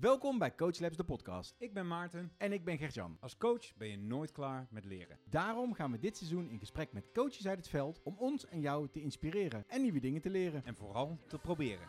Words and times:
Welkom 0.00 0.38
bij 0.38 0.54
Coach 0.54 0.78
Labs, 0.78 0.96
de 0.96 1.04
podcast. 1.04 1.54
Ik 1.58 1.72
ben 1.72 1.86
Maarten. 1.86 2.32
En 2.38 2.52
ik 2.52 2.64
ben 2.64 2.78
Gert-Jan. 2.78 3.16
Als 3.20 3.36
coach 3.36 3.74
ben 3.76 3.88
je 3.88 3.98
nooit 3.98 4.32
klaar 4.32 4.66
met 4.70 4.84
leren. 4.84 5.18
Daarom 5.24 5.74
gaan 5.74 5.90
we 5.90 5.98
dit 5.98 6.16
seizoen 6.16 6.48
in 6.48 6.58
gesprek 6.58 6.92
met 6.92 7.04
coaches 7.12 7.46
uit 7.46 7.58
het 7.58 7.68
veld 7.68 8.00
om 8.02 8.16
ons 8.18 8.46
en 8.46 8.60
jou 8.60 8.88
te 8.88 9.00
inspireren 9.00 9.64
en 9.68 9.82
nieuwe 9.82 10.00
dingen 10.00 10.20
te 10.20 10.30
leren. 10.30 10.62
En 10.64 10.76
vooral 10.76 11.18
te 11.28 11.38
proberen. 11.38 11.88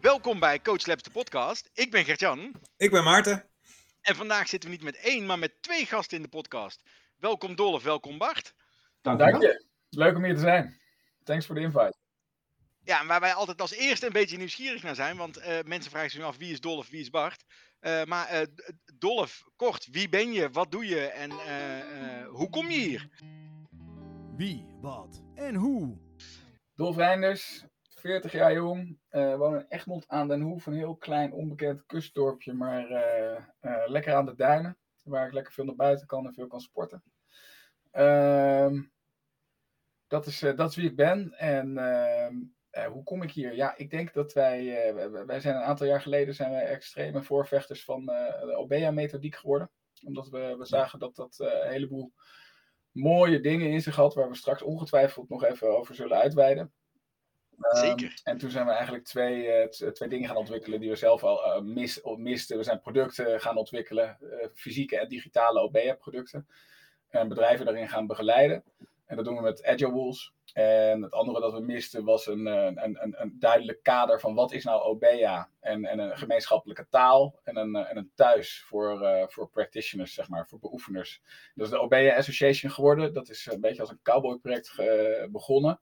Welkom 0.00 0.40
bij 0.40 0.60
Coach 0.60 0.86
Labs, 0.86 1.02
de 1.02 1.10
podcast. 1.10 1.70
Ik 1.74 1.90
ben 1.90 2.04
Gert-Jan. 2.04 2.52
Ik 2.76 2.90
ben 2.90 3.04
Maarten. 3.04 3.44
En 4.00 4.14
vandaag 4.14 4.48
zitten 4.48 4.70
we 4.70 4.76
niet 4.76 4.84
met 4.84 4.96
één, 4.96 5.26
maar 5.26 5.38
met 5.38 5.62
twee 5.62 5.84
gasten 5.86 6.16
in 6.16 6.22
de 6.22 6.28
podcast. 6.28 6.82
Welkom 7.16 7.56
Dolf, 7.56 7.82
welkom 7.82 8.18
Bart. 8.18 8.54
Dank, 9.02 9.18
Dank 9.18 9.42
je. 9.42 9.64
Leuk 9.90 10.16
om 10.16 10.24
hier 10.24 10.34
te 10.34 10.40
zijn. 10.40 10.84
Thanks 11.26 11.46
voor 11.46 11.54
de 11.54 11.60
invite. 11.60 11.94
Ja, 12.82 13.00
en 13.00 13.06
waar 13.06 13.20
wij 13.20 13.34
altijd 13.34 13.60
als 13.60 13.72
eerste 13.72 14.06
een 14.06 14.12
beetje 14.12 14.36
nieuwsgierig 14.36 14.82
naar 14.82 14.94
zijn, 14.94 15.16
want 15.16 15.38
uh, 15.38 15.44
mensen 15.64 15.90
vragen 15.90 16.10
zich 16.10 16.20
nu 16.20 16.26
af 16.26 16.36
wie 16.36 16.52
is 16.52 16.60
Dolf, 16.60 16.88
wie 16.88 17.00
is 17.00 17.10
Bart. 17.10 17.44
Uh, 17.80 18.04
maar 18.04 18.32
uh, 18.32 18.42
Dolf, 18.98 19.44
kort, 19.56 19.88
wie 19.90 20.08
ben 20.08 20.32
je, 20.32 20.50
wat 20.50 20.70
doe 20.70 20.86
je 20.86 21.06
en 21.06 21.30
hoe 22.24 22.50
kom 22.50 22.70
je 22.70 22.78
hier? 22.78 23.08
Wie, 24.36 24.66
wat 24.80 25.22
en 25.34 25.54
hoe? 25.54 25.98
Dolf 26.74 26.96
Reinders, 26.96 27.64
40 27.82 28.32
jaar 28.32 28.52
jong, 28.52 28.98
woon 29.10 29.54
in 29.54 29.66
Egmond 29.68 30.08
aan 30.08 30.28
den 30.28 30.40
Hoef, 30.40 30.66
een 30.66 30.74
heel 30.74 30.96
klein 30.96 31.32
onbekend 31.32 31.86
kustdorpje, 31.86 32.52
maar 32.52 32.86
lekker 33.86 34.14
aan 34.14 34.26
de 34.26 34.34
duinen, 34.34 34.78
waar 35.02 35.26
ik 35.26 35.32
lekker 35.32 35.52
veel 35.52 35.64
naar 35.64 35.74
buiten 35.74 36.06
kan 36.06 36.26
en 36.26 36.34
veel 36.34 36.46
kan 36.46 36.60
sporten. 36.60 37.02
Ehm, 37.90 38.82
dat, 40.06 40.26
is, 40.26 40.38
dat 40.38 40.70
is 40.70 40.76
wie 40.76 40.88
ik 40.90 40.96
ben 40.96 41.32
en 41.32 41.78
ehm, 41.78 42.34
uh, 42.76 42.86
hoe 42.86 43.02
kom 43.02 43.22
ik 43.22 43.30
hier? 43.30 43.54
Ja, 43.54 43.76
ik 43.76 43.90
denk 43.90 44.12
dat 44.12 44.32
wij, 44.32 44.92
uh, 44.94 45.24
wij 45.26 45.40
zijn 45.40 45.56
een 45.56 45.62
aantal 45.62 45.86
jaar 45.86 46.00
geleden 46.00 46.34
zijn 46.34 46.50
wij 46.50 46.66
extreme 46.66 47.22
voorvechters 47.22 47.84
van 47.84 48.00
uh, 48.00 48.40
de 48.40 48.56
OBEA-methodiek 48.56 49.36
geworden. 49.36 49.70
Omdat 50.04 50.28
we, 50.28 50.54
we 50.58 50.66
zagen 50.66 50.98
dat 50.98 51.16
dat 51.16 51.38
een 51.38 51.70
heleboel 51.70 52.12
mooie 52.90 53.40
dingen 53.40 53.70
in 53.70 53.80
zich 53.80 53.96
had, 53.96 54.14
waar 54.14 54.28
we 54.28 54.36
straks 54.36 54.62
ongetwijfeld 54.62 55.28
nog 55.28 55.44
even 55.44 55.78
over 55.78 55.94
zullen 55.94 56.16
uitweiden. 56.16 56.72
Zeker. 57.58 58.06
Um, 58.06 58.14
en 58.22 58.38
toen 58.38 58.50
zijn 58.50 58.66
we 58.66 58.72
eigenlijk 58.72 59.04
twee, 59.04 59.68
twee 59.68 60.08
dingen 60.08 60.28
gaan 60.28 60.36
ontwikkelen 60.36 60.80
die 60.80 60.90
we 60.90 60.96
zelf 60.96 61.24
al 61.24 61.62
mis, 61.62 62.00
misten. 62.16 62.56
We 62.56 62.62
zijn 62.62 62.80
producten 62.80 63.40
gaan 63.40 63.56
ontwikkelen, 63.56 64.18
fysieke 64.54 64.98
en 64.98 65.08
digitale 65.08 65.60
OBEA-producten. 65.60 66.48
En 67.08 67.28
bedrijven 67.28 67.64
daarin 67.64 67.88
gaan 67.88 68.06
begeleiden. 68.06 68.64
En 69.06 69.16
dat 69.16 69.24
doen 69.24 69.36
we 69.36 69.42
met 69.42 69.64
Agile 69.64 69.90
Wolves. 69.90 70.34
En 70.52 71.02
het 71.02 71.12
andere 71.12 71.40
dat 71.40 71.52
we 71.52 71.60
misten 71.60 72.04
was 72.04 72.26
een, 72.26 72.46
een, 72.46 73.02
een, 73.02 73.14
een 73.22 73.36
duidelijk 73.38 73.82
kader 73.82 74.20
van 74.20 74.34
wat 74.34 74.52
is 74.52 74.64
nou 74.64 74.82
OBEA. 74.82 75.50
En, 75.60 75.84
en 75.84 75.98
een 75.98 76.16
gemeenschappelijke 76.16 76.86
taal 76.90 77.40
en 77.42 77.56
een, 77.56 77.76
en 77.76 77.96
een 77.96 78.10
thuis 78.14 78.64
voor, 78.66 79.02
uh, 79.02 79.22
voor 79.26 79.48
practitioners, 79.50 80.14
zeg 80.14 80.28
maar, 80.28 80.46
voor 80.46 80.58
beoefeners. 80.58 81.22
Dat 81.54 81.66
is 81.66 81.72
de 81.72 81.80
OBEA 81.80 82.16
Association 82.16 82.70
geworden. 82.70 83.12
Dat 83.12 83.28
is 83.28 83.46
een 83.46 83.60
beetje 83.60 83.80
als 83.80 83.90
een 83.90 84.02
cowboy-project 84.02 84.76
uh, 84.78 85.26
begonnen. 85.30 85.80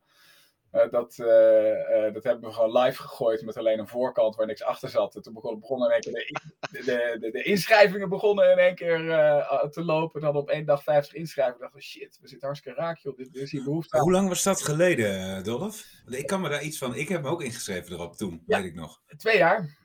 Uh, 0.74 0.90
dat, 0.90 1.16
uh, 1.20 1.26
uh, 1.26 2.12
dat 2.14 2.24
hebben 2.24 2.48
we 2.48 2.52
gewoon 2.54 2.78
live 2.78 3.02
gegooid 3.02 3.42
met 3.42 3.56
alleen 3.56 3.78
een 3.78 3.88
voorkant 3.88 4.36
waar 4.36 4.46
niks 4.46 4.62
achter 4.62 4.88
zat. 4.88 5.14
En 5.14 5.22
toen 5.22 5.32
begon, 5.32 5.60
begonnen 5.60 5.88
in 5.88 5.94
één 5.94 6.00
keer 6.00 6.12
de, 6.70 6.84
de, 6.84 7.16
de, 7.20 7.30
de 7.30 7.42
inschrijvingen 7.42 8.08
begonnen 8.08 8.50
in 8.50 8.58
één 8.58 8.74
keer 8.74 8.98
te 9.70 9.84
lopen. 9.84 10.20
Dan 10.20 10.36
op 10.36 10.48
één 10.48 10.64
dag 10.64 10.82
50 10.82 11.14
inschrijvingen. 11.14 11.66
Ik 11.66 11.72
dacht, 11.72 11.84
shit, 11.84 12.18
we 12.20 12.28
zitten 12.28 12.46
hartstikke 12.46 12.80
raak, 12.80 12.98
joh. 12.98 13.16
Dit, 13.16 13.32
dit 13.32 13.42
is 13.42 13.50
hier 13.50 13.64
behoefte 13.64 13.96
aan. 13.96 14.02
Hoe 14.02 14.12
lang 14.12 14.28
was 14.28 14.42
dat 14.42 14.62
geleden, 14.62 15.44
Dolf? 15.44 15.84
Ik 16.06 16.26
kan 16.26 16.40
me 16.40 16.48
daar 16.48 16.62
iets 16.62 16.78
van. 16.78 16.94
Ik 16.94 17.08
heb 17.08 17.22
me 17.22 17.28
ook 17.28 17.42
ingeschreven 17.42 17.92
erop 17.92 18.16
toen, 18.16 18.42
ja. 18.46 18.56
weet 18.56 18.66
ik 18.66 18.74
nog. 18.74 19.00
Twee 19.16 19.36
jaar. 19.36 19.83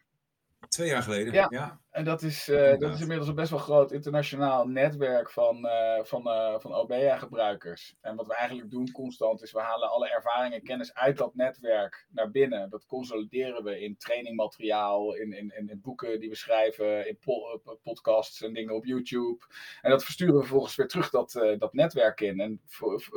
Twee 0.68 0.88
jaar 0.88 1.04
geleden, 1.04 1.34
ja. 1.34 1.48
ja. 1.50 1.80
En 1.92 2.04
dat 2.04 2.22
is, 2.22 2.50
uh, 2.50 2.78
dat 2.78 2.94
is 2.94 3.02
inmiddels 3.02 3.28
een 3.28 3.36
best 3.36 3.50
wel 3.50 3.60
groot 3.60 3.92
internationaal 3.92 4.68
netwerk 4.68 5.30
van, 5.30 5.66
uh, 5.66 6.04
van, 6.04 6.28
uh, 6.28 6.60
van 6.60 6.74
OBEA-gebruikers. 6.74 7.96
En 8.02 8.16
wat 8.16 8.28
we 8.28 8.36
eigenlijk 8.36 8.70
doen 8.70 8.92
constant 8.92 9.42
is, 9.42 9.52
we 9.52 9.60
halen 9.60 9.90
alle 9.90 10.10
ervaring 10.10 10.54
en 10.54 10.64
kennis 10.64 10.94
uit 10.94 11.18
dat 11.18 11.36
netwerk 11.36 12.08
naar 12.12 12.32
binnen. 12.32 12.70
Dat 12.70 12.86
consolideren 12.86 13.64
we 13.64 13.82
in 13.82 13.98
trainingmateriaal, 13.98 15.16
in, 15.16 15.34
in, 15.34 15.54
in 15.56 15.80
boeken 15.82 16.20
die 16.20 16.30
we 16.30 16.36
schrijven, 16.36 17.08
in 17.08 17.18
po 17.20 17.62
podcasts 17.84 18.42
en 18.42 18.54
dingen 18.54 18.76
op 18.76 18.86
YouTube. 18.86 19.46
En 19.82 19.90
dat 19.90 20.04
versturen 20.04 20.34
we 20.34 20.40
vervolgens 20.40 20.76
weer 20.76 20.88
terug 20.88 21.10
dat, 21.10 21.32
dat 21.58 21.74
netwerk 21.74 22.22
in. 22.22 22.40
En 22.40 22.62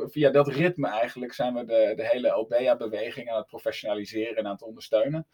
via 0.09 0.29
dat 0.29 0.47
ritme 0.47 0.87
eigenlijk 0.87 1.33
zijn 1.33 1.53
we 1.53 1.65
de, 1.65 1.93
de 1.95 2.07
hele 2.07 2.33
OBEA-beweging 2.33 3.29
aan 3.29 3.37
het 3.37 3.47
professionaliseren 3.47 4.35
en 4.35 4.45
aan 4.45 4.51
het 4.51 4.63
ondersteunen. 4.63 5.27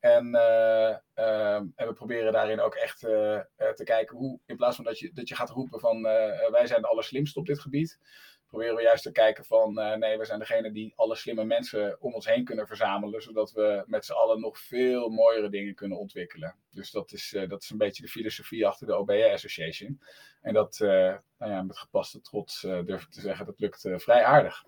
En, 0.00 0.26
uh, 0.26 0.96
uh, 1.14 1.54
en 1.54 1.86
we 1.86 1.92
proberen 1.92 2.32
daarin 2.32 2.60
ook 2.60 2.74
echt 2.74 3.02
uh, 3.02 3.40
te 3.74 3.84
kijken 3.84 4.16
hoe, 4.16 4.38
in 4.46 4.56
plaats 4.56 4.76
van 4.76 4.84
dat 4.84 4.98
je, 4.98 5.12
dat 5.12 5.28
je 5.28 5.34
gaat 5.34 5.50
roepen 5.50 5.80
van 5.80 6.02
wij 6.50 6.66
zijn 6.66 6.80
de 6.80 6.88
allerslimste 6.88 7.38
op 7.38 7.46
dit 7.46 7.60
gebied, 7.60 7.98
proberen 8.46 8.76
we 8.76 8.82
juist 8.82 9.02
te 9.02 9.12
kijken 9.12 9.44
van 9.44 9.74
nee, 9.98 10.18
we 10.18 10.24
zijn 10.24 10.38
degene 10.38 10.72
die 10.72 10.92
alle 10.96 11.16
slimme 11.16 11.44
mensen 11.44 12.00
om 12.00 12.14
ons 12.14 12.26
heen 12.26 12.44
kunnen 12.44 12.66
verzamelen, 12.66 13.22
zodat 13.22 13.52
we 13.52 13.84
met 13.86 14.04
z'n 14.04 14.12
allen 14.12 14.40
nog 14.40 14.58
veel 14.58 15.08
mooiere 15.08 15.48
dingen 15.48 15.74
kunnen 15.74 15.98
ontwikkelen. 15.98 16.56
Dus 16.70 16.90
dat 16.90 17.12
is, 17.12 17.36
dat 17.48 17.62
is 17.62 17.70
een 17.70 17.78
beetje 17.78 18.02
de 18.02 18.08
filosofie 18.08 18.66
achter 18.66 18.86
de 18.86 18.94
OBA 18.94 19.32
Association. 19.32 20.00
En 20.40 20.54
dat, 20.54 20.78
nou 20.78 21.52
ja, 21.52 21.62
met 21.62 21.78
gepaste 21.78 22.20
trots 22.20 22.60
durf 22.60 23.02
ik 23.02 23.10
te 23.10 23.20
zeggen, 23.20 23.46
dat 23.46 23.60
lukt 23.60 23.88
vrij 23.94 24.24
aardig. 24.24 24.64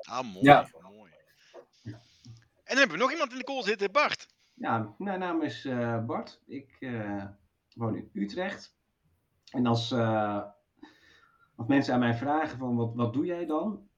Ah, 0.00 0.32
mooi. 0.32 0.44
Ja. 0.44 0.68
mooi. 0.82 1.12
En 2.72 2.78
dan 2.78 2.88
hebben 2.88 2.96
we 2.96 3.02
nog 3.02 3.12
iemand 3.12 3.32
in 3.32 3.38
de 3.38 3.44
call 3.44 3.62
zitten, 3.62 3.92
Bart. 3.92 4.26
Ja, 4.62 4.94
mijn 4.98 5.18
naam 5.18 5.42
is 5.42 5.64
uh, 5.64 6.04
Bart. 6.04 6.42
Ik 6.46 6.76
uh, 6.80 7.24
woon 7.74 7.96
in 7.96 8.10
Utrecht. 8.12 8.76
En 9.50 9.66
als, 9.66 9.92
uh, 9.92 10.44
als 11.54 11.66
mensen 11.66 11.94
aan 11.94 12.00
mij 12.00 12.14
vragen 12.14 12.58
van 12.58 12.76
wat, 12.76 12.94
wat 12.94 13.12
doe 13.12 13.26
jij 13.26 13.46
dan? 13.46 13.90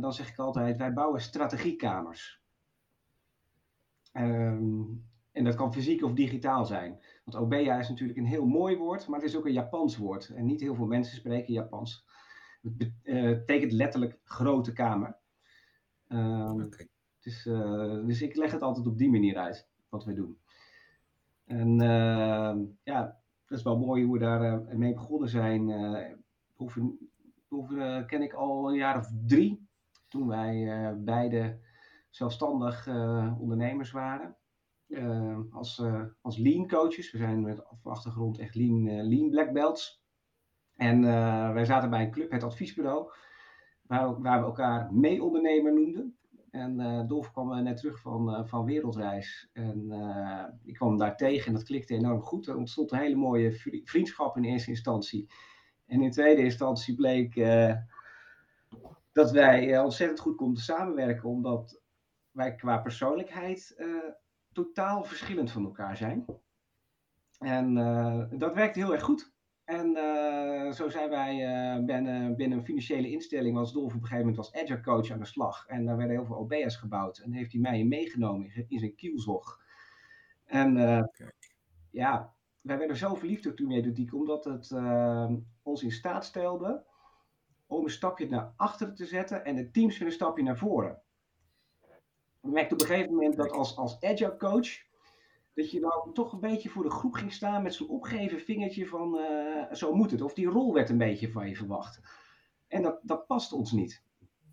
dan 0.00 0.12
zeg 0.12 0.28
ik 0.30 0.38
altijd, 0.38 0.76
wij 0.76 0.92
bouwen 0.92 1.20
strategiekamers. 1.20 2.42
Um, 4.12 5.08
en 5.32 5.44
dat 5.44 5.54
kan 5.54 5.72
fysiek 5.72 6.02
of 6.02 6.12
digitaal 6.12 6.64
zijn. 6.64 7.00
Want 7.24 7.44
OBEA 7.44 7.78
is 7.78 7.88
natuurlijk 7.88 8.18
een 8.18 8.26
heel 8.26 8.46
mooi 8.46 8.76
woord, 8.76 9.06
maar 9.08 9.20
het 9.20 9.28
is 9.28 9.36
ook 9.36 9.46
een 9.46 9.52
Japans 9.52 9.96
woord. 9.96 10.28
En 10.28 10.44
niet 10.46 10.60
heel 10.60 10.74
veel 10.74 10.86
mensen 10.86 11.16
spreken 11.16 11.52
Japans. 11.52 12.06
Het 12.62 12.76
betekent 13.02 13.72
letterlijk 13.72 14.18
grote 14.24 14.72
kamer. 14.72 15.16
Um. 16.08 16.70
Dus, 17.26 17.46
uh, 17.46 18.06
dus 18.06 18.22
ik 18.22 18.36
leg 18.36 18.52
het 18.52 18.62
altijd 18.62 18.86
op 18.86 18.98
die 18.98 19.10
manier 19.10 19.36
uit, 19.36 19.68
wat 19.88 20.04
we 20.04 20.12
doen. 20.12 20.38
En 21.44 21.68
uh, 21.82 22.54
ja, 22.82 23.20
dat 23.46 23.58
is 23.58 23.62
wel 23.62 23.78
mooi 23.78 24.04
hoe 24.04 24.12
we 24.12 24.18
daar 24.18 24.42
uh, 24.42 24.74
mee 24.74 24.94
begonnen 24.94 25.28
zijn. 25.28 25.72
Proeven, 26.54 27.10
proeven 27.48 28.06
ken 28.06 28.22
ik 28.22 28.32
al 28.32 28.68
een 28.68 28.76
jaar 28.76 28.98
of 28.98 29.10
drie, 29.26 29.68
toen 30.08 30.26
wij 30.26 30.94
beide 30.98 31.58
zelfstandig 32.10 32.88
ondernemers 33.38 33.90
waren. 33.90 34.36
als, 35.50 35.82
als 36.20 36.36
lean 36.36 36.68
coaches. 36.68 37.12
We 37.12 37.18
zijn 37.18 37.40
met 37.40 37.62
achtergrond 37.82 38.38
echt 38.38 38.54
lean, 38.54 39.08
lean 39.08 39.30
black 39.30 39.52
belts. 39.52 40.02
En 40.76 41.02
wij 41.54 41.64
zaten 41.64 41.90
bij 41.90 42.02
een 42.02 42.10
club, 42.10 42.30
het 42.30 42.42
adviesbureau, 42.42 43.12
waar, 43.82 44.20
waar 44.20 44.40
we 44.40 44.46
elkaar 44.46 44.92
mee-ondernemer 44.92 45.74
noemden. 45.74 46.16
En 46.50 46.80
uh, 46.80 47.06
Dolf 47.06 47.30
kwam 47.32 47.52
uh, 47.52 47.58
net 47.58 47.76
terug 47.76 48.00
van, 48.00 48.30
uh, 48.30 48.46
van 48.46 48.64
wereldreis. 48.64 49.48
En 49.52 49.90
ik 50.64 50.74
kwam 50.74 50.96
daar 50.96 51.16
tegen 51.16 51.46
en 51.46 51.52
dat 51.52 51.62
klikte 51.62 51.94
enorm 51.94 52.20
goed. 52.20 52.46
Er 52.46 52.56
ontstond 52.56 52.92
een 52.92 52.98
hele 52.98 53.16
mooie 53.16 53.52
vriendschap 53.84 54.36
in 54.36 54.44
eerste 54.44 54.70
instantie. 54.70 55.28
En 55.86 56.02
in 56.02 56.10
tweede 56.10 56.42
instantie 56.42 56.94
bleek 56.94 57.34
dat 59.12 59.30
wij 59.30 59.78
ontzettend 59.80 60.20
goed 60.20 60.36
konden 60.36 60.62
samenwerken, 60.62 61.28
omdat 61.28 61.80
wij 62.30 62.54
qua 62.54 62.78
persoonlijkheid 62.78 63.84
totaal 64.52 65.04
verschillend 65.04 65.50
van 65.50 65.64
elkaar 65.64 65.96
zijn. 65.96 66.24
En 67.38 67.74
dat 68.38 68.54
werkte 68.54 68.78
heel 68.78 68.92
erg 68.92 69.02
goed. 69.02 69.34
En 69.66 69.96
uh, 69.96 70.72
zo 70.72 70.88
zijn 70.88 71.10
wij 71.10 71.34
uh, 71.76 71.84
binnen, 71.84 72.36
binnen 72.36 72.58
een 72.58 72.64
financiële 72.64 73.10
instelling, 73.10 73.56
was 73.56 73.72
Dolf 73.72 73.86
op 73.86 73.92
een 73.92 74.00
gegeven 74.00 74.18
moment 74.18 74.38
als 74.38 74.52
agile 74.52 74.80
coach 74.80 75.10
aan 75.10 75.18
de 75.18 75.24
slag. 75.24 75.66
En 75.66 75.84
daar 75.84 75.96
werden 75.96 76.16
heel 76.16 76.26
veel 76.26 76.36
OBS 76.36 76.76
gebouwd. 76.76 77.18
En 77.18 77.32
heeft 77.32 77.52
hij 77.52 77.60
mij 77.60 77.84
meegenomen 77.84 78.50
in, 78.54 78.64
in 78.68 78.78
zijn 78.78 78.94
kielzog. 78.94 79.60
En 80.44 80.76
uh, 80.76 81.02
ja, 81.90 82.34
wij 82.60 82.78
werden 82.78 82.96
zo 82.96 83.14
verliefd 83.14 83.46
op 83.46 83.56
die 83.56 83.66
methodiek, 83.66 84.14
omdat 84.14 84.44
het 84.44 84.72
ons 85.62 85.82
in 85.82 85.92
staat 85.92 86.24
stelde 86.24 86.84
om 87.66 87.84
een 87.84 87.90
stapje 87.90 88.28
naar 88.28 88.52
achteren 88.56 88.94
te 88.94 89.06
zetten 89.06 89.44
en 89.44 89.56
de 89.56 89.70
teams 89.70 89.98
weer 89.98 90.08
een 90.08 90.14
stapje 90.14 90.42
naar 90.42 90.58
voren. 90.58 91.00
Ik 92.42 92.52
merkte 92.52 92.74
op 92.74 92.80
een 92.80 92.86
gegeven 92.86 93.12
moment 93.12 93.36
dat 93.36 93.50
als, 93.50 93.76
als 93.76 94.00
agile 94.00 94.36
coach 94.36 94.68
dat 95.56 95.70
je 95.70 95.80
dan 95.80 96.12
toch 96.12 96.32
een 96.32 96.40
beetje 96.40 96.68
voor 96.68 96.82
de 96.82 96.90
groep 96.90 97.14
ging 97.14 97.32
staan 97.32 97.62
met 97.62 97.74
zo'n 97.74 97.88
opgeven 97.88 98.40
vingertje 98.40 98.86
van 98.86 99.18
uh, 99.18 99.72
zo 99.72 99.94
moet 99.94 100.10
het. 100.10 100.22
Of 100.22 100.34
die 100.34 100.46
rol 100.46 100.72
werd 100.72 100.90
een 100.90 100.98
beetje 100.98 101.30
van 101.30 101.48
je 101.48 101.56
verwacht. 101.56 102.00
En 102.68 102.82
dat, 102.82 103.00
dat 103.02 103.26
past 103.26 103.52
ons 103.52 103.72
niet. 103.72 104.04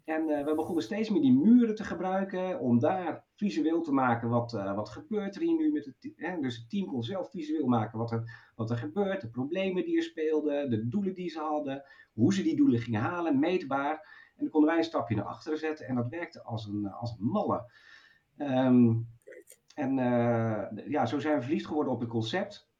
En 0.05 0.29
uh, 0.29 0.45
we 0.45 0.55
begonnen 0.55 0.83
steeds 0.83 1.09
meer 1.09 1.21
die 1.21 1.33
muren 1.33 1.75
te 1.75 1.83
gebruiken 1.83 2.59
om 2.59 2.79
daar 2.79 3.25
visueel 3.35 3.81
te 3.81 3.91
maken 3.91 4.29
wat, 4.29 4.53
uh, 4.53 4.75
wat 4.75 4.89
gebeurt 4.89 5.35
er 5.35 5.41
hier 5.41 5.55
nu 5.55 5.71
met 5.71 5.85
het 5.85 6.15
team. 6.15 6.41
Dus 6.41 6.57
het 6.57 6.69
team 6.69 6.85
kon 6.87 7.03
zelf 7.03 7.29
visueel 7.29 7.67
maken 7.67 7.99
wat 7.99 8.11
er, 8.11 8.51
wat 8.55 8.69
er 8.69 8.77
gebeurt, 8.77 9.21
de 9.21 9.29
problemen 9.29 9.85
die 9.85 9.97
er 9.97 10.03
speelden, 10.03 10.69
de 10.69 10.87
doelen 10.87 11.13
die 11.13 11.29
ze 11.29 11.39
hadden, 11.39 11.83
hoe 12.13 12.33
ze 12.33 12.43
die 12.43 12.55
doelen 12.55 12.79
gingen 12.79 13.01
halen, 13.01 13.39
meetbaar. 13.39 13.93
En 14.35 14.43
dan 14.43 14.49
konden 14.49 14.69
wij 14.69 14.79
een 14.79 14.85
stapje 14.85 15.15
naar 15.15 15.25
achteren 15.25 15.57
zetten 15.57 15.87
en 15.87 15.95
dat 15.95 16.09
werkte 16.09 16.43
als 16.43 16.65
een, 16.65 16.91
als 16.91 17.11
een 17.11 17.25
malle. 17.25 17.71
Um, 18.37 19.07
en 19.73 19.97
uh, 19.97 20.63
ja, 20.87 21.05
zo 21.05 21.19
zijn 21.19 21.35
we 21.35 21.41
verliefd 21.41 21.65
geworden 21.65 21.93
op 21.93 21.99
het 21.99 22.09
concept. 22.09 22.71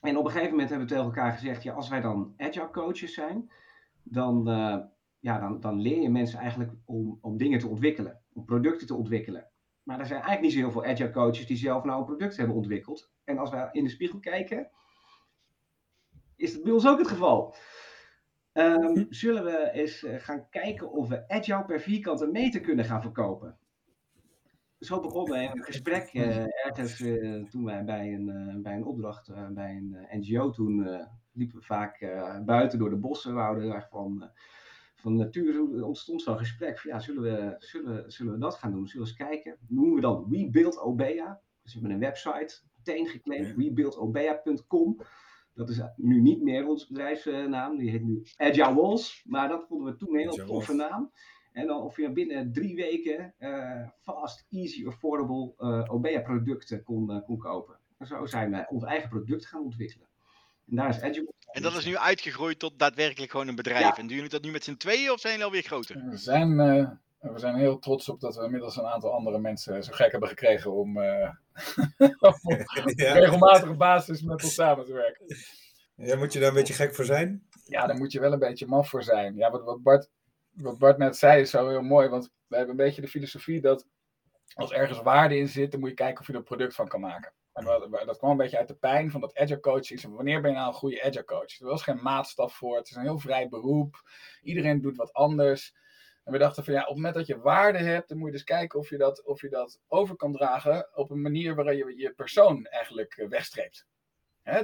En 0.00 0.16
op 0.16 0.24
een 0.24 0.30
gegeven 0.30 0.50
moment 0.50 0.68
hebben 0.68 0.88
we 0.88 0.94
tegen 0.94 1.08
elkaar 1.08 1.32
gezegd, 1.32 1.62
ja, 1.62 1.72
als 1.72 1.88
wij 1.88 2.00
dan 2.00 2.34
agile 2.36 2.70
coaches 2.70 3.14
zijn, 3.14 3.50
dan 4.02 4.44
ja, 5.20 5.38
dan, 5.38 5.60
dan 5.60 5.80
leer 5.80 6.00
je 6.00 6.10
mensen 6.10 6.38
eigenlijk 6.38 6.72
om, 6.84 7.18
om 7.20 7.36
dingen 7.36 7.58
te 7.58 7.68
ontwikkelen, 7.68 8.20
om 8.32 8.44
producten 8.44 8.86
te 8.86 8.94
ontwikkelen. 8.94 9.48
Maar 9.82 9.98
er 9.98 10.06
zijn 10.06 10.22
eigenlijk 10.22 10.42
niet 10.42 10.52
zo 10.52 10.58
heel 10.58 10.70
veel 10.70 10.90
agile 10.92 11.10
coaches 11.10 11.46
die 11.46 11.56
zelf 11.56 11.84
nou 11.84 11.98
een 11.98 12.06
product 12.06 12.36
hebben 12.36 12.56
ontwikkeld. 12.56 13.10
En 13.24 13.38
als 13.38 13.50
we 13.50 13.68
in 13.72 13.84
de 13.84 13.90
spiegel 13.90 14.18
kijken, 14.18 14.70
is 16.36 16.52
dat 16.52 16.62
bij 16.62 16.72
ons 16.72 16.86
ook 16.86 16.98
het 16.98 17.08
geval. 17.08 17.54
Um, 18.52 19.06
zullen 19.08 19.44
we 19.44 19.70
eens 19.72 20.02
uh, 20.02 20.14
gaan 20.18 20.48
kijken 20.48 20.90
of 20.90 21.08
we 21.08 21.28
agile 21.28 21.64
per 21.64 21.80
vierkante 21.80 22.26
meter 22.26 22.60
kunnen 22.60 22.84
gaan 22.84 23.02
verkopen? 23.02 23.58
Zo 24.80 25.00
begonnen 25.00 25.38
we 25.38 25.56
een 25.56 25.64
gesprek 25.64 26.12
uh, 26.12 26.66
ergens 26.66 27.00
uh, 27.00 27.44
toen 27.48 27.64
wij 27.64 27.84
bij 27.84 28.12
een, 28.14 28.58
bij 28.62 28.74
een 28.74 28.84
opdracht 28.84 29.32
bij 29.54 29.76
een 29.76 30.06
NGO 30.10 30.50
toen 30.50 31.06
liepen 31.32 31.58
we 31.58 31.64
vaak 31.64 31.98
buiten 32.44 32.78
door 32.78 32.90
de 32.90 32.96
bossen. 32.96 33.34
We 33.34 33.40
houden 33.40 33.72
erg 33.72 33.88
van 33.88 34.30
van 35.00 35.16
natuur 35.16 35.84
ontstond 35.84 36.22
zo'n 36.22 36.38
gesprek 36.38 36.78
van 36.78 36.90
ja, 36.90 36.98
zullen 36.98 37.22
we, 37.22 37.54
zullen, 37.58 38.12
zullen 38.12 38.32
we 38.32 38.38
dat 38.38 38.54
gaan 38.54 38.72
doen? 38.72 38.86
Zullen 38.86 39.06
we 39.06 39.12
eens 39.12 39.30
kijken? 39.30 39.58
Noemen 39.68 39.94
we 39.94 40.00
dan 40.00 40.26
Rebuild 40.30 40.78
Obea. 40.78 41.40
Dus 41.62 41.74
we 41.74 41.80
hebben 41.80 41.90
een 41.90 42.04
website 42.04 42.60
meteen 42.76 43.06
geclaimd, 43.06 43.56
rebuildobea.com. 43.56 45.00
Dat 45.54 45.68
is 45.68 45.80
nu 45.96 46.20
niet 46.20 46.42
meer 46.42 46.66
onze 46.66 46.86
bedrijfsnaam, 46.86 47.76
die 47.76 47.90
heet 47.90 48.04
nu 48.04 48.22
Agile 48.36 48.74
Walls. 48.74 49.22
Maar 49.24 49.48
dat 49.48 49.66
vonden 49.66 49.92
we 49.92 49.98
toen 49.98 50.14
een 50.14 50.20
heel 50.20 50.46
toffe 50.46 50.74
naam. 50.74 51.12
En 51.52 51.66
dan 51.66 51.82
of 51.82 51.96
je 51.96 52.12
binnen 52.12 52.52
drie 52.52 52.74
weken 52.74 53.34
uh, 53.38 53.88
fast, 54.02 54.46
easy, 54.50 54.86
affordable 54.86 55.52
uh, 55.58 55.84
Obea 55.92 56.20
producten 56.20 56.82
kon, 56.82 57.10
uh, 57.10 57.24
kon 57.24 57.38
kopen. 57.38 57.76
En 57.98 58.06
zo 58.06 58.26
zijn 58.26 58.50
we 58.50 58.66
ons 58.68 58.84
eigen 58.84 59.08
product 59.08 59.46
gaan 59.46 59.62
ontwikkelen. 59.62 60.06
En 60.68 60.76
daar 60.76 60.88
is 60.88 60.98
en 61.50 61.62
dat 61.62 61.76
is 61.76 61.84
nu 61.84 61.96
uitgegroeid 61.96 62.58
tot 62.58 62.78
daadwerkelijk 62.78 63.30
gewoon 63.30 63.48
een 63.48 63.54
bedrijf. 63.54 63.80
Ja. 63.80 63.96
En 63.96 64.06
doen 64.06 64.16
jullie 64.16 64.30
dat 64.30 64.42
nu 64.42 64.50
met 64.50 64.64
z'n 64.64 64.76
tweeën 64.76 65.10
of 65.10 65.20
zijn 65.20 65.32
jullie 65.32 65.46
alweer 65.46 65.62
groter? 65.62 66.04
We 66.08 66.16
zijn, 66.16 66.50
uh, 66.50 66.88
we 67.32 67.38
zijn 67.38 67.54
heel 67.54 67.78
trots 67.78 68.08
op 68.08 68.20
dat 68.20 68.36
we 68.36 68.44
inmiddels 68.44 68.76
een 68.76 68.86
aantal 68.86 69.12
andere 69.12 69.38
mensen 69.38 69.84
zo 69.84 69.92
gek 69.92 70.10
hebben 70.10 70.28
gekregen 70.28 70.72
om 70.72 70.96
uh, 71.02 71.30
op 72.18 72.36
ja. 72.94 73.12
regelmatige 73.12 73.74
basis 73.74 74.22
met 74.22 74.42
ons 74.42 74.54
samen 74.54 74.84
te 74.84 74.92
werken. 74.92 75.26
Ja, 75.94 76.16
moet 76.16 76.32
je 76.32 76.38
daar 76.38 76.48
een 76.48 76.54
beetje 76.54 76.74
gek 76.74 76.94
voor 76.94 77.04
zijn? 77.04 77.42
Ja, 77.64 77.86
daar 77.86 77.96
moet 77.96 78.12
je 78.12 78.20
wel 78.20 78.32
een 78.32 78.38
beetje 78.38 78.66
maf 78.66 78.88
voor 78.88 79.02
zijn. 79.02 79.36
Ja, 79.36 79.50
wat, 79.50 79.64
wat, 79.64 79.82
Bart, 79.82 80.10
wat 80.62 80.78
Bart 80.78 80.98
net 80.98 81.16
zei 81.16 81.40
is 81.40 81.50
zo 81.50 81.68
heel 81.68 81.82
mooi, 81.82 82.08
want 82.08 82.30
we 82.46 82.56
hebben 82.56 82.78
een 82.78 82.84
beetje 82.84 83.00
de 83.00 83.08
filosofie 83.08 83.60
dat 83.60 83.86
als 84.54 84.72
ergens 84.72 85.02
waarde 85.02 85.38
in 85.38 85.48
zit, 85.48 85.70
dan 85.70 85.80
moet 85.80 85.88
je 85.88 85.94
kijken 85.94 86.20
of 86.20 86.26
je 86.26 86.32
er 86.32 86.42
product 86.42 86.74
van 86.74 86.88
kan 86.88 87.00
maken. 87.00 87.32
En 87.52 88.06
dat 88.06 88.18
kwam 88.18 88.30
een 88.30 88.36
beetje 88.36 88.58
uit 88.58 88.68
de 88.68 88.74
pijn 88.74 89.10
van 89.10 89.20
dat 89.20 89.38
agile 89.38 89.60
coaching. 89.60 90.14
Wanneer 90.14 90.40
ben 90.40 90.50
je 90.50 90.56
nou 90.56 90.68
een 90.68 90.74
goede 90.74 91.02
agile 91.02 91.24
coach? 91.24 91.60
Er 91.60 91.66
was 91.66 91.82
geen 91.82 92.02
maatstaf 92.02 92.54
voor. 92.54 92.76
Het 92.76 92.90
is 92.90 92.96
een 92.96 93.02
heel 93.02 93.18
vrij 93.18 93.48
beroep. 93.48 94.10
Iedereen 94.42 94.80
doet 94.80 94.96
wat 94.96 95.12
anders. 95.12 95.74
En 96.24 96.32
we 96.32 96.38
dachten 96.38 96.64
van 96.64 96.74
ja, 96.74 96.80
op 96.80 96.86
het 96.86 96.96
moment 96.96 97.14
dat 97.14 97.26
je 97.26 97.38
waarde 97.38 97.78
hebt, 97.78 98.08
dan 98.08 98.18
moet 98.18 98.26
je 98.26 98.32
dus 98.32 98.44
kijken 98.44 98.78
of 98.78 98.90
je 98.90 98.98
dat, 98.98 99.24
of 99.24 99.40
je 99.40 99.48
dat 99.48 99.80
over 99.88 100.16
kan 100.16 100.32
dragen 100.32 100.88
op 100.94 101.10
een 101.10 101.20
manier 101.20 101.54
waarin 101.54 101.76
je 101.76 101.96
je 101.96 102.12
persoon 102.12 102.66
eigenlijk 102.66 103.16
eh, 103.16 103.28
wegstreept. 103.28 103.86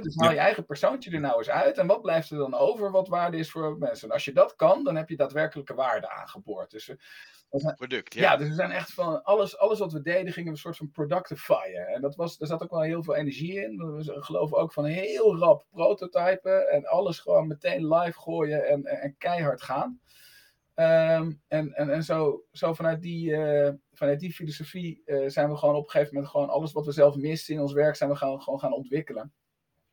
Dus 0.01 0.15
haal 0.15 0.31
je 0.31 0.37
eigen 0.37 0.65
persoontje 0.65 1.11
er 1.11 1.19
nou 1.19 1.37
eens 1.37 1.49
uit 1.49 1.77
en 1.77 1.87
wat 1.87 2.01
blijft 2.01 2.29
er 2.29 2.37
dan 2.37 2.53
over 2.53 2.91
wat 2.91 3.07
waarde 3.07 3.37
is 3.37 3.51
voor 3.51 3.77
mensen? 3.77 4.07
En 4.07 4.13
als 4.13 4.25
je 4.25 4.33
dat 4.33 4.55
kan, 4.55 4.83
dan 4.83 4.95
heb 4.95 5.09
je 5.09 5.15
daadwerkelijke 5.15 5.73
waarde 5.73 6.09
aangeboord. 6.09 6.71
Dus 6.71 6.91
product. 7.49 8.13
Ja. 8.13 8.21
ja, 8.21 8.37
dus 8.37 8.47
we 8.47 8.53
zijn 8.53 8.71
echt 8.71 8.93
van 8.93 9.23
alles, 9.23 9.57
alles 9.57 9.79
wat 9.79 9.93
we 9.93 10.01
deden, 10.01 10.33
gingen 10.33 10.49
we 10.49 10.55
een 10.55 10.57
soort 10.57 10.77
van 10.77 10.91
productifyen. 10.91 11.87
En 11.87 12.01
dat 12.01 12.15
was, 12.15 12.39
er 12.39 12.47
zat 12.47 12.63
ook 12.63 12.71
wel 12.71 12.81
heel 12.81 13.03
veel 13.03 13.15
energie 13.15 13.61
in. 13.63 13.77
We 13.77 14.21
geloven 14.21 14.57
ook 14.57 14.73
van 14.73 14.85
heel 14.85 15.37
rap 15.37 15.65
prototypen 15.69 16.69
en 16.69 16.85
alles 16.85 17.19
gewoon 17.19 17.47
meteen 17.47 17.87
live 17.87 18.19
gooien 18.19 18.67
en, 18.67 18.85
en, 18.85 19.15
keihard 19.17 19.61
gaan. 19.61 19.99
Um, 20.75 21.41
en 21.47 21.73
en, 21.73 21.89
en 21.89 22.03
zo, 22.03 22.43
zo 22.51 22.73
vanuit, 22.73 23.01
die, 23.01 23.29
uh, 23.29 23.69
vanuit 23.93 24.19
die 24.19 24.33
filosofie 24.33 25.01
uh, 25.05 25.29
zijn 25.29 25.49
we 25.49 25.55
gewoon 25.55 25.75
op 25.75 25.83
een 25.83 25.89
gegeven 25.89 26.13
moment 26.13 26.31
gewoon 26.31 26.49
alles 26.49 26.71
wat 26.71 26.85
we 26.85 26.91
zelf 26.91 27.15
missen 27.15 27.53
in 27.53 27.61
ons 27.61 27.73
werk, 27.73 27.95
zijn 27.95 28.09
we 28.09 28.15
gaan, 28.15 28.41
gewoon 28.41 28.59
gaan 28.59 28.73
ontwikkelen. 28.73 29.33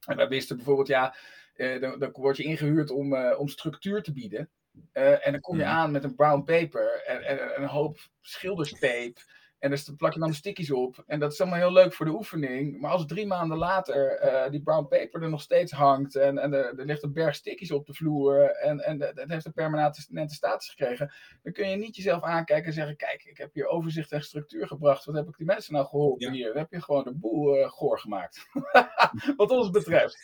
En 0.06 0.16
wij 0.16 0.28
wisten 0.28 0.56
bijvoorbeeld, 0.56 0.88
ja, 0.88 1.14
uh, 1.56 1.80
dan, 1.80 1.98
dan 1.98 2.10
word 2.12 2.36
je 2.36 2.42
ingehuurd 2.42 2.90
om, 2.90 3.16
om 3.16 3.48
structuur 3.48 4.02
te 4.02 4.12
bieden. 4.12 4.50
Uh, 4.92 5.26
en 5.26 5.32
dan 5.32 5.40
kom 5.40 5.58
je 5.58 5.64
aan 5.64 5.90
met 5.90 6.04
een 6.04 6.14
brown 6.14 6.42
paper 6.42 7.02
en, 7.06 7.22
en, 7.22 7.54
en 7.54 7.62
een 7.62 7.68
hoop 7.68 8.08
schilderstape. 8.20 9.20
En 9.64 9.70
daar 9.70 9.96
plak 9.96 10.12
je 10.12 10.18
dan 10.18 10.28
de 10.28 10.34
stickies 10.34 10.70
op. 10.70 11.04
En 11.06 11.20
dat 11.20 11.32
is 11.32 11.40
allemaal 11.40 11.58
heel 11.58 11.72
leuk 11.72 11.92
voor 11.92 12.06
de 12.06 12.12
oefening. 12.12 12.80
Maar 12.80 12.90
als 12.90 13.06
drie 13.06 13.26
maanden 13.26 13.58
later 13.58 14.24
uh, 14.24 14.50
die 14.50 14.62
brown 14.62 14.88
paper 14.88 15.22
er 15.22 15.30
nog 15.30 15.40
steeds 15.40 15.72
hangt. 15.72 16.16
En, 16.16 16.38
en 16.38 16.52
er, 16.52 16.78
er, 16.78 16.84
ligt 16.84 17.02
een 17.02 17.12
berg 17.12 17.34
stickies 17.34 17.70
op 17.70 17.86
de 17.86 17.94
vloer. 17.94 18.50
En, 18.50 18.80
en 18.80 19.00
het 19.00 19.30
heeft 19.30 19.44
een 19.44 19.52
permanente 19.52 20.34
status 20.34 20.68
gekregen. 20.68 21.12
Dan 21.42 21.52
kun 21.52 21.68
je 21.68 21.76
niet 21.76 21.96
jezelf 21.96 22.22
aankijken 22.22 22.66
en 22.66 22.72
zeggen: 22.72 22.96
Kijk, 22.96 23.24
ik 23.24 23.38
heb 23.38 23.54
hier 23.54 23.66
overzicht 23.66 24.12
en 24.12 24.22
structuur 24.22 24.66
gebracht. 24.66 25.04
Wat 25.04 25.14
heb 25.14 25.28
ik 25.28 25.36
die 25.36 25.46
mensen 25.46 25.72
nou 25.72 25.86
geholpen 25.86 26.32
hier? 26.32 26.48
Dan 26.48 26.62
heb 26.62 26.70
je 26.70 26.82
gewoon 26.82 27.04
de 27.04 27.14
boel 27.14 27.58
uh, 27.58 27.68
goor 27.68 27.98
gemaakt. 27.98 28.48
Wat 29.36 29.50
ons 29.50 29.70
betreft. 29.70 30.18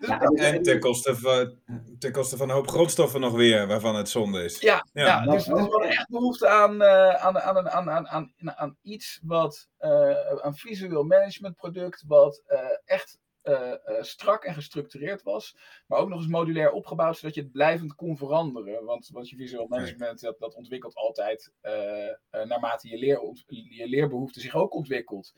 Ja, 0.00 0.20
en 0.20 0.62
ten 0.62 0.80
koste, 0.80 1.16
van, 1.16 1.58
ten 1.98 2.12
koste 2.12 2.36
van 2.36 2.48
een 2.48 2.54
hoop 2.54 2.68
grondstoffen 2.68 3.20
nog 3.20 3.32
weer, 3.32 3.66
waarvan 3.66 3.96
het 3.96 4.08
zonde 4.08 4.44
is. 4.44 4.60
Ja, 4.60 4.86
ja. 4.92 5.04
ja 5.04 5.24
dus 5.24 5.48
er 5.48 5.58
is 5.58 5.68
wel 5.68 5.84
echt 5.84 6.08
behoefte 6.08 6.48
aan, 6.48 6.74
uh, 6.74 7.14
aan, 7.14 7.38
aan, 7.38 7.70
aan, 7.70 7.90
aan, 7.90 8.08
aan, 8.08 8.32
aan 8.56 8.76
iets 8.82 9.20
wat, 9.22 9.68
uh, 9.80 10.16
een 10.36 10.54
visueel 10.54 11.04
managementproduct, 11.04 12.04
wat 12.06 12.42
uh, 12.48 12.58
echt 12.84 13.18
strak 14.00 14.44
en 14.44 14.54
gestructureerd 14.54 15.22
was, 15.22 15.56
maar 15.86 15.98
ook 15.98 16.08
nog 16.08 16.18
eens 16.18 16.28
modulair 16.28 16.70
opgebouwd, 16.70 17.16
zodat 17.16 17.34
je 17.34 17.40
het 17.40 17.52
blijvend 17.52 17.94
kon 17.94 18.16
veranderen. 18.16 18.84
Want, 18.84 19.08
want 19.12 19.28
je 19.28 19.36
visueel 19.36 19.66
management, 19.66 20.20
dat, 20.20 20.38
dat 20.38 20.54
ontwikkelt 20.54 20.94
altijd 20.94 21.52
naarmate 22.30 22.88
je, 22.88 22.98
leer, 22.98 23.20
je 23.46 23.88
leerbehoefte 23.88 24.40
zich 24.40 24.54
ook 24.54 24.74
ontwikkelt. 24.74 25.32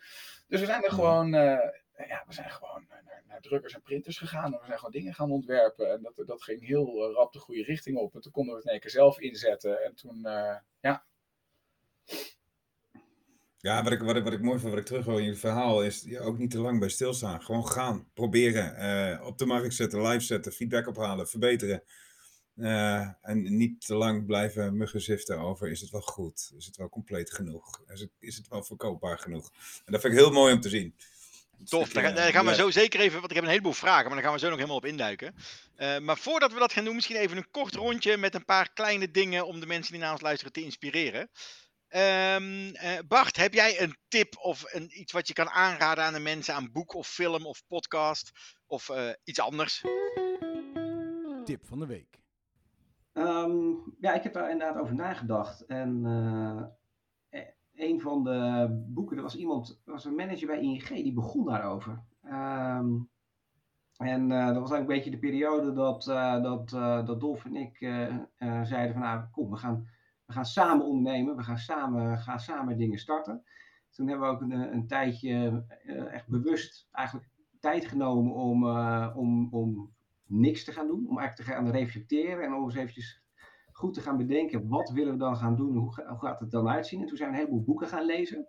Dus 0.49 0.61
we 0.61 0.67
zijn 0.67 0.83
er 0.83 0.93
gewoon, 0.93 1.35
ja, 1.97 2.25
we 2.27 2.33
zijn 2.33 2.51
gewoon 2.51 2.87
naar 3.27 3.41
drukkers 3.41 3.75
en 3.75 3.83
printers 3.83 4.19
gegaan. 4.19 4.53
En 4.53 4.61
we 4.61 4.67
zijn 4.67 4.79
gewoon 4.79 4.93
dingen 4.93 5.15
gaan 5.15 5.31
ontwerpen. 5.31 5.93
En 5.93 6.03
dat, 6.03 6.27
dat 6.27 6.43
ging 6.43 6.67
heel 6.67 7.09
uh, 7.09 7.15
rap 7.15 7.33
de 7.33 7.39
goede 7.39 7.63
richting 7.63 7.97
op. 7.97 8.15
En 8.15 8.21
toen 8.21 8.33
konden 8.33 8.53
we 8.53 8.59
het 8.59 8.67
in 8.67 8.73
één 8.73 8.81
keer 8.81 8.91
zelf 8.91 9.21
inzetten. 9.21 9.85
En 9.85 9.95
toen, 9.95 10.17
uh, 10.17 10.57
ja. 10.81 11.05
Ja, 13.59 13.83
wat 13.83 13.93
ik, 13.93 14.01
wat, 14.01 14.17
ik, 14.17 14.25
wat 14.25 14.33
ik 14.33 14.43
mooi 14.43 14.59
vind, 14.59 14.71
wat 14.71 14.81
ik 14.81 14.87
terug 14.87 15.05
hoor 15.05 15.21
in 15.21 15.27
je 15.27 15.35
verhaal, 15.35 15.85
is 15.85 16.19
ook 16.19 16.39
niet 16.39 16.51
te 16.51 16.61
lang 16.61 16.79
bij 16.79 16.89
stilstaan. 16.89 17.43
Gewoon 17.43 17.67
gaan, 17.67 18.11
proberen, 18.15 18.83
uh, 19.19 19.27
op 19.27 19.39
de 19.39 19.47
markt 19.47 19.75
zetten, 19.75 20.03
live 20.03 20.25
zetten, 20.25 20.53
feedback 20.53 20.87
ophalen, 20.87 21.29
verbeteren. 21.29 21.83
En 23.21 23.57
niet 23.57 23.87
te 23.87 23.95
lang 23.95 24.27
blijven 24.27 24.77
muggenziften 24.77 25.39
over 25.39 25.71
is 25.71 25.81
het 25.81 25.91
wel 25.91 26.01
goed, 26.01 26.53
is 26.57 26.67
het 26.67 26.77
wel 26.77 26.89
compleet 26.89 27.33
genoeg, 27.33 27.83
is 27.87 28.01
het, 28.01 28.11
is 28.19 28.37
het 28.37 28.49
wel 28.49 28.63
verkoopbaar 28.63 29.19
genoeg. 29.19 29.51
En 29.85 29.93
dat 29.93 30.01
vind 30.01 30.13
ik 30.13 30.19
heel 30.19 30.33
mooi 30.33 30.55
om 30.55 30.61
te 30.61 30.69
zien. 30.69 30.95
Tof, 31.65 31.89
daar, 31.89 32.15
daar, 32.15 32.33
gaan 32.33 32.47
we 32.47 32.55
zo 32.55 32.71
zeker 32.71 33.01
even, 33.01 33.19
want 33.19 33.31
ik 33.31 33.37
heb 33.37 33.45
een 33.45 33.51
heleboel 33.51 33.73
vragen, 33.73 34.05
maar 34.05 34.15
daar 34.15 34.25
gaan 34.25 34.33
we 34.33 34.39
zo 34.39 34.49
nog 34.49 34.57
helemaal 34.57 34.77
op 34.77 34.85
induiken. 34.85 35.35
Uh, 35.77 35.99
maar 35.99 36.19
voordat 36.19 36.53
we 36.53 36.59
dat 36.59 36.73
gaan 36.73 36.85
doen, 36.85 36.95
misschien 36.95 37.17
even 37.17 37.37
een 37.37 37.51
kort 37.51 37.75
rondje 37.75 38.17
met 38.17 38.35
een 38.35 38.45
paar 38.45 38.73
kleine 38.73 39.11
dingen 39.11 39.47
om 39.47 39.61
de 39.61 39.67
mensen 39.67 39.93
die 39.93 40.01
naar 40.01 40.13
ons 40.13 40.21
luisteren 40.21 40.53
te 40.53 40.63
inspireren. 40.63 41.31
Um, 41.95 42.67
uh, 42.67 42.99
Bart, 43.09 43.37
heb 43.37 43.55
jij 43.55 43.83
een 43.83 43.97
tip 44.09 44.37
of 44.37 44.65
een, 44.67 45.01
iets 45.01 45.13
wat 45.13 45.29
je 45.29 45.35
kan 45.35 45.49
aanraden 45.49 46.05
aan 46.05 46.13
de 46.13 46.21
mensen 46.21 46.55
aan 46.55 46.73
boek 46.73 46.95
of 46.95 47.09
film 47.09 47.47
of 47.47 47.63
podcast 47.67 48.31
of 48.67 48.89
uh, 48.89 49.11
iets 49.25 49.41
anders? 49.41 49.85
Tip 51.45 51.67
van 51.67 51.79
de 51.79 51.87
week. 51.87 52.21
Um, 53.13 53.97
ja, 54.01 54.13
ik 54.13 54.23
heb 54.23 54.33
daar 54.33 54.51
inderdaad 54.51 54.83
over 54.83 54.95
nagedacht. 54.95 55.67
En 55.67 56.05
een 57.83 58.01
van 58.01 58.25
de 58.25 58.69
boeken, 58.89 59.17
er 59.17 59.23
was 59.23 59.37
iemand, 59.37 59.81
was 59.85 60.05
een 60.05 60.15
manager 60.15 60.47
bij 60.47 60.61
ING, 60.61 60.89
die 60.89 61.13
begon 61.13 61.45
daarover. 61.45 62.03
Um, 62.25 63.11
en 63.97 64.31
uh, 64.31 64.47
dat 64.47 64.61
was 64.61 64.71
eigenlijk 64.71 64.81
een 64.81 64.97
beetje 64.97 65.11
de 65.11 65.19
periode 65.19 65.73
dat, 65.73 66.07
uh, 66.07 66.43
dat, 66.43 66.73
uh, 66.73 67.07
dat 67.07 67.21
Dolf 67.21 67.45
en 67.45 67.57
ik 67.57 67.79
zeiden 68.63 68.93
van 68.93 69.03
nou 69.03 69.25
kom, 69.31 69.51
we 69.51 69.57
gaan, 69.57 69.89
we 70.25 70.33
gaan 70.33 70.47
samen 70.47 70.87
ondernemen, 70.87 71.37
we 71.37 71.43
gaan 71.43 71.59
samen, 71.59 72.19
gaan 72.19 72.41
samen 72.41 72.79
dingen 72.79 72.99
starten. 72.99 73.45
Toen 73.91 74.09
hebben 74.09 74.29
we 74.29 74.35
ook 74.35 74.41
een, 74.41 74.75
een 74.75 74.87
tijdje 74.87 75.65
echt 76.11 76.29
bewust 76.29 76.89
eigenlijk 76.93 77.29
tijd 77.61 77.87
genomen 77.87 78.33
om, 78.35 78.67
om, 79.15 79.49
om 79.51 79.93
niks 80.27 80.65
te 80.65 80.73
gaan 80.73 80.87
doen, 80.87 81.07
om 81.09 81.19
eigenlijk 81.19 81.49
te 81.49 81.55
gaan 81.55 81.71
reflecteren 81.71 82.45
en 82.45 82.55
om 82.55 82.65
eens 82.65 82.75
eventjes 82.75 83.23
goed 83.83 83.95
te 83.95 84.01
gaan 84.01 84.17
bedenken, 84.17 84.69
wat 84.69 84.91
willen 84.91 85.13
we 85.13 85.19
dan 85.19 85.37
gaan 85.37 85.57
doen, 85.57 85.77
hoe, 85.77 85.93
ga- 85.93 86.09
hoe 86.09 86.19
gaat 86.19 86.41
het 86.41 86.51
dan 86.51 86.69
uitzien? 86.69 87.01
En 87.01 87.07
toen 87.07 87.17
zijn 87.17 87.29
een 87.29 87.35
heleboel 87.35 87.63
boeken 87.63 87.89
gaan 87.89 88.05
lezen. 88.05 88.49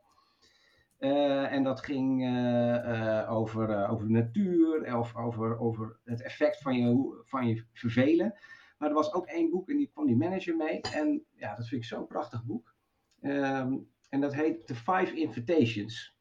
Eh, 0.97 1.51
en 1.51 1.63
dat 1.63 1.79
ging 1.83 2.21
eh, 2.23 3.19
eh, 3.21 3.31
over, 3.31 3.87
over 3.89 4.05
de 4.07 4.11
natuur, 4.11 4.97
of 4.97 5.15
over, 5.15 5.59
over 5.59 5.99
het 6.03 6.21
effect 6.21 6.61
van 6.61 6.75
je, 6.75 7.21
van 7.25 7.47
je 7.47 7.65
vervelen. 7.73 8.33
Maar 8.77 8.89
er 8.89 8.95
was 8.95 9.13
ook 9.13 9.25
één 9.25 9.49
boek 9.49 9.69
en 9.69 9.77
die 9.77 9.89
kwam 9.93 10.05
die 10.05 10.15
manager 10.15 10.55
mee. 10.55 10.81
En 10.81 11.25
ja, 11.35 11.55
dat 11.55 11.67
vind 11.67 11.81
ik 11.81 11.87
zo'n 11.87 12.07
prachtig 12.07 12.43
boek. 12.45 12.75
Ehm, 13.21 13.77
en 14.09 14.21
dat 14.21 14.33
heet 14.33 14.67
The 14.67 14.75
Five 14.75 15.13
Invitations 15.15 16.17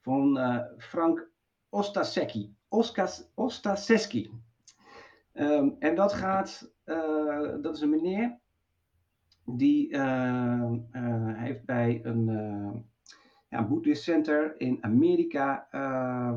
van 0.00 0.38
Frank 0.78 1.30
Ostasecki. 1.68 2.56
Ehm, 5.32 5.70
en 5.78 5.94
dat 5.94 6.12
gaat, 6.12 6.71
dat 7.60 7.74
is 7.74 7.80
een 7.80 7.90
meneer 7.90 8.38
die 9.44 9.92
eh, 9.92 10.72
eh, 10.90 11.36
heeft 11.36 11.64
bij 11.64 12.00
een, 12.02 12.28
eh 12.28 12.80
ja, 13.48 13.66
Buddhist 13.68 14.02
Center 14.02 14.60
in 14.60 14.78
Amerika 14.80 15.66
eh, 15.70 16.36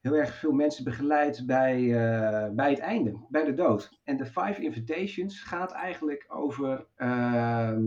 heel 0.00 0.14
erg 0.14 0.34
veel 0.34 0.52
mensen 0.52 0.84
begeleid 0.84 1.46
bij, 1.46 1.76
eh, 1.76 2.54
bij 2.54 2.70
het 2.70 2.78
einde, 2.78 3.26
bij 3.28 3.44
de 3.44 3.54
dood. 3.54 4.00
En 4.04 4.16
de 4.16 4.26
Five 4.26 4.62
Invitations 4.62 5.42
gaat 5.42 5.72
eigenlijk 5.72 6.24
over 6.28 6.86
ehm, 6.96 7.84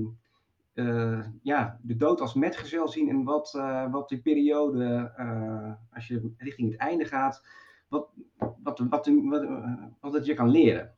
eh, 0.74 1.26
ja, 1.42 1.80
de 1.82 1.96
dood 1.96 2.22
als 2.22 2.34
metgezel 2.34 2.88
zien 2.88 3.10
en 3.10 3.24
wat, 3.24 3.54
eh, 3.56 3.92
wat 3.92 4.10
die 4.10 4.22
periode, 4.22 5.14
eh, 5.18 5.74
als 5.94 6.08
je 6.08 6.34
richting 6.38 6.72
het 6.72 6.80
einde 6.80 7.06
gaat, 7.06 7.46
wat, 7.88 8.10
wat, 8.38 8.80
wat, 8.80 9.10
wat, 10.00 10.16
eh, 10.16 10.24
je 10.24 10.34
kan 10.34 10.50
leren. 10.50 10.96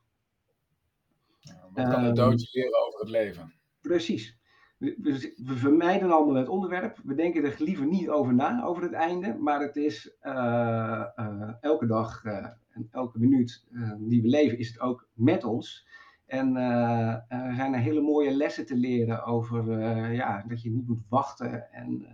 Wat 1.73 1.89
kan 1.89 2.01
de 2.01 2.07
Ehm, 2.07 2.15
dood 2.15 2.41
je 2.41 2.59
leren 2.59 2.87
over 2.87 2.99
het 2.99 3.09
leven? 3.09 3.53
Precies. 3.81 4.37
We, 4.77 4.95
we, 5.01 5.33
we 5.45 5.55
vermijden 5.55 6.11
allemaal 6.11 6.35
het 6.35 6.47
onderwerp. 6.47 6.99
We 7.03 7.15
denken 7.15 7.43
er 7.43 7.55
liever 7.57 7.85
niet 7.85 8.09
over 8.09 8.33
na, 8.33 8.63
over 8.63 8.83
het 8.83 8.93
einde. 8.93 9.35
Maar 9.39 9.61
het 9.61 9.75
is 9.75 10.15
eh, 10.19 11.03
eh, 11.15 11.53
elke 11.61 11.85
dag 11.85 12.23
eh, 12.23 12.47
en 12.69 12.87
elke 12.91 13.19
minuut 13.19 13.65
die 13.97 14.21
we 14.21 14.27
leven, 14.27 14.57
is 14.57 14.67
het 14.67 14.79
ook 14.79 15.07
met 15.13 15.43
ons. 15.43 15.87
En 16.25 16.55
er 16.55 17.55
zijn 17.55 17.73
er 17.73 17.79
hele 17.79 18.01
mooie 18.01 18.31
lessen 18.31 18.65
te 18.65 18.75
leren 18.75 19.23
over 19.23 19.81
ja, 20.13 20.43
dat 20.47 20.61
je 20.61 20.71
niet 20.71 20.87
moet 20.87 21.03
wachten. 21.09 21.71
En 21.71 22.05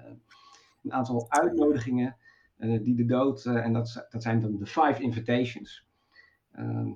een 0.84 0.94
aantal 0.94 1.26
uitnodigingen 1.30 2.18
die 2.58 2.96
de 2.96 3.06
dood, 3.06 3.46
en 3.46 3.74
dat, 3.74 4.08
dat 4.10 4.24
zijn 4.24 4.40
dan 4.40 4.58
de 4.58 4.66
five 4.66 5.02
invitations, 5.02 5.88
eh, 6.52 6.88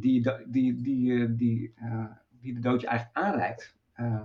die, 0.00 0.22
da- 0.22 0.40
die, 0.46 0.74
die, 0.82 1.22
eh, 1.22 1.26
die, 1.30 1.72
eh, 1.76 2.04
die 2.40 2.54
de 2.54 2.60
dood 2.60 2.80
je 2.80 2.86
eigenlijk 2.86 3.18
aanreikt. 3.26 3.74
Eh, 3.92 4.22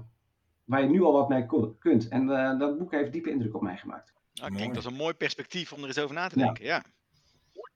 waar 0.63 0.81
je 0.81 0.89
nu 0.89 1.01
al 1.01 1.13
wat 1.13 1.29
mee 1.29 1.45
kunt. 1.79 2.07
En 2.07 2.29
eh, 2.29 2.59
dat 2.59 2.77
boek 2.77 2.91
heeft 2.91 3.11
diepe 3.11 3.29
indruk 3.29 3.55
op 3.55 3.61
mij 3.61 3.77
gemaakt. 3.77 4.13
Nou, 4.33 4.47
Mooi. 4.49 4.55
klinkt 4.61 4.75
als 4.75 4.85
een 4.85 4.93
mooi 4.99 5.13
perspectief 5.13 5.73
om 5.73 5.81
er 5.81 5.87
eens 5.87 5.99
over 5.99 6.15
na 6.15 6.27
te 6.27 6.37
denken. 6.37 6.65
Ja. 6.65 6.83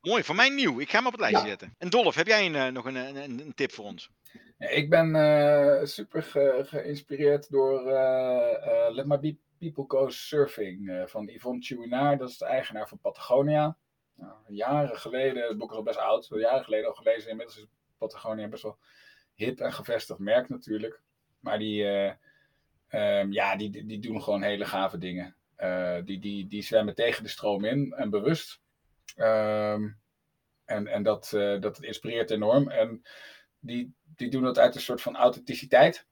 Mooi, 0.01 0.23
voor 0.23 0.35
mij 0.35 0.49
nieuw. 0.49 0.79
Ik 0.79 0.89
ga 0.89 0.97
hem 0.97 1.05
op 1.05 1.11
het 1.11 1.21
lijstje 1.21 1.43
Ja. 1.43 1.49
zetten. 1.49 1.73
En 1.77 1.89
Dolf, 1.89 2.15
heb 2.15 2.27
jij 2.27 2.45
een, 2.45 2.73
nog 2.73 2.85
een, 2.85 2.95
een, 2.95 3.15
een- 3.39 3.53
tip 3.55 3.71
voor 3.71 3.85
ons? 3.85 4.09
Ik 4.57 4.89
ben 4.89 5.15
eh, 5.15 5.83
super 5.85 6.23
ge- 6.23 6.63
geïnspireerd 6.67 7.49
door 7.51 7.87
eh, 7.87 8.85
eh, 8.87 8.93
Let 8.93 9.05
My 9.05 9.19
Be- 9.19 9.37
People 9.59 9.83
Go 9.87 10.09
Surfing 10.09 10.89
eh, 10.89 11.05
van 11.05 11.27
Yvonne 11.27 11.61
Chouinard. 11.61 12.19
Dat 12.19 12.29
is 12.29 12.37
de 12.37 12.45
eigenaar 12.45 12.87
van 12.87 12.99
Patagonia. 12.99 13.77
Nou, 14.15 14.33
jaren 14.47 14.97
geleden, 14.97 15.47
het 15.47 15.57
boek 15.57 15.71
is 15.71 15.77
al 15.77 15.83
best 15.83 15.97
oud, 15.97 16.27
jaren 16.31 16.63
geleden 16.63 16.87
al 16.87 16.93
gelezen. 16.93 17.29
Inmiddels 17.29 17.57
is 17.57 17.65
Patagonia 17.97 18.47
best 18.47 18.63
wel 18.63 18.77
hip 19.35 19.59
en 19.59 19.73
gevestigd 19.73 20.19
merk 20.19 20.49
natuurlijk. 20.49 21.01
Maar 21.39 21.59
die, 21.59 21.83
eh, 21.83 22.13
ehm, 22.87 23.31
ja, 23.31 23.55
die, 23.55 23.85
die, 23.85 23.99
doen 23.99 24.23
gewoon 24.23 24.41
hele 24.41 24.65
gave 24.65 24.97
dingen. 24.97 25.35
Eh, 25.55 25.97
die, 26.03 26.19
die, 26.19 26.47
die 26.47 26.63
zwemmen 26.63 26.95
tegen 26.95 27.23
de 27.23 27.29
stroom 27.29 27.65
in 27.65 27.93
en 27.93 28.09
bewust. 28.09 28.61
Ehm, 29.15 29.89
en 30.65 30.87
en 30.87 31.03
dat, 31.03 31.33
eh, 31.33 31.59
dat 31.61 31.83
inspireert 31.83 32.31
enorm. 32.31 32.69
En 32.69 33.01
die, 33.59 33.93
die 34.03 34.29
doen 34.29 34.43
dat 34.43 34.59
uit 34.59 34.75
een 34.75 34.81
soort 34.81 35.01
van 35.01 35.15
authenticiteit. 35.15 36.07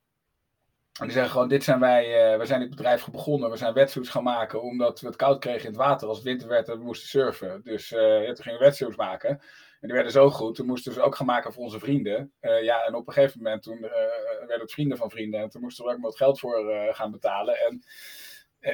En 1.00 1.06
die 1.06 1.14
zeggen 1.14 1.32
gewoon, 1.32 1.48
dit 1.48 1.64
zijn 1.64 1.80
wij, 1.80 2.38
we 2.38 2.46
zijn 2.46 2.60
dit 2.60 2.70
bedrijf 2.70 3.12
begonnen, 3.12 3.50
we 3.50 3.58
zijn 3.58 3.74
wetsuits 3.74 4.10
gaan 4.10 4.24
maken 4.24 4.62
omdat 4.62 5.00
we 5.00 5.08
het 5.08 5.16
koud 5.16 5.40
kregen 5.40 5.62
in 5.62 5.66
het 5.66 5.76
water 5.76 6.08
als 6.08 6.18
het 6.18 6.26
winter 6.26 6.48
werd 6.48 6.70
en 6.70 6.78
we 6.78 6.84
moesten 6.84 7.10
surfen. 7.10 7.62
Dus 7.64 7.90
ja, 7.90 8.26
toen 8.26 8.44
gingen 8.44 8.60
we 8.60 8.66
wetsuits 8.66 8.96
maken. 8.96 9.42
En 9.84 9.90
die 9.90 9.98
werden 9.98 10.14
zo 10.14 10.30
goed, 10.30 10.56
toen 10.56 10.66
moesten 10.66 10.94
ze 10.94 11.02
ook 11.02 11.16
gaan 11.16 11.26
maken 11.26 11.54
voor 11.54 11.64
onze 11.64 11.80
vrienden. 11.80 12.32
Eh, 12.40 12.64
ja, 12.64 12.84
en 12.84 12.96
op 12.96 13.08
een 13.08 13.14
gegeven 13.14 13.44
moment 13.44 13.64
toen 13.64 13.84
eh, 13.84 13.92
werden 14.40 14.60
het 14.60 14.72
vrienden 14.72 14.98
van 14.98 15.10
vrienden 15.10 15.40
en 15.40 15.50
toen 15.50 15.62
moesten 15.62 15.84
we 15.84 15.90
er 15.90 15.96
ook 15.96 16.02
wat 16.04 16.16
geld 16.16 16.40
voor 16.40 16.70
eh, 16.70 16.96
gaan 16.96 17.12
betalen. 17.12 17.56
En 17.60 17.84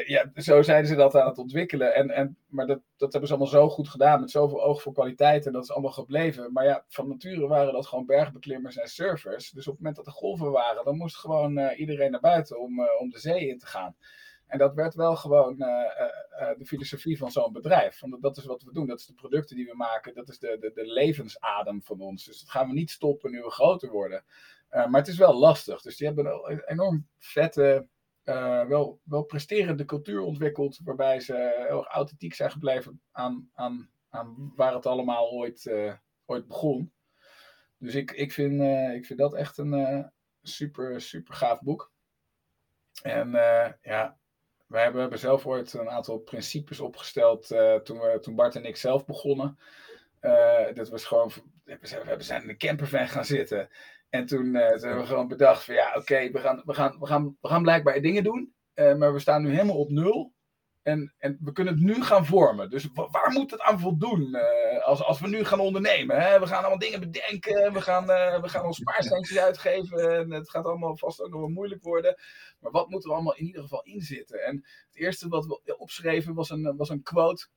ja, 0.05 0.31
zo 0.35 0.61
zijn 0.61 0.85
ze 0.85 0.95
dat 0.95 1.15
aan 1.15 1.27
het 1.27 1.37
ontwikkelen. 1.37 1.95
En, 1.95 2.09
en, 2.09 2.37
maar 2.47 2.67
dat, 2.67 2.79
dat 2.97 3.11
hebben 3.11 3.29
ze 3.29 3.35
allemaal 3.35 3.53
zo 3.53 3.69
goed 3.69 3.89
gedaan, 3.89 4.19
met 4.19 4.31
zoveel 4.31 4.63
oog 4.63 4.81
voor 4.81 4.93
kwaliteit. 4.93 5.45
En 5.45 5.51
dat 5.51 5.63
is 5.63 5.71
allemaal 5.71 5.91
gebleven. 5.91 6.53
Maar 6.53 6.65
ja, 6.65 6.85
van 6.87 7.07
nature 7.07 7.47
waren 7.47 7.73
dat 7.73 7.87
gewoon 7.87 8.05
bergbeklimmers 8.05 8.77
en 8.77 8.87
surfers. 8.87 9.49
Dus 9.49 9.67
op 9.67 9.73
het 9.73 9.81
moment 9.81 9.95
dat 9.95 10.05
er 10.05 10.19
golven 10.19 10.51
waren, 10.51 10.85
dan 10.85 10.97
moest 10.97 11.17
gewoon 11.17 11.69
iedereen 11.69 12.11
naar 12.11 12.19
buiten 12.19 12.59
om, 12.59 12.87
om 12.99 13.09
de 13.09 13.19
zee 13.19 13.47
in 13.47 13.57
te 13.57 13.67
gaan. 13.67 13.95
En 14.49 14.57
dat 14.57 14.73
werd 14.73 14.93
wel 14.93 15.15
gewoon 15.15 15.61
eh, 15.61 16.01
eh, 16.01 16.09
eh, 16.29 16.57
de 16.57 16.65
filosofie 16.65 17.17
van 17.17 17.31
zo'n 17.31 17.53
bedrijf. 17.53 17.99
Want 17.99 18.21
dat 18.21 18.37
is 18.37 18.45
wat 18.45 18.63
we 18.63 18.73
doen, 18.73 18.87
dat 18.87 18.99
is 18.99 19.05
de 19.05 19.13
producten 19.13 19.55
die 19.55 19.65
we 19.65 19.75
maken, 19.75 20.13
dat 20.13 20.29
is 20.29 20.39
de, 20.39 20.57
de, 20.59 20.71
de 20.73 20.85
levensadem 20.85 21.83
van 21.83 22.01
ons. 22.01 22.25
Dus 22.25 22.39
dat 22.39 22.49
gaan 22.49 22.67
we 22.67 22.73
niet 22.73 22.91
stoppen 22.91 23.31
nu 23.31 23.41
we 23.41 23.49
groter 23.49 23.89
worden. 23.89 24.23
Maar 24.69 24.91
het 24.91 25.07
is 25.07 25.17
wel 25.17 25.39
lastig. 25.39 25.81
Dus 25.81 25.97
die 25.97 26.07
hebben 26.07 26.25
een 26.25 26.63
enorm 26.65 27.07
vette 27.17 27.87
wel, 28.67 28.99
wel 29.03 29.23
presterende 29.23 29.85
cultuur 29.85 30.21
ontwikkeld, 30.21 30.79
waarbij 30.83 31.19
ze 31.19 31.65
heel 31.67 31.77
erg 31.77 31.87
authentiek 31.87 32.33
zijn 32.33 32.51
gebleven 32.51 33.01
aan, 33.11 33.49
aan, 33.53 33.89
aan 34.09 34.53
waar 34.55 34.73
het 34.73 34.85
allemaal 34.85 35.31
ooit, 35.31 35.71
ooit 36.25 36.47
begon. 36.47 36.91
Dus 37.77 37.95
ik, 37.95 38.11
ik, 38.11 38.31
vind, 38.31 38.61
ik 38.95 39.05
vind 39.05 39.19
dat 39.19 39.33
echt 39.33 39.57
een 39.57 40.11
super, 40.41 41.01
super 41.01 41.33
gaaf 41.33 41.61
boek. 41.61 41.91
En 43.01 43.31
ja, 43.81 44.18
hebben, 44.77 45.01
hebben 45.01 45.19
zelf 45.19 45.45
ooit 45.45 45.73
een 45.73 45.89
aantal 45.89 46.17
principes 46.17 46.79
opgesteld 46.79 47.51
eh, 47.51 47.75
toen, 47.75 47.99
we, 47.99 48.19
toen 48.21 48.35
Bart 48.35 48.55
en 48.55 48.65
ik 48.65 48.75
zelf 48.75 49.05
begonnen. 49.05 49.57
Eh, 50.19 50.73
dat 50.73 50.89
was 50.89 51.05
gewoon, 51.05 51.31
we 51.63 51.77
zijn, 51.81 52.01
we 52.05 52.43
in 52.43 52.49
een 52.49 52.57
campervan 52.57 53.07
gaan 53.07 53.25
zitten. 53.25 53.69
En 54.09 54.25
toen, 54.25 54.55
eh, 54.55 54.69
toen 54.69 54.81
hebben 54.81 54.99
we 54.99 55.05
gewoon 55.05 55.27
bedacht 55.27 55.63
van 55.63 55.75
ja, 55.75 55.93
oké, 55.95 56.31
we, 56.31 56.39
gaan, 56.39 56.61
we, 56.65 56.73
gaan, 56.73 56.95
we, 56.99 57.05
gaan, 57.05 57.37
we 57.41 57.47
gaan 57.47 57.61
blijkbaar 57.61 58.01
dingen 58.01 58.23
doen. 58.23 58.53
maar 58.75 59.13
we 59.13 59.19
staan 59.19 59.43
nu 59.43 59.51
helemaal 59.51 59.79
op 59.79 59.89
nul. 59.89 60.33
En, 60.81 61.13
en 61.17 61.37
we 61.41 61.51
kunnen 61.51 61.73
het 61.73 61.83
nu 61.83 62.03
gaan 62.03 62.25
vormen. 62.25 62.69
Dus 62.69 62.87
wa- 62.93 63.09
waar 63.09 63.31
moet 63.31 63.51
het 63.51 63.61
aan 63.61 63.79
voldoen 63.79 64.35
eh, 64.35 64.85
als, 64.85 65.03
als 65.03 65.19
we 65.19 65.27
nu 65.27 65.43
gaan 65.43 65.59
ondernemen? 65.59 66.21
Hè? 66.21 66.39
We 66.39 66.47
gaan 66.47 66.59
allemaal 66.59 66.79
dingen 66.79 66.99
bedenken. 66.99 67.73
We 67.73 67.81
gaan, 67.81 68.09
eh, 68.09 68.41
we 68.41 68.49
gaan 68.49 68.65
ons 68.65 68.77
spaarcentjes 68.77 69.37
uitgeven. 69.37 70.17
En 70.17 70.31
het 70.31 70.49
gaat 70.49 70.65
allemaal 70.65 70.97
vast 70.97 71.21
ook 71.21 71.29
nog 71.29 71.39
wel 71.39 71.49
moeilijk 71.49 71.83
worden. 71.83 72.15
Maar 72.59 72.71
wat 72.71 72.89
moet 72.89 73.05
er 73.05 73.11
allemaal 73.11 73.35
in 73.35 73.45
ieder 73.45 73.61
geval 73.61 73.81
in 73.83 74.01
zitten? 74.01 74.43
En 74.43 74.55
het 74.87 74.95
eerste 74.95 75.27
wat 75.27 75.45
we 75.45 75.77
opschreven 75.77 76.33
was 76.33 76.49
een, 76.49 76.73
was 76.77 76.89
een 76.89 77.03
quote. 77.03 77.47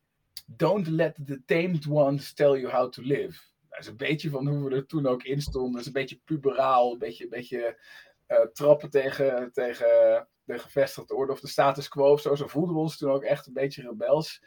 Don't 0.46 0.86
let 0.86 1.18
the 1.26 1.42
tamed 1.44 1.86
ones 1.88 2.34
tell 2.34 2.60
you 2.60 2.70
how 2.72 2.90
to 2.90 3.02
live. 3.02 3.40
Dat 3.68 3.80
is 3.80 3.86
een 3.86 3.96
beetje 3.96 4.30
van 4.30 4.46
hoe 4.48 4.68
we 4.68 4.76
er 4.76 4.86
toen 4.86 5.06
ook 5.06 5.22
in 5.22 5.40
stonden. 5.40 5.72
Dat 5.72 5.80
is 5.80 5.86
een 5.86 5.92
beetje 5.92 6.20
puberaal. 6.24 6.92
Een 6.92 6.98
beetje, 6.98 7.24
een 7.24 7.30
beetje 7.30 7.78
eh, 8.26 8.40
trappen 8.52 8.90
tegen, 8.90 9.52
tegen 9.52 10.28
de 10.44 10.58
gevestigde 10.58 11.14
orde 11.14 11.32
of 11.32 11.40
de 11.40 11.48
status 11.48 11.88
quo 11.88 12.12
of 12.12 12.20
zo. 12.20 12.34
Zo 12.34 12.46
voelden 12.46 12.74
we 12.74 12.80
ons 12.80 12.96
toen 12.96 13.10
ook 13.10 13.22
echt 13.22 13.46
een 13.46 13.52
beetje 13.52 13.82
rebels. 13.82 14.42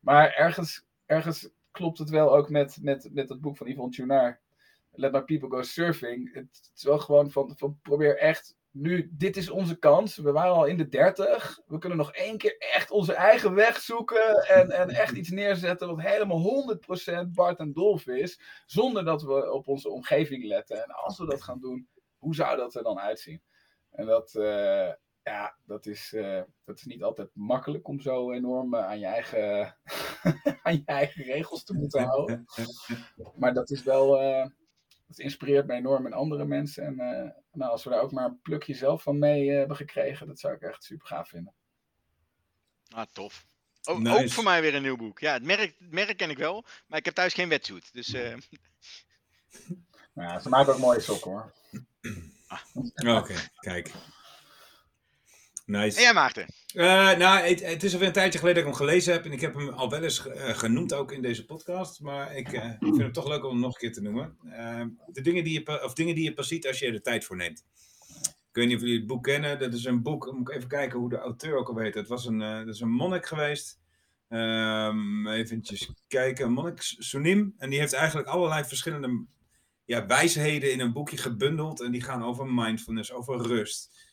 Maar 0.00 0.32
ergens, 0.32 0.84
ergens 1.06 1.50
klopt 1.70 1.98
het 1.98 2.10
wel 2.10 2.36
ook 2.36 2.50
met, 2.50 2.78
met, 2.82 3.08
met 3.12 3.28
het 3.28 3.40
boek 3.40 3.56
van 3.56 3.66
Yvonne 3.66 3.94
Chouinard. 3.94 4.40
Let 4.92 5.12
My 5.12 5.22
People 5.22 5.48
Go 5.48 5.62
Surfing. 5.62 6.34
Het 6.34 6.70
is 6.74 6.82
wel 6.82 6.98
gewoon 6.98 7.30
van, 7.30 7.54
van 7.56 7.78
probeer 7.82 8.18
echt 8.18 8.56
nu, 8.72 9.10
dit 9.12 9.36
is 9.36 9.50
onze 9.50 9.78
kans. 9.78 10.16
We 10.16 10.32
waren 10.32 10.52
al 10.52 10.64
in 10.64 10.76
de 10.76 10.88
30. 10.88 11.60
We 11.66 11.78
kunnen 11.78 11.98
nog 11.98 12.12
één 12.12 12.38
keer 12.38 12.56
echt 12.58 12.90
onze 12.90 13.12
eigen 13.12 13.54
weg 13.54 13.80
zoeken. 13.80 14.34
En, 14.48 14.70
en 14.70 14.88
echt 14.88 15.16
iets 15.16 15.30
neerzetten 15.30 15.88
wat 15.88 16.00
helemaal 16.00 16.78
100% 17.24 17.28
Bart 17.28 17.58
en 17.58 17.72
Dolf 17.72 18.06
is. 18.06 18.40
Zonder 18.66 19.04
dat 19.04 19.22
we 19.22 19.52
op 19.52 19.68
onze 19.68 19.88
omgeving 19.88 20.44
letten. 20.44 20.84
En 20.84 20.90
als 20.90 21.18
we 21.18 21.26
dat 21.26 21.42
gaan 21.42 21.60
doen, 21.60 21.88
hoe 22.18 22.34
zou 22.34 22.56
dat 22.56 22.74
er 22.74 22.82
dan 22.82 22.98
uitzien? 22.98 23.42
En 23.90 24.06
dat, 24.06 24.34
eh, 24.34 24.90
ja, 25.22 25.56
dat 25.64 25.86
is, 25.86 26.12
eh, 26.12 26.42
dat 26.64 26.78
is 26.78 26.84
niet 26.84 27.02
altijd 27.02 27.30
makkelijk 27.32 27.88
om 27.88 28.00
zo 28.00 28.32
enorm 28.32 28.74
eh, 28.74 28.84
aan, 28.84 28.98
je 28.98 29.06
eigen, 29.06 29.76
aan 30.62 30.74
je 30.74 30.82
eigen 30.84 31.24
regels 31.24 31.64
te 31.64 31.74
moeten 31.74 32.02
houden. 32.04 32.46
Maar 33.36 33.54
dat 33.54 33.70
is 33.70 33.82
wel. 33.82 34.20
eh, 34.20 34.46
dat 35.10 35.18
inspireert 35.18 35.66
me 35.66 35.74
enorm 35.74 36.06
in 36.06 36.12
andere 36.12 36.44
mensen. 36.44 36.84
En 36.84 37.00
eh, 37.00 37.30
nou, 37.52 37.70
als 37.70 37.84
we 37.84 37.90
daar 37.90 38.00
ook 38.00 38.12
maar 38.12 38.24
een 38.24 38.40
plukje 38.42 38.74
zelf 38.74 39.02
van 39.02 39.18
mee 39.18 39.50
hebben 39.50 39.76
gekregen, 39.76 40.26
dat 40.26 40.38
zou 40.38 40.54
ik 40.54 40.60
echt 40.60 40.84
super 40.84 41.06
gaaf 41.06 41.28
vinden. 41.28 41.54
Ah, 42.88 43.06
tof. 43.12 43.46
Ook, 43.84 44.30
voor 44.30 44.44
mij 44.44 44.60
weer 44.60 44.74
een 44.74 44.82
nieuw 44.82 44.96
boek. 44.96 45.18
Ja, 45.18 45.32
het 45.32 45.42
merk, 45.42 45.74
het 45.78 45.92
merk 45.92 46.16
ken 46.16 46.30
ik 46.30 46.38
wel, 46.38 46.64
maar 46.86 46.98
ik 46.98 47.04
heb 47.04 47.14
thuis 47.14 47.34
geen 47.34 47.48
wetsuit. 47.48 47.92
Dus 47.92 48.12
eh, 48.12 48.36
Nou 50.14 50.28
ja, 50.32 50.38
ze 50.38 50.48
maken 50.48 50.72
ook 50.72 50.78
mooie 50.78 51.00
sokken 51.00 51.30
hoor. 51.30 51.52
Oké, 53.16 53.34
kijk. 53.60 53.92
Nice. 55.70 55.96
En 55.96 56.02
jij 56.02 56.12
Maarten? 56.12 56.46
Uh, 56.74 57.16
nou, 57.16 57.46
het, 57.46 57.66
het, 57.66 57.82
is 57.82 57.92
alweer 57.92 58.08
een 58.08 58.14
tijdje 58.14 58.38
geleden 58.38 58.62
dat 58.62 58.72
ik 58.72 58.78
hem 58.78 58.86
gelezen 58.86 59.12
heb. 59.12 59.24
En 59.24 59.32
ik 59.32 59.40
heb 59.40 59.54
hem 59.54 59.68
al 59.68 59.90
wel 59.90 60.02
eens 60.02 60.26
uh, 60.26 60.48
genoemd, 60.48 60.94
ook 60.94 61.12
in 61.12 61.22
deze 61.22 61.44
podcast. 61.44 62.00
Maar 62.00 62.36
ik, 62.36 62.52
uh, 62.52 62.64
ik, 62.64 62.76
vind 62.80 63.02
het 63.02 63.14
toch 63.14 63.28
leuk 63.28 63.44
om 63.44 63.50
hem 63.50 63.60
nog 63.60 63.72
een 63.72 63.78
keer 63.78 63.92
te 63.92 64.02
noemen. 64.02 64.36
de 65.06 65.20
dingen 65.20 65.44
die, 65.44 65.52
je, 65.52 65.84
of 65.84 65.94
dingen 65.94 66.14
die 66.14 66.24
je 66.24 66.34
pas 66.34 66.48
ziet 66.48 66.66
als 66.66 66.78
je 66.78 66.86
er 66.86 66.92
de 66.92 67.00
tijd 67.00 67.24
voor 67.24 67.36
neemt. 67.36 67.64
Ik 68.28 68.56
weet 68.56 68.66
niet 68.66 68.76
of 68.76 68.80
jullie 68.80 68.96
het 68.96 69.06
boek 69.06 69.22
kennen. 69.22 69.58
Dat 69.58 69.74
is 69.74 69.84
een 69.84 70.02
boek, 70.02 70.32
moet 70.32 70.48
ik 70.48 70.56
even 70.56 70.68
kijken 70.68 70.98
hoe 70.98 71.08
de 71.08 71.18
auteur 71.18 71.56
ook 71.56 71.68
al 71.68 71.74
weet. 71.74 71.94
Het 71.94 72.08
was 72.08 72.26
een, 72.26 72.38
dat 72.38 72.74
is 72.74 72.80
een 72.80 72.90
monnik 72.90 73.26
geweest. 73.26 73.78
Um, 74.28 75.28
even 75.28 75.62
kijken. 76.08 76.52
Monnik 76.52 76.80
Sunim. 76.80 77.54
En 77.58 77.70
die 77.70 77.78
heeft 77.78 77.92
eigenlijk 77.92 78.28
allerlei 78.28 78.64
verschillende 78.64 79.26
ja, 79.84 80.06
wijsheden 80.06 80.72
in 80.72 80.80
een 80.80 80.92
boekje 80.92 81.16
gebundeld. 81.16 81.80
En 81.80 81.90
die 81.90 82.02
gaan 82.02 82.24
over 82.24 82.46
mindfulness, 82.46 83.12
over 83.12 83.46
rust. 83.46 84.09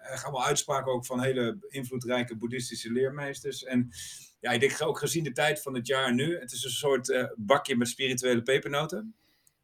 Echt 0.00 0.24
allemaal 0.24 0.44
uitspraken 0.44 0.92
ook 0.92 1.06
van 1.06 1.22
hele 1.22 1.56
invloedrijke 1.68 2.36
boeddhistische 2.36 2.92
leermeesters. 2.92 3.64
En 3.64 3.90
ja, 4.40 4.50
ik 4.50 4.60
denk 4.60 4.82
ook 4.82 4.98
gezien 4.98 5.24
de 5.24 5.32
tijd 5.32 5.62
van 5.62 5.74
het 5.74 5.86
jaar 5.86 6.14
nu, 6.14 6.38
het 6.38 6.52
is 6.52 6.64
een 6.64 6.70
soort 6.70 7.08
uh, 7.08 7.24
bakje 7.36 7.76
met 7.76 7.88
spirituele 7.88 8.42
pepernoten. 8.42 9.14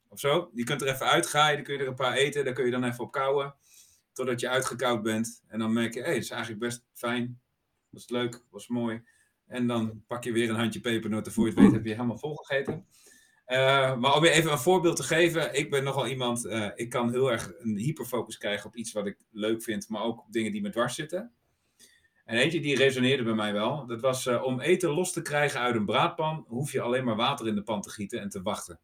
Of 0.08 0.20
zo. 0.20 0.50
Je 0.54 0.64
kunt 0.64 0.80
er 0.82 0.88
even 0.88 1.06
uitgaan, 1.06 1.54
dan 1.54 1.62
kun 1.62 1.74
je 1.74 1.80
er 1.80 1.86
een 1.86 1.94
paar 1.94 2.14
eten, 2.14 2.44
daar 2.44 2.54
kun 2.54 2.64
je 2.64 2.70
dan 2.70 2.84
even 2.84 3.04
op 3.04 3.12
kouwen. 3.12 3.54
Totdat 4.12 4.40
je 4.40 4.48
uitgekoud 4.48 5.02
bent. 5.02 5.42
En 5.48 5.58
dan 5.58 5.72
merk 5.72 5.94
je, 5.94 6.00
hé, 6.00 6.04
hey, 6.04 6.14
dat 6.14 6.22
is 6.22 6.30
eigenlijk 6.30 6.60
best 6.60 6.84
fijn. 6.92 7.40
Is 7.92 8.08
leuk, 8.08 8.44
was 8.50 8.68
mooi. 8.68 9.02
En 9.46 9.66
dan 9.66 10.04
pak 10.06 10.24
je 10.24 10.32
weer 10.32 10.48
een 10.50 10.56
handje 10.56 10.80
pepernoten. 10.80 11.32
Voor 11.32 11.46
je 11.46 11.52
het 11.52 11.60
weet 11.60 11.72
heb 11.72 11.84
je 11.84 11.92
helemaal 11.92 12.18
volgegeten. 12.18 12.86
Uh, 13.50 13.96
maar 13.96 14.14
om 14.14 14.24
je 14.24 14.30
even 14.30 14.52
een 14.52 14.58
voorbeeld 14.58 14.96
te 14.96 15.02
geven, 15.02 15.54
ik 15.54 15.70
ben 15.70 15.84
nogal 15.84 16.06
iemand, 16.06 16.46
uh, 16.46 16.68
ik 16.74 16.88
kan 16.90 17.10
heel 17.10 17.30
erg 17.30 17.52
een 17.58 17.76
hyperfocus 17.76 18.38
krijgen 18.38 18.66
op 18.66 18.76
iets 18.76 18.92
wat 18.92 19.06
ik 19.06 19.16
leuk 19.30 19.62
vind, 19.62 19.88
maar 19.88 20.02
ook 20.02 20.18
op 20.18 20.32
dingen 20.32 20.52
die 20.52 20.62
me 20.62 20.70
dwars 20.70 20.94
zitten. 20.94 21.32
En 22.24 22.36
eentje 22.36 22.60
die 22.60 22.76
resoneerde 22.76 23.22
bij 23.22 23.34
mij 23.34 23.52
wel, 23.52 23.86
dat 23.86 24.00
was 24.00 24.26
uh, 24.26 24.42
om 24.42 24.60
eten 24.60 24.90
los 24.90 25.12
te 25.12 25.22
krijgen 25.22 25.60
uit 25.60 25.74
een 25.74 25.86
braadpan, 25.86 26.44
hoef 26.48 26.72
je 26.72 26.80
alleen 26.80 27.04
maar 27.04 27.16
water 27.16 27.46
in 27.46 27.54
de 27.54 27.62
pan 27.62 27.80
te 27.80 27.90
gieten 27.90 28.20
en 28.20 28.28
te 28.28 28.42
wachten. 28.42 28.80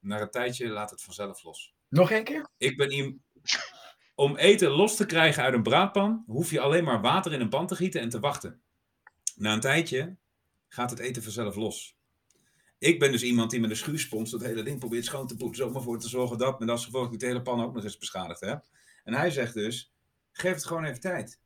Na 0.00 0.20
een 0.20 0.30
tijdje 0.30 0.68
laat 0.68 0.90
het 0.90 1.02
vanzelf 1.02 1.42
los. 1.42 1.74
Nog 1.88 2.10
één 2.10 2.24
keer? 2.24 2.48
Ik 2.56 2.76
ben 2.76 2.90
iemand. 2.90 3.16
Om 4.14 4.36
eten 4.36 4.70
los 4.70 4.96
te 4.96 5.06
krijgen 5.06 5.42
uit 5.42 5.54
een 5.54 5.62
braadpan, 5.62 6.24
hoef 6.26 6.50
je 6.50 6.60
alleen 6.60 6.84
maar 6.84 7.00
water 7.00 7.32
in 7.32 7.40
een 7.40 7.48
pan 7.48 7.66
te 7.66 7.76
gieten 7.76 8.00
en 8.00 8.08
te 8.08 8.20
wachten. 8.20 8.60
Na 9.34 9.52
een 9.52 9.60
tijdje 9.60 10.16
gaat 10.68 10.90
het 10.90 10.98
eten 10.98 11.22
vanzelf 11.22 11.56
los 11.56 11.95
ik 12.78 12.98
ben 12.98 13.12
dus 13.12 13.22
iemand 13.22 13.50
die 13.50 13.60
met 13.60 13.70
een 13.70 13.76
schuurspons 13.76 14.30
dat 14.30 14.42
hele 14.42 14.62
ding 14.62 14.78
probeert 14.78 15.04
schoon 15.04 15.26
te 15.26 15.36
poetsen. 15.36 15.66
Om 15.66 15.76
ervoor 15.76 15.98
te 15.98 16.08
zorgen 16.08 16.38
dat, 16.38 16.58
met 16.58 16.68
als 16.68 16.84
gevolg 16.84 17.16
de 17.16 17.26
hele 17.26 17.42
pan 17.42 17.62
ook 17.62 17.74
nog 17.74 17.84
eens 17.84 17.98
beschadigd 17.98 18.40
heb. 18.40 18.64
En 19.04 19.14
hij 19.14 19.30
zegt 19.30 19.54
dus, 19.54 19.94
geef 20.32 20.54
het 20.54 20.66
gewoon 20.66 20.84
even 20.84 21.00
tijd. 21.00 21.40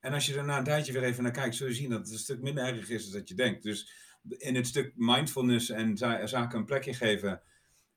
En 0.00 0.12
als 0.12 0.26
je 0.26 0.36
er 0.36 0.44
na 0.44 0.58
een 0.58 0.64
tijdje 0.64 0.92
weer 0.92 1.02
even 1.02 1.22
naar 1.22 1.32
kijkt, 1.32 1.54
zul 1.54 1.66
je 1.66 1.74
zien 1.74 1.90
dat 1.90 1.98
het 1.98 2.10
een 2.10 2.18
stuk 2.18 2.40
minder 2.40 2.64
erg 2.64 2.88
is 2.88 3.04
dan 3.04 3.18
dat 3.18 3.28
je 3.28 3.34
denkt. 3.34 3.62
Dus 3.62 3.92
in 4.28 4.54
het 4.54 4.66
stuk 4.66 4.92
mindfulness 4.96 5.70
en 5.70 5.96
zaken 5.96 6.58
een 6.58 6.64
plekje 6.64 6.94
geven. 6.94 7.42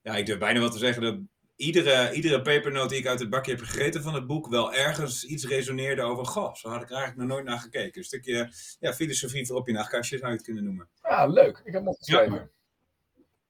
Ja, 0.01 0.15
ik 0.15 0.25
durf 0.25 0.39
bijna 0.39 0.59
wel 0.59 0.69
te 0.69 0.77
zeggen 0.77 1.01
dat 1.01 1.19
iedere, 1.55 2.13
iedere 2.13 2.41
pepernoot 2.41 2.89
die 2.89 2.99
ik 2.99 3.07
uit 3.07 3.19
het 3.19 3.29
bakje 3.29 3.51
heb 3.51 3.61
gegeten 3.61 4.03
van 4.03 4.13
het 4.13 4.27
boek 4.27 4.47
wel 4.47 4.73
ergens 4.73 5.23
iets 5.23 5.45
resoneerde 5.45 6.01
over. 6.01 6.25
Goh, 6.25 6.55
zo 6.55 6.69
had 6.69 6.81
ik 6.81 6.89
er 6.89 6.95
eigenlijk 6.95 7.27
nog 7.27 7.37
nooit 7.37 7.45
naar 7.47 7.59
gekeken. 7.59 7.97
Een 7.97 8.03
stukje 8.03 8.53
ja, 8.79 8.93
filosofie 8.93 9.47
voor 9.47 9.57
op 9.57 9.67
je 9.67 9.73
nachtkastje 9.73 10.17
zou 10.17 10.29
je 10.29 10.37
het 10.37 10.45
kunnen 10.45 10.63
noemen. 10.63 10.89
Ah, 11.01 11.33
leuk. 11.33 11.57
Ik 11.57 11.73
heb 11.73 11.73
hem 11.73 11.87
opgeschreven. 11.87 12.51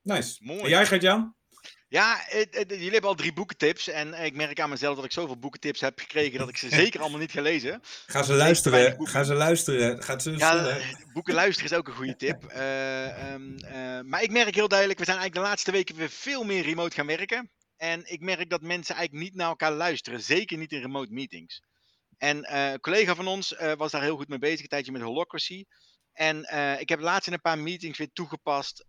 Ja. 0.03 0.15
Nice. 0.15 0.37
Mooi. 0.43 0.61
En 0.61 0.69
jij, 0.69 0.85
Gert-Jan? 0.85 1.35
Ja, 1.93 2.17
het, 2.19 2.55
het, 2.55 2.69
jullie 2.69 2.91
hebben 2.91 3.09
al 3.09 3.15
drie 3.15 3.33
boekentips. 3.33 3.87
En 3.87 4.13
ik 4.13 4.35
merk 4.35 4.59
aan 4.59 4.69
mezelf 4.69 4.95
dat 4.95 5.05
ik 5.05 5.11
zoveel 5.11 5.39
boekentips 5.39 5.81
heb 5.81 5.99
gekregen 5.99 6.39
dat 6.39 6.49
ik 6.49 6.57
ze 6.57 6.69
zeker 6.83 7.01
allemaal 7.01 7.19
niet 7.19 7.31
ga 7.31 7.41
lezen. 7.41 7.79
Ga 8.05 8.23
ze 8.23 8.33
luisteren. 8.33 9.07
Ga 9.07 9.23
ze 9.23 9.33
luisteren. 9.33 10.03
Gaat 10.03 10.21
ze 10.21 10.31
ja, 10.37 10.77
boeken 11.13 11.33
luisteren 11.33 11.71
is 11.71 11.77
ook 11.77 11.87
een 11.87 11.93
goede 11.93 12.15
tip. 12.15 12.43
Uh, 12.55 13.33
um, 13.33 13.55
uh, 13.63 13.99
maar 14.01 14.23
ik 14.23 14.31
merk 14.31 14.55
heel 14.55 14.67
duidelijk, 14.67 14.99
we 14.99 15.05
zijn 15.05 15.17
eigenlijk 15.17 15.45
de 15.45 15.51
laatste 15.51 15.71
weken 15.71 15.95
weer 15.95 16.09
veel 16.09 16.43
meer 16.43 16.63
remote 16.63 16.95
gaan 16.95 17.07
werken. 17.07 17.51
En 17.83 18.11
ik 18.11 18.21
merk 18.21 18.49
dat 18.49 18.61
mensen 18.61 18.95
eigenlijk 18.95 19.25
niet 19.25 19.35
naar 19.35 19.47
elkaar 19.47 19.71
luisteren. 19.71 20.21
Zeker 20.21 20.57
niet 20.57 20.71
in 20.71 20.81
remote 20.81 21.11
meetings. 21.11 21.61
En 22.17 22.37
uh, 22.37 22.71
een 22.71 22.79
collega 22.79 23.15
van 23.15 23.27
ons 23.27 23.51
uh, 23.51 23.73
was 23.73 23.91
daar 23.91 24.01
heel 24.01 24.17
goed 24.17 24.27
mee 24.27 24.39
bezig, 24.39 24.61
een 24.61 24.67
tijdje 24.67 24.91
met 24.91 25.01
Holocracy. 25.01 25.65
En 26.13 26.49
uh, 26.53 26.79
ik 26.79 26.89
heb 26.89 26.99
laatst 26.99 27.27
in 27.27 27.33
een 27.33 27.41
paar 27.41 27.59
meetings 27.59 27.97
weer 27.97 28.11
toegepast. 28.13 28.85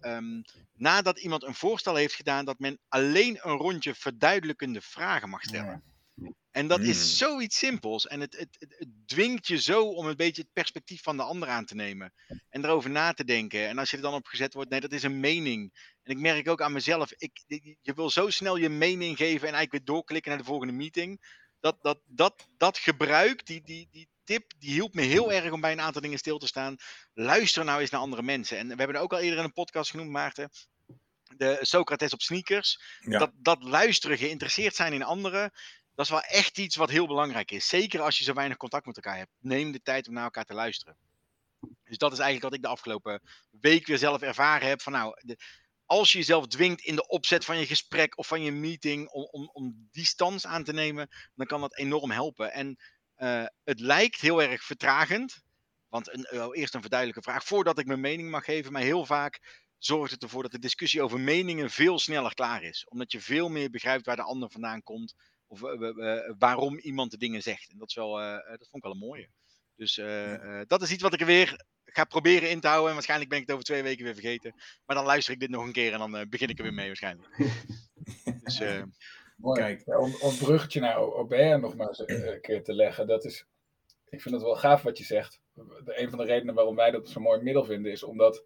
Um, 0.00 0.42
nadat 0.72 1.18
iemand 1.18 1.42
een 1.42 1.54
voorstel 1.54 1.94
heeft 1.94 2.14
gedaan 2.14 2.44
dat 2.44 2.58
men 2.58 2.78
alleen 2.88 3.38
een 3.40 3.56
rondje 3.56 3.94
verduidelijkende 3.94 4.80
vragen 4.80 5.28
mag 5.28 5.42
stellen. 5.42 5.82
Ja. 6.14 6.32
En 6.50 6.66
dat 6.66 6.80
is 6.80 6.98
hmm. 6.98 7.28
zoiets 7.28 7.58
simpels. 7.58 8.06
En 8.06 8.20
het, 8.20 8.36
het, 8.36 8.56
het, 8.58 8.74
het, 8.78 8.88
dwingt 9.06 9.46
je 9.46 9.60
zo 9.60 9.84
om 9.84 10.06
een 10.06 10.16
beetje 10.16 10.42
het 10.42 10.52
perspectief 10.52 11.02
van 11.02 11.16
de 11.16 11.22
ander 11.22 11.48
aan 11.48 11.64
te 11.64 11.74
nemen. 11.74 12.12
En 12.48 12.64
erover 12.64 12.90
na 12.90 13.12
te 13.12 13.24
denken. 13.24 13.68
En 13.68 13.78
als 13.78 13.90
je 13.90 13.96
er 13.96 14.02
dan 14.02 14.14
op 14.14 14.26
gezet 14.26 14.54
wordt, 14.54 14.70
nee, 14.70 14.80
dat 14.80 14.92
is 14.92 15.02
een 15.02 15.20
mening. 15.20 15.72
En 16.06 16.12
ik 16.12 16.18
merk 16.18 16.48
ook 16.48 16.60
aan 16.60 16.72
mezelf, 16.72 17.12
ik, 17.16 17.44
je 17.80 17.94
wil 17.94 18.10
zo 18.10 18.30
snel 18.30 18.56
je 18.56 18.68
mening 18.68 19.16
geven 19.16 19.48
en 19.48 19.54
eigenlijk 19.54 19.72
weer 19.72 19.94
doorklikken 19.94 20.30
naar 20.30 20.40
de 20.40 20.46
volgende 20.46 20.72
meeting. 20.72 21.20
Dat, 21.60 21.76
dat, 21.82 21.98
dat, 22.04 22.46
dat 22.56 22.78
gebruik, 22.78 23.46
die, 23.46 23.62
die, 23.62 23.88
die 23.90 24.08
tip, 24.24 24.52
die 24.58 24.72
hielp 24.72 24.94
me 24.94 25.02
heel 25.02 25.32
erg 25.32 25.52
om 25.52 25.60
bij 25.60 25.72
een 25.72 25.80
aantal 25.80 26.02
dingen 26.02 26.18
stil 26.18 26.38
te 26.38 26.46
staan. 26.46 26.76
Luister 27.14 27.64
nou 27.64 27.80
eens 27.80 27.90
naar 27.90 28.00
andere 28.00 28.22
mensen. 28.22 28.58
En 28.58 28.68
we 28.68 28.74
hebben 28.74 28.96
er 28.96 29.02
ook 29.02 29.12
al 29.12 29.18
eerder 29.18 29.38
in 29.38 29.44
een 29.44 29.52
podcast 29.52 29.90
genoemd, 29.90 30.10
Maarten. 30.10 30.50
De 31.36 31.58
Socrates 31.60 32.12
op 32.12 32.20
sneakers. 32.20 32.80
Dat, 33.00 33.30
dat 33.34 33.62
luisteren, 33.62 34.18
geïnteresseerd 34.18 34.74
zijn 34.74 34.92
in 34.92 35.02
anderen. 35.02 35.52
Dat 35.94 36.04
is 36.04 36.10
wel 36.10 36.22
echt 36.22 36.58
iets 36.58 36.76
wat 36.76 36.90
heel 36.90 37.06
belangrijk 37.06 37.50
is. 37.50 37.68
Zeker 37.68 38.00
als 38.00 38.18
je 38.18 38.24
zo 38.24 38.32
weinig 38.32 38.56
contact 38.56 38.86
met 38.86 38.96
elkaar 38.96 39.16
hebt. 39.16 39.32
Neem 39.38 39.72
de 39.72 39.82
tijd 39.82 40.08
om 40.08 40.14
naar 40.14 40.24
elkaar 40.24 40.44
te 40.44 40.54
luisteren. 40.54 40.96
Dus 41.84 41.98
dat 41.98 42.12
is 42.12 42.18
eigenlijk 42.18 42.42
wat 42.42 42.54
ik 42.54 42.62
de 42.62 42.68
afgelopen 42.68 43.22
week 43.60 43.86
weer 43.86 43.98
zelf 43.98 44.22
ervaren 44.22 44.68
heb. 44.68 44.82
Van 44.82 44.92
nou, 44.92 45.20
de, 45.20 45.36
als 45.86 46.12
je 46.12 46.18
jezelf 46.18 46.46
dwingt 46.46 46.80
in 46.80 46.94
de 46.94 47.06
opzet 47.06 47.44
van 47.44 47.58
je 47.58 47.66
gesprek 47.66 48.18
of 48.18 48.26
van 48.26 48.42
je 48.42 48.52
meeting 48.52 49.08
om, 49.08 49.28
om, 49.30 49.50
om 49.52 49.88
die 49.90 50.04
stand 50.04 50.44
aan 50.44 50.64
te 50.64 50.72
nemen, 50.72 51.08
dan 51.34 51.46
kan 51.46 51.60
dat 51.60 51.76
enorm 51.76 52.10
helpen. 52.10 52.52
En 52.52 52.76
uh, 53.16 53.46
het 53.64 53.80
lijkt 53.80 54.20
heel 54.20 54.42
erg 54.42 54.64
vertragend. 54.64 55.44
Want 55.88 56.12
een, 56.12 56.28
uh, 56.32 56.46
eerst 56.52 56.74
een 56.74 56.80
verduidelijke 56.80 57.22
vraag 57.22 57.44
voordat 57.44 57.78
ik 57.78 57.86
mijn 57.86 58.00
mening 58.00 58.30
mag 58.30 58.44
geven. 58.44 58.72
Maar 58.72 58.82
heel 58.82 59.06
vaak 59.06 59.64
zorgt 59.78 60.12
het 60.12 60.22
ervoor 60.22 60.42
dat 60.42 60.52
de 60.52 60.58
discussie 60.58 61.02
over 61.02 61.20
meningen 61.20 61.70
veel 61.70 61.98
sneller 61.98 62.34
klaar 62.34 62.62
is. 62.62 62.86
Omdat 62.88 63.12
je 63.12 63.20
veel 63.20 63.48
meer 63.48 63.70
begrijpt 63.70 64.06
waar 64.06 64.16
de 64.16 64.22
ander 64.22 64.50
vandaan 64.50 64.82
komt. 64.82 65.14
Of 65.46 65.62
uh, 65.62 66.34
waarom 66.38 66.78
iemand 66.78 67.10
de 67.10 67.18
dingen 67.18 67.42
zegt. 67.42 67.70
En 67.70 67.78
dat, 67.78 67.88
is 67.88 67.94
wel, 67.94 68.12
dat 68.58 68.68
vond 68.70 68.76
ik 68.76 68.82
wel 68.82 68.92
een 68.92 68.98
mooie. 68.98 69.28
Dus 69.76 69.94
dat 70.66 70.82
is 70.82 70.90
iets 70.90 71.02
wat 71.02 71.14
ik 71.14 71.20
er 71.20 71.26
weer 71.26 71.64
ga 71.96 72.04
proberen 72.04 72.50
in 72.50 72.60
te 72.60 72.66
houden. 72.66 72.88
En 72.88 72.94
waarschijnlijk 72.94 73.30
ben 73.30 73.38
ik 73.38 73.44
het 73.46 73.54
over 73.54 73.66
twee 73.66 73.82
weken 73.82 74.04
weer 74.04 74.14
vergeten. 74.14 74.54
Maar 74.86 74.96
dan 74.96 75.04
luister 75.04 75.34
ik 75.34 75.40
dit 75.40 75.50
nog 75.50 75.64
een 75.64 75.72
keer 75.72 75.92
en 75.92 75.98
dan 75.98 76.16
uh, 76.16 76.22
begin 76.28 76.48
ik 76.48 76.58
er 76.58 76.64
weer 76.64 76.74
mee 76.74 76.86
waarschijnlijk. 76.86 77.28
dus, 78.44 78.60
uh, 78.60 78.82
Mooi. 79.36 79.60
Kijk. 79.60 79.82
Om, 79.86 80.14
om 80.20 80.30
het 80.30 80.38
bruggetje 80.38 80.80
naar 80.80 81.00
OBR 81.00 81.58
nog 81.58 81.76
maar 81.76 81.88
eens 81.88 82.04
eh, 82.04 82.26
een 82.26 82.40
keer 82.40 82.62
te 82.62 82.74
leggen. 82.74 83.06
Dat 83.06 83.24
is, 83.24 83.46
ik 84.08 84.20
vind 84.20 84.34
het 84.34 84.44
wel 84.44 84.56
gaaf 84.56 84.82
wat 84.82 84.98
je 84.98 85.04
zegt. 85.04 85.40
een 85.84 86.10
van 86.10 86.18
de 86.18 86.24
redenen 86.24 86.54
waarom 86.54 86.76
wij 86.76 86.90
dat 86.90 87.08
zo'n 87.08 87.22
mooi 87.22 87.42
middel 87.42 87.64
vinden 87.64 87.92
is 87.92 88.02
omdat 88.02 88.44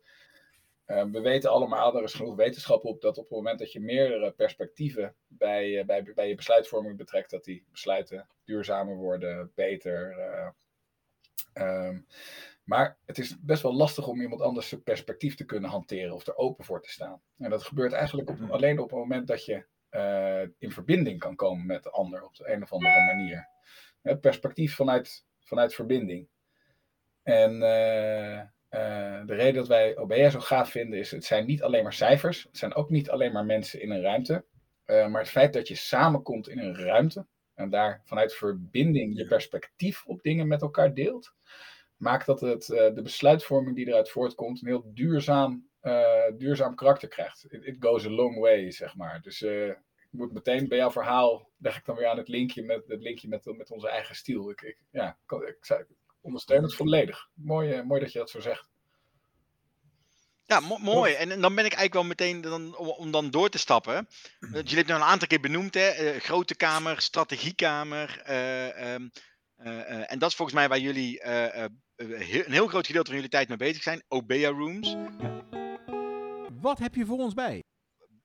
uh, 0.87 1.05
we 1.05 1.21
weten 1.21 1.51
allemaal, 1.51 1.97
er 1.97 2.03
is 2.03 2.15
genoeg 2.15 2.37
wetenschap 2.37 2.85
op, 2.85 3.01
dat 3.01 3.19
op 3.19 3.25
het 3.25 3.33
moment 3.33 3.59
dat 3.59 3.73
je 3.73 3.81
meerdere 3.81 4.33
perspectieven 4.33 5.15
bij, 5.27 5.85
bij, 5.87 6.13
bij 6.15 6.29
je 6.29 6.35
besluitvorming 6.35 6.97
betrekt, 6.97 7.31
dat 7.31 7.45
die 7.45 7.65
besluiten 7.71 8.29
duurzamer 8.45 8.97
worden, 8.97 9.53
beter. 9.55 10.17
Um, 11.55 12.07
maar 12.71 12.97
het 13.07 13.19
is 13.19 13.37
best 13.41 13.63
wel 13.63 13.75
lastig 13.75 14.07
om 14.07 14.21
iemand 14.21 14.41
anders 14.41 14.75
perspectief 14.85 15.35
te 15.35 15.45
kunnen 15.45 15.71
hanteren 15.71 16.15
of 16.15 16.27
er 16.27 16.37
open 16.37 16.65
voor 16.65 16.83
te 16.83 16.91
staan. 16.91 17.23
En 17.39 17.51
dat 17.51 17.63
gebeurt 17.63 17.93
eigenlijk 17.93 18.31
op, 18.31 18.39
hmm. 18.39 18.51
alleen 18.51 18.79
op 18.79 18.91
het 18.91 18.99
moment 18.99 19.27
dat 19.27 19.45
je 19.45 19.67
uh, 19.91 20.43
in 20.59 20.73
verbinding 20.73 21.19
kan 21.19 21.37
komen 21.37 21.67
met 21.67 21.83
de 21.83 21.91
ander 21.91 22.25
op 22.25 22.37
de 22.37 22.53
een 22.53 22.63
of 22.63 22.73
andere 22.73 23.05
manier. 23.05 23.49
Het 24.03 24.21
perspectief 24.21 24.75
vanuit, 24.75 25.25
vanuit 25.41 25.75
verbinding. 25.75 26.29
En 27.23 27.53
uh, 27.53 28.39
uh, 28.39 29.27
de 29.27 29.35
reden 29.35 29.55
dat 29.55 29.69
wij 29.69 29.97
OBR 29.97 30.29
zo 30.29 30.41
gaaf 30.41 30.71
vinden 30.71 30.99
is, 30.99 31.11
het 31.11 31.25
zijn 31.25 31.47
niet 31.47 31.63
alleen 31.63 31.83
maar 31.83 31.93
cijfers, 31.93 32.43
het 32.43 32.57
zijn 32.57 32.75
ook 32.75 32.91
niet 32.91 33.11
alleen 33.11 33.33
maar 33.33 33.45
mensen 33.45 33.83
in 33.83 33.91
een 33.91 34.03
ruimte, 34.03 34.45
maar 34.87 35.21
het 35.21 35.31
feit 35.31 35.53
dat 35.53 35.69
je 35.69 35.75
samenkomt 35.75 36.49
in 36.49 36.59
een 36.59 36.77
ruimte 36.77 37.27
en 37.55 37.71
daar 37.71 38.03
vanuit 38.05 38.35
verbinding 38.35 39.17
je 39.17 39.27
perspectief 39.27 40.07
op 40.07 40.23
dingen 40.23 40.49
met 40.49 40.63
elkaar 40.63 40.95
deelt, 40.95 41.35
maakt 42.01 42.27
dat 42.27 42.41
het, 42.41 42.69
uh, 42.69 42.95
de 42.95 43.03
besluitvorming 43.03 43.77
die 43.77 43.87
eruit 43.89 44.11
voortkomt 44.11 44.61
een 44.63 44.69
heel 44.69 44.91
duurzaam, 44.95 45.69
uh, 45.83 46.13
duurzaam 46.37 46.75
karakter 46.75 47.09
krijgt. 47.09 47.45
It, 47.49 47.65
it, 47.65 47.77
goes 47.81 48.07
a 48.07 48.11
long 48.11 48.39
way, 48.39 48.71
zeg 48.71 48.97
maar. 48.97 49.21
Dus 49.23 49.41
uh, 49.41 49.67
ik 49.69 50.09
moet 50.11 50.33
meteen 50.33 50.69
bij 50.69 50.79
jouw 50.79 50.91
verhaal, 50.91 51.51
leg 51.59 51.77
ik 51.77 51.85
dan 51.85 51.97
weer 51.97 52.07
aan 52.07 52.19
het 52.19 52.29
linkje 52.29 52.63
met, 52.63 52.83
het 52.87 53.01
linkje 53.03 53.29
met, 53.29 53.45
met 53.57 53.71
onze 53.71 53.89
eigen 53.89 54.15
stijl. 54.15 54.51
Ik, 54.51 54.61
ik 54.61 54.77
ja, 54.91 55.19
ik, 55.27 55.41
ik, 55.49 55.69
ik 55.69 55.87
ondersteun 56.21 56.63
het 56.63 56.75
volledig. 56.75 57.29
Mooi, 57.35 57.83
mooi 57.83 58.01
dat 58.01 58.13
je 58.13 58.19
dat 58.19 58.31
zo 58.31 58.41
zegt. 58.41 58.69
Ja, 60.45 60.61
mo- 60.61 60.79
mooi. 60.79 61.15
En, 61.15 61.31
en 61.31 61.41
dan 61.41 61.55
ben 61.55 61.65
ik 61.65 61.73
eigenlijk 61.73 61.95
wel 61.95 62.05
meteen 62.05 62.41
dan, 62.41 62.77
om, 62.77 62.89
om 62.89 63.11
dan 63.11 63.31
door 63.31 63.49
te 63.49 63.59
stappen. 63.59 63.93
Jullie 64.41 64.57
hebben 64.57 64.77
het 64.77 64.87
nu 64.87 64.95
een 64.95 65.03
aantal 65.03 65.29
keer 65.29 65.41
benoemd, 65.41 65.75
hè? 65.75 65.89
eh, 65.89 66.21
grote 66.21 66.57
kamer, 66.57 67.01
strategiekamer. 67.01 68.21
eh, 68.25 68.95
ehm, 68.95 69.09
eh, 69.57 69.81
eh, 69.81 70.13
en 70.13 70.19
dat 70.19 70.31
is 70.31 70.37
volgens 70.37 70.57
mij 70.59 70.69
waar 70.69 70.79
jullie 70.79 71.21
eh, 71.21 71.65
eh, 71.65 71.71
een 72.01 72.53
heel 72.53 72.67
groot 72.67 72.87
gedeelte 72.87 73.07
van 73.07 73.15
jullie 73.15 73.31
tijd 73.31 73.49
mee 73.49 73.57
bezig 73.57 73.83
zijn. 73.83 74.03
Obea 74.09 74.49
Rooms. 74.49 74.97
Wat 76.61 76.79
heb 76.79 76.95
je 76.95 77.07
voor 77.07 77.19
ons 77.19 77.35
bij? 77.35 77.63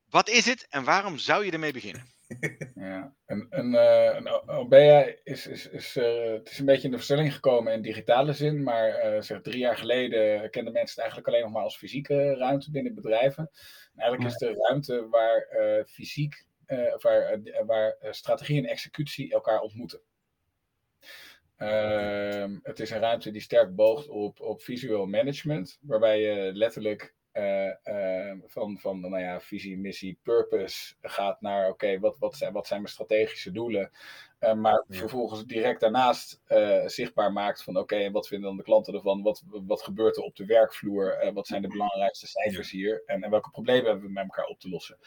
Wat 0.09 0.29
is 0.29 0.45
het 0.45 0.67
en 0.69 0.83
waarom 0.83 1.17
zou 1.17 1.45
je 1.45 1.51
ermee 1.51 1.73
beginnen? 1.73 2.13
Ja, 2.75 3.15
een, 3.25 3.47
een, 3.49 3.75
eh, 3.75 4.15
een 4.15 4.27
O- 4.27 4.43
Obea 4.45 5.13
is, 5.23 5.47
is, 5.47 5.69
is, 5.69 5.95
eh, 5.95 6.31
het 6.31 6.51
is 6.51 6.59
een 6.59 6.65
beetje 6.65 6.83
in 6.83 6.89
de 6.91 6.95
verstelling 6.97 7.33
gekomen 7.33 7.73
in 7.73 7.81
digitale 7.81 8.33
zin, 8.33 8.63
maar 8.63 8.89
eh, 8.89 9.21
zeg, 9.21 9.41
drie 9.41 9.57
jaar 9.57 9.77
geleden 9.77 10.49
kenden 10.49 10.73
mensen 10.73 10.89
het 10.89 10.97
eigenlijk 10.97 11.27
alleen 11.27 11.41
nog 11.41 11.51
maar 11.51 11.63
als 11.63 11.77
fysieke 11.77 12.35
ruimte 12.35 12.71
binnen 12.71 12.95
bedrijven. 12.95 13.49
En 13.93 13.99
eigenlijk 14.01 14.33
is 14.33 14.39
het 14.39 14.55
de 14.55 14.61
ruimte 14.67 15.07
waar 15.09 15.41
eh, 15.41 15.85
fysiek, 15.85 16.45
eh, 16.65 16.93
of 16.93 17.01
waar, 17.01 17.39
waar 17.65 17.95
strategie 18.01 18.57
en 18.57 18.69
executie 18.69 19.33
elkaar 19.33 19.59
ontmoeten. 19.59 20.01
Ehm, 21.57 22.57
het 22.63 22.79
is 22.79 22.89
een 22.89 22.99
ruimte 22.99 23.31
die 23.31 23.41
sterk 23.41 23.75
boogt 23.75 24.07
op, 24.07 24.41
op 24.41 24.61
visueel 24.61 25.05
management, 25.05 25.77
waarbij 25.81 26.21
je 26.21 26.51
letterlijk 26.53 27.13
eh, 27.31 27.87
eh, 28.29 28.37
van, 28.45 28.77
van 28.79 28.99
nou 28.99 29.19
ja, 29.19 29.39
visie, 29.39 29.77
missie, 29.77 30.19
purpose 30.23 30.95
gaat 31.01 31.41
naar 31.41 31.69
oké, 31.69 31.99
wat, 31.99 32.17
wat, 32.19 32.35
zijn, 32.35 32.53
wat 32.53 32.67
zijn 32.67 32.81
mijn 32.81 32.91
strategische 32.93 33.51
doelen? 33.51 33.91
Eh, 34.39 34.53
maar 34.53 34.83
Ja. 34.87 34.97
vervolgens 34.97 35.45
direct 35.45 35.79
daarnaast 35.79 36.41
eh, 36.45 36.85
zichtbaar 36.87 37.31
maakt 37.33 37.63
van 37.63 37.77
oké, 37.77 37.95
en 37.95 38.11
wat 38.11 38.27
vinden 38.27 38.47
dan 38.47 38.57
de 38.57 38.63
klanten 38.63 38.93
ervan? 38.93 39.21
Wat, 39.21 39.43
wat 39.45 39.81
gebeurt 39.83 40.17
er 40.17 40.23
op 40.23 40.35
de 40.35 40.45
werkvloer? 40.45 41.11
Eh, 41.13 41.33
wat 41.33 41.47
zijn 41.47 41.61
de 41.61 41.67
belangrijkste 41.67 42.27
cijfers 42.27 42.71
hier? 42.71 43.03
En, 43.05 43.23
en 43.23 43.29
welke 43.29 43.49
problemen 43.49 43.85
hebben 43.85 44.05
we 44.05 44.11
met 44.11 44.23
elkaar 44.23 44.45
op 44.45 44.59
te 44.59 44.69
lossen? 44.69 44.97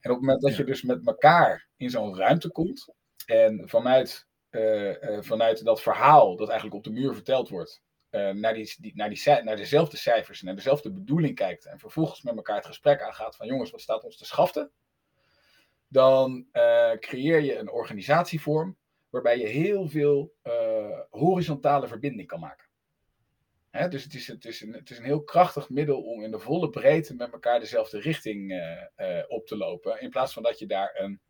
En 0.00 0.10
op 0.10 0.16
het 0.16 0.20
moment 0.26 0.40
dat 0.42 0.50
Ja. 0.50 0.56
je 0.56 0.64
dus 0.64 0.82
met 0.82 1.06
elkaar 1.06 1.68
in 1.76 1.90
zo'n 1.90 2.16
ruimte 2.16 2.50
komt 2.50 2.88
en 3.26 3.68
vanuit, 3.68 4.26
vanuit 5.20 5.64
dat 5.64 5.82
verhaal 5.82 6.36
dat 6.36 6.48
eigenlijk 6.48 6.76
op 6.76 6.84
de 6.84 7.00
muur 7.00 7.14
verteld 7.14 7.48
wordt, 7.48 7.82
eh, 8.10 8.30
naar, 8.30 8.54
die, 8.54 8.74
die, 8.78 8.92
naar, 8.94 9.08
die, 9.08 9.56
dezelfde 9.56 9.96
cijfers 9.96 10.40
en 10.40 10.46
naar 10.46 10.54
dezelfde 10.54 10.92
bedoeling 10.92 11.34
kijkt 11.34 11.64
en 11.64 11.78
vervolgens 11.78 12.22
met 12.22 12.36
elkaar 12.36 12.56
het 12.56 12.66
gesprek 12.66 13.00
aangaat 13.00 13.36
van 13.36 13.46
jongens, 13.46 13.70
wat 13.70 13.80
staat 13.80 14.04
ons 14.04 14.16
te 14.16 14.24
schaften? 14.24 14.70
Dan 15.88 16.46
eh, 16.52 16.90
creëer 16.92 17.40
je 17.40 17.58
een 17.58 17.70
organisatievorm 17.70 18.76
waarbij 19.10 19.38
je 19.38 19.46
heel 19.46 19.88
veel 19.88 20.34
eh, 20.42 20.98
horizontale 21.10 21.88
verbinding 21.88 22.28
kan 22.28 22.40
maken. 22.40 22.66
Dus 23.90 24.04
het 24.04 24.14
is, 24.14 24.26
het, 24.26 24.44
is 24.44 24.60
een, 24.60 24.72
het 24.72 24.90
is 24.90 24.98
een 24.98 25.04
heel 25.04 25.22
krachtig 25.22 25.68
middel 25.68 26.02
om 26.02 26.22
in 26.22 26.30
de 26.30 26.38
volle 26.38 26.70
breedte 26.70 27.14
met 27.14 27.32
elkaar 27.32 27.60
dezelfde 27.60 28.00
richting 28.00 28.50
eh, 28.50 29.18
eh, 29.18 29.24
op 29.28 29.46
te 29.46 29.56
lopen. 29.56 30.00
In 30.00 30.10
plaats 30.10 30.32
van 30.32 30.42
dat 30.42 30.58
je 30.58 30.66
daar 30.66 30.92
een, 30.94 31.20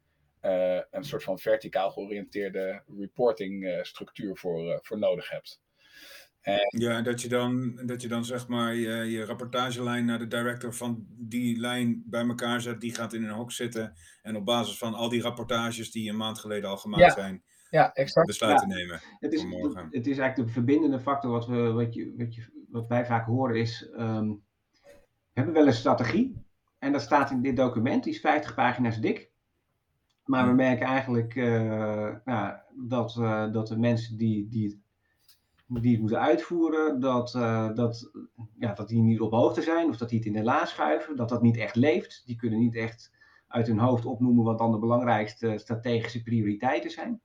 eh, 0.43 0.81
een 0.91 1.05
soort 1.05 1.23
van 1.23 1.39
verticaal 1.39 1.91
georiënteerde 1.91 2.83
reporting 2.99 3.65
eh, 3.65 3.83
structuur 3.83 4.37
voor, 4.37 4.73
eh, 4.73 4.79
voor 4.83 4.99
nodig 4.99 5.31
hebt. 5.31 5.61
Ja, 6.69 7.03
dat 7.03 7.23
je 7.23 7.29
dan, 7.29 7.81
dat 7.87 8.03
je 8.03 8.09
dan 8.09 8.25
zeg 8.25 8.49
maar 8.49 8.75
je, 8.75 8.91
je 8.91 9.25
rapportagelijn 9.25 10.05
naar 10.05 10.19
de 10.19 10.27
director 10.27 10.75
van 10.75 11.07
die 11.09 11.59
lijn 11.59 12.03
bij 12.07 12.27
elkaar 12.27 12.61
zet. 12.61 12.81
Die 12.81 12.95
gaat 12.95 13.13
in 13.13 13.25
een 13.25 13.35
hok 13.35 13.53
zitten. 13.53 13.93
En 14.23 14.37
op 14.37 14.45
basis 14.45 14.79
van 14.79 14.95
al 14.95 15.09
die 15.09 15.23
rapportages 15.23 15.91
die 15.91 16.11
een 16.11 16.17
maand 16.17 16.39
geleden 16.39 16.71
al 16.71 16.77
gemaakt 16.77 17.03
Ja. 17.03 17.11
zijn, 17.11 17.43
Ja, 17.71 17.93
exact. 17.93 18.27
besluiten 18.27 18.69
nemen. 18.69 19.01
Het 19.19 19.33
is, 19.33 19.43
het 19.91 20.07
is 20.07 20.19
eigenlijk 20.19 20.49
de 20.49 20.55
verbindende 20.55 21.01
factor 21.01 21.31
wat, 21.31 21.47
we, 21.47 21.73
wat, 21.73 21.95
je, 21.95 22.15
wat, 22.17 22.35
je, 22.35 22.65
wat 22.69 22.87
wij 22.87 23.07
vaak 23.07 23.27
horen 23.27 23.57
is, 23.57 23.91
ehm, 23.97 24.29
we 25.33 25.33
hebben 25.33 25.55
wel 25.55 25.67
een 25.67 25.73
strategie 25.73 26.45
en 26.79 26.93
dat 26.93 27.03
staat 27.03 27.31
in 27.31 27.43
dit 27.43 27.57
document, 27.57 28.05
die 28.05 28.13
is 28.13 28.21
50 28.21 28.55
pagina's 28.55 29.01
dik. 29.01 29.32
Maar 30.33 30.47
we 30.47 30.53
merken 30.55 30.87
eigenlijk 30.87 31.37
eh, 31.37 32.15
nou, 32.25 32.57
dat, 32.75 33.17
eh, 33.17 33.53
dat 33.53 33.69
de 33.69 33.79
mensen 33.79 34.17
die, 34.17 34.49
die, 34.49 34.67
het- 34.69 35.83
die 35.83 35.91
het 35.93 36.01
moeten 36.01 36.21
uitvoeren, 36.21 37.01
dat, 37.01 37.35
eh, 37.35 37.75
dat, 37.75 38.11
ja, 38.59 38.73
dat 38.73 38.89
die 38.89 39.01
niet 39.03 39.21
op 39.21 39.31
hoogte 39.33 39.63
zijn 39.63 39.89
of 39.89 39.97
dat 39.97 40.09
die 40.09 40.19
het 40.19 40.27
in 40.27 40.33
de 40.33 40.43
la 40.43 40.65
schuiven, 40.65 41.17
dat 41.17 41.29
dat 41.29 41.43
niet 41.43 41.57
echt 41.57 41.77
leeft. 41.77 42.23
Die 42.27 42.37
kunnen 42.37 42.59
niet 42.59 42.75
echt 42.75 43.13
uit 43.49 43.67
hun 43.67 43.79
hoofd 43.79 44.05
opnoemen 44.05 44.45
wat 44.45 44.59
dan 44.59 44.73
de 44.73 44.79
belangrijkste 44.79 45.55
strategische 45.59 46.23
prioriteiten 46.23 46.91
zijn. 46.91 47.21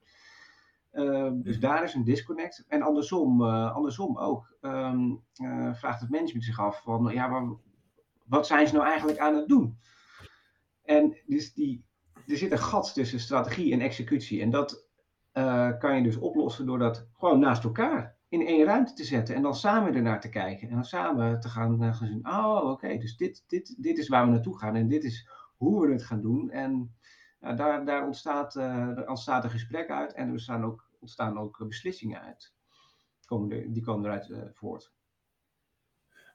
Uh, 0.93 1.31
dus 1.33 1.59
daar 1.59 1.83
is 1.83 1.93
een 1.93 2.03
disconnect. 2.03 2.65
En 2.67 2.81
andersom, 2.81 3.41
uh, 3.41 3.75
andersom 3.75 4.17
ook 4.17 4.55
ehm, 4.61 5.15
vraagt 5.73 5.99
het 6.01 6.09
management 6.09 6.43
zich 6.43 6.59
af 6.59 6.81
van, 6.83 7.13
ja, 7.13 7.27
maar 7.27 7.55
wat 8.25 8.47
zijn 8.47 8.67
ze 8.67 8.73
nou 8.73 8.85
eigenlijk 8.87 9.19
aan 9.19 9.35
het 9.35 9.47
doen? 9.47 9.77
En 10.83 11.17
dus 11.25 11.53
die, 11.53 11.86
er 12.27 12.37
zit 12.37 12.51
een 12.51 12.59
gat 12.59 12.93
tussen 12.93 13.19
strategie 13.19 13.73
en 13.73 13.81
executie. 13.81 14.41
En 14.41 14.49
dat 14.49 14.87
uh, 15.33 15.77
kan 15.79 15.95
je 15.95 16.03
dus 16.03 16.17
oplossen 16.17 16.65
door 16.65 16.79
dat 16.79 17.07
gewoon 17.13 17.39
naast 17.39 17.63
elkaar 17.63 18.15
in 18.29 18.47
één 18.47 18.65
ruimte 18.65 18.93
te 18.93 19.03
zetten. 19.03 19.35
En 19.35 19.41
dan 19.41 19.55
samen 19.55 19.95
ernaar 19.95 20.21
te 20.21 20.29
kijken. 20.29 20.67
En 20.67 20.73
dan 20.73 20.85
samen 20.85 21.39
te 21.39 21.49
gaan, 21.49 21.83
uh, 21.83 21.95
gaan 21.95 22.07
zien, 22.07 22.27
oh 22.27 22.69
oké, 22.69 22.97
dus 22.97 23.17
dit, 23.17 23.43
dit, 23.47 23.75
dit 23.77 23.97
is 23.97 24.07
waar 24.07 24.25
we 24.25 24.31
naartoe 24.31 24.57
gaan. 24.57 24.75
En 24.75 24.87
dit 24.87 25.03
is 25.03 25.29
hoe 25.57 25.87
we 25.87 25.93
het 25.93 26.03
gaan 26.03 26.21
doen. 26.21 26.49
En 26.49 26.95
daar, 27.39 27.85
daar 27.85 28.05
ontstaat, 28.05 28.55
uh, 28.55 28.99
ontstaat 29.05 29.43
een 29.43 29.49
gesprek 29.49 29.89
uit. 29.89 30.13
En 30.13 30.33
er 30.33 30.39
staan 30.39 30.63
ook 30.63 30.89
ontstaan 30.99 31.37
ook 31.37 31.65
beslissingen 31.67 32.21
uit. 32.21 32.53
Die 33.67 33.83
komen 33.83 34.05
eruit 34.05 34.29
uh, 34.29 34.37
voort. 34.53 34.91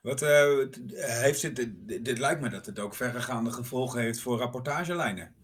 Wat 0.01 0.19
heeft 0.19 1.41
dit, 1.41 1.55
dit, 1.87 2.05
dit, 2.05 2.19
lijkt 2.19 2.41
me 2.41 2.49
dat 2.49 2.65
het 2.65 2.79
ook 2.79 2.93
verregaande 2.93 3.51
gevolgen 3.51 4.01
heeft 4.01 4.19
voor 4.19 4.37
rapportagelijnen. 4.37 5.35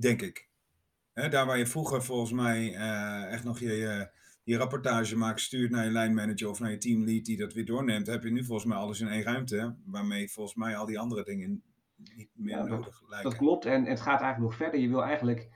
Denk 0.00 0.22
ik. 0.22 0.48
He, 1.12 1.28
daar 1.28 1.46
waar 1.46 1.58
je 1.58 1.66
vroeger 1.66 2.02
volgens 2.02 2.32
mij 2.32 2.74
uh, 2.74 3.32
echt 3.32 3.44
nog 3.44 3.58
je, 3.58 3.72
je, 3.72 4.10
je, 4.42 4.56
rapportage 4.56 5.16
maakt, 5.16 5.40
stuurt 5.40 5.70
naar 5.70 5.84
je 5.84 5.90
lijnmanager 5.90 6.48
of 6.48 6.60
naar 6.60 6.70
je 6.70 6.78
teamlead 6.78 7.24
die 7.24 7.36
dat 7.36 7.52
weer 7.52 7.64
doorneemt, 7.64 8.06
heb 8.06 8.22
je 8.22 8.30
nu 8.30 8.44
volgens 8.44 8.66
mij 8.66 8.76
alles 8.76 9.00
in 9.00 9.08
één 9.08 9.22
ruimte, 9.22 9.76
waarmee 9.84 10.30
volgens 10.30 10.56
mij 10.56 10.76
al 10.76 10.86
die 10.86 10.98
andere 10.98 11.24
dingen 11.24 11.62
niet 12.16 12.28
meer 12.32 12.56
ja, 12.56 12.64
nodig 12.64 13.00
dat, 13.00 13.08
lijken. 13.08 13.30
Dat 13.30 13.38
klopt 13.38 13.64
en 13.64 13.84
het 13.84 14.00
gaat 14.00 14.20
eigenlijk 14.20 14.50
nog 14.50 14.54
verder. 14.54 14.80
Je 14.80 14.88
wil 14.88 15.04
eigenlijk 15.04 15.48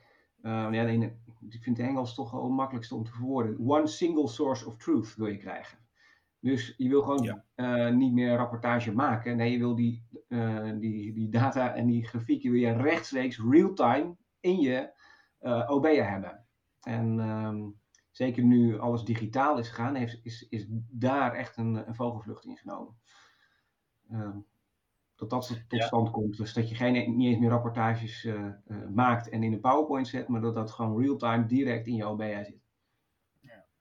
uh, 0.42 0.68
ja, 0.70 0.83
in, 0.83 1.02
ik 1.48 1.62
vind 1.62 1.76
het 1.76 1.87
Engels 1.87 2.14
toch 2.14 2.30
wel 2.30 2.44
het 2.44 2.52
makkelijkste 2.52 2.94
om 2.94 3.04
te 3.04 3.12
verwoorden. 3.12 3.59
One 3.59 3.87
single 3.87 4.28
source 4.28 4.66
of 4.66 4.76
truth 4.76 5.14
wil 5.16 5.26
je 5.26 5.37
krijgen. 5.37 5.78
Dus 6.40 6.74
je 6.76 6.88
wil 6.88 7.02
gewoon 7.02 7.22
ja. 7.22 7.44
uh, 7.57 7.96
niet 7.96 8.12
meer 8.12 8.37
rapportage 8.37 8.92
maken. 8.92 9.37
Nee, 9.37 9.52
je 9.52 9.59
wil 9.59 9.74
die, 9.74 10.07
die, 10.78 11.12
die 11.12 11.28
data 11.28 11.74
en 11.74 11.87
die 11.87 12.07
grafieken 12.07 12.50
wil 12.50 12.61
je 12.61 12.72
rechtstreeks 12.72 13.40
real-time 13.50 14.16
in 14.44 14.61
je 14.61 14.92
uh, 15.40 15.70
OBA 15.70 15.88
hebben. 15.88 16.44
En 16.80 17.18
um, 17.18 17.80
zeker 18.11 18.44
nu 18.44 18.78
alles 18.78 19.04
digitaal 19.04 19.59
is 19.59 19.68
gegaan, 19.68 19.94
heeft, 19.94 20.20
is, 20.22 20.48
is 20.48 20.66
daar 20.90 21.35
echt 21.35 21.57
een, 21.57 21.88
een 21.88 21.94
vogelvlucht 21.94 22.44
in 22.44 22.57
genomen. 22.57 22.94
Um, 24.11 24.46
dat 25.16 25.30
dat 25.30 25.48
tot 25.68 25.78
ja. 25.78 25.87
stand 25.87 26.11
komt. 26.11 26.37
Dus 26.37 26.52
dat 26.52 26.68
je 26.68 26.74
geen, 26.74 27.16
niet 27.16 27.28
eens 27.28 27.38
meer 27.38 27.50
rapportages 27.50 28.24
uh, 28.24 28.35
uh, 28.66 28.88
maakt 28.88 29.28
en 29.28 29.42
in 29.42 29.52
een 29.52 29.61
PowerPoint 29.61 30.09
zet, 30.09 30.28
maar 30.28 30.40
dat 30.40 30.54
dat 30.54 30.70
gewoon 30.70 31.00
real-time 31.00 31.46
direct 31.46 31.87
in 31.87 31.94
je 31.94 32.04
OBA 32.04 32.44
zit. 32.44 32.63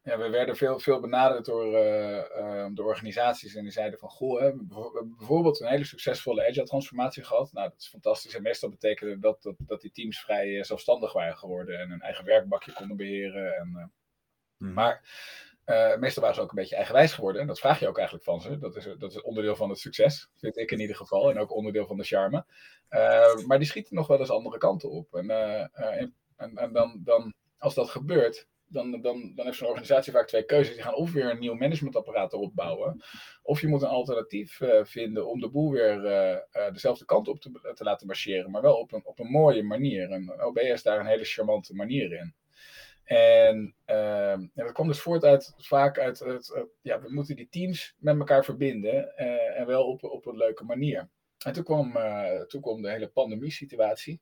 Ja, 0.03 0.17
we 0.17 0.29
werden 0.29 0.55
veel, 0.55 0.79
veel 0.79 0.99
benaderd 0.99 1.45
door 1.45 1.65
uh, 1.65 2.67
de 2.73 2.83
organisaties 2.83 3.55
en 3.55 3.63
die 3.63 3.71
zeiden 3.71 3.99
van, 3.99 4.09
goh, 4.09 4.39
hè, 4.39 4.51
we 4.55 4.91
hebben 4.93 5.15
bijvoorbeeld 5.17 5.59
een 5.59 5.67
hele 5.67 5.85
succesvolle 5.85 6.47
agile 6.47 6.65
transformatie 6.65 7.23
gehad. 7.23 7.53
Nou, 7.53 7.69
dat 7.69 7.79
is 7.79 7.87
fantastisch 7.87 8.35
en 8.35 8.41
meestal 8.41 8.69
betekende 8.69 9.19
dat 9.19 9.41
dat, 9.41 9.55
dat 9.57 9.81
die 9.81 9.91
teams 9.91 10.19
vrij 10.19 10.63
zelfstandig 10.63 11.13
waren 11.13 11.37
geworden 11.37 11.79
en 11.79 11.89
hun 11.89 12.01
eigen 12.01 12.25
werkbakje 12.25 12.73
konden 12.73 12.97
beheren. 12.97 13.55
En, 13.55 13.91
hmm. 14.57 14.73
Maar 14.73 15.01
uh, 15.65 15.97
meestal 15.97 16.21
waren 16.21 16.37
ze 16.37 16.41
ook 16.41 16.49
een 16.49 16.55
beetje 16.55 16.75
eigenwijs 16.75 17.13
geworden. 17.13 17.41
En 17.41 17.47
dat 17.47 17.59
vraag 17.59 17.79
je 17.79 17.87
ook 17.87 17.97
eigenlijk 17.97 18.25
van 18.25 18.41
ze. 18.41 18.57
Dat 18.57 18.75
is, 18.75 18.87
dat 18.97 19.11
is 19.11 19.21
onderdeel 19.21 19.55
van 19.55 19.69
het 19.69 19.79
succes, 19.79 20.29
vind 20.35 20.57
ik 20.57 20.71
in 20.71 20.79
ieder 20.79 20.95
geval. 20.95 21.29
En 21.29 21.39
ook 21.39 21.55
onderdeel 21.55 21.87
van 21.87 21.97
de 21.97 22.03
charme. 22.03 22.45
Maar 23.45 23.57
die 23.57 23.67
schieten 23.67 23.95
nog 23.95 24.07
wel 24.07 24.19
eens 24.19 24.31
andere 24.31 24.57
kanten 24.57 24.91
op. 24.91 25.15
En, 25.15 25.29
en, 25.29 26.15
en, 26.35 26.57
en 26.57 26.73
dan, 26.73 27.01
dan, 27.03 27.33
als 27.57 27.73
dat 27.73 27.89
gebeurt, 27.89 28.47
dan, 28.73 29.01
dan, 29.01 29.31
dan 29.35 29.45
heeft 29.45 29.57
zo'n 29.57 29.67
organisatie 29.67 30.13
vaak 30.13 30.27
twee 30.27 30.45
keuzes. 30.45 30.73
Die 30.73 30.83
gaan 30.83 30.95
of 30.95 31.11
weer 31.11 31.29
een 31.29 31.39
nieuw 31.39 31.53
managementapparaat 31.53 32.33
erop 32.33 32.55
bouwen. 32.55 33.03
Of 33.41 33.61
je 33.61 33.67
moet 33.67 33.81
een 33.81 33.87
alternatief 33.87 34.59
vinden 34.83 35.27
om 35.27 35.39
de 35.39 35.49
boel 35.49 35.71
weer 35.71 36.01
dezelfde 36.73 37.05
kant 37.05 37.27
op 37.27 37.39
te, 37.39 37.73
te, 37.75 37.83
laten 37.83 38.07
marcheren. 38.07 38.51
Maar 38.51 38.61
wel 38.61 38.75
op 38.75 38.91
een, 38.91 39.05
op 39.05 39.19
een 39.19 39.31
mooie 39.31 39.63
manier. 39.63 40.11
En 40.11 40.43
OB 40.43 40.57
is 40.57 40.83
daar 40.83 40.99
een 40.99 41.05
hele 41.05 41.25
charmante 41.25 41.75
manier 41.75 42.13
in. 42.13 42.33
En, 43.03 43.75
uh, 43.85 44.31
en 44.31 44.51
dat 44.53 44.71
komt 44.71 44.87
dus 44.87 45.01
voort 45.01 45.23
uit, 45.23 45.53
vaak 45.57 45.99
uit, 45.99 46.21
uit, 46.21 46.53
ja, 46.81 47.01
we 47.01 47.13
moeten 47.13 47.35
die 47.35 47.49
teams 47.49 47.95
met 47.97 48.17
elkaar 48.17 48.45
verbinden 48.45 49.17
en 49.55 49.65
wel 49.65 49.87
op, 49.87 50.03
op 50.03 50.25
een 50.25 50.37
leuke 50.37 50.63
manier. 50.63 51.09
En 51.45 51.53
toen 51.53 51.63
kwam, 51.63 51.97
toen 52.47 52.61
kwam 52.61 52.81
de 52.81 52.89
hele 52.89 53.07
pandemie-situatie. 53.07 54.21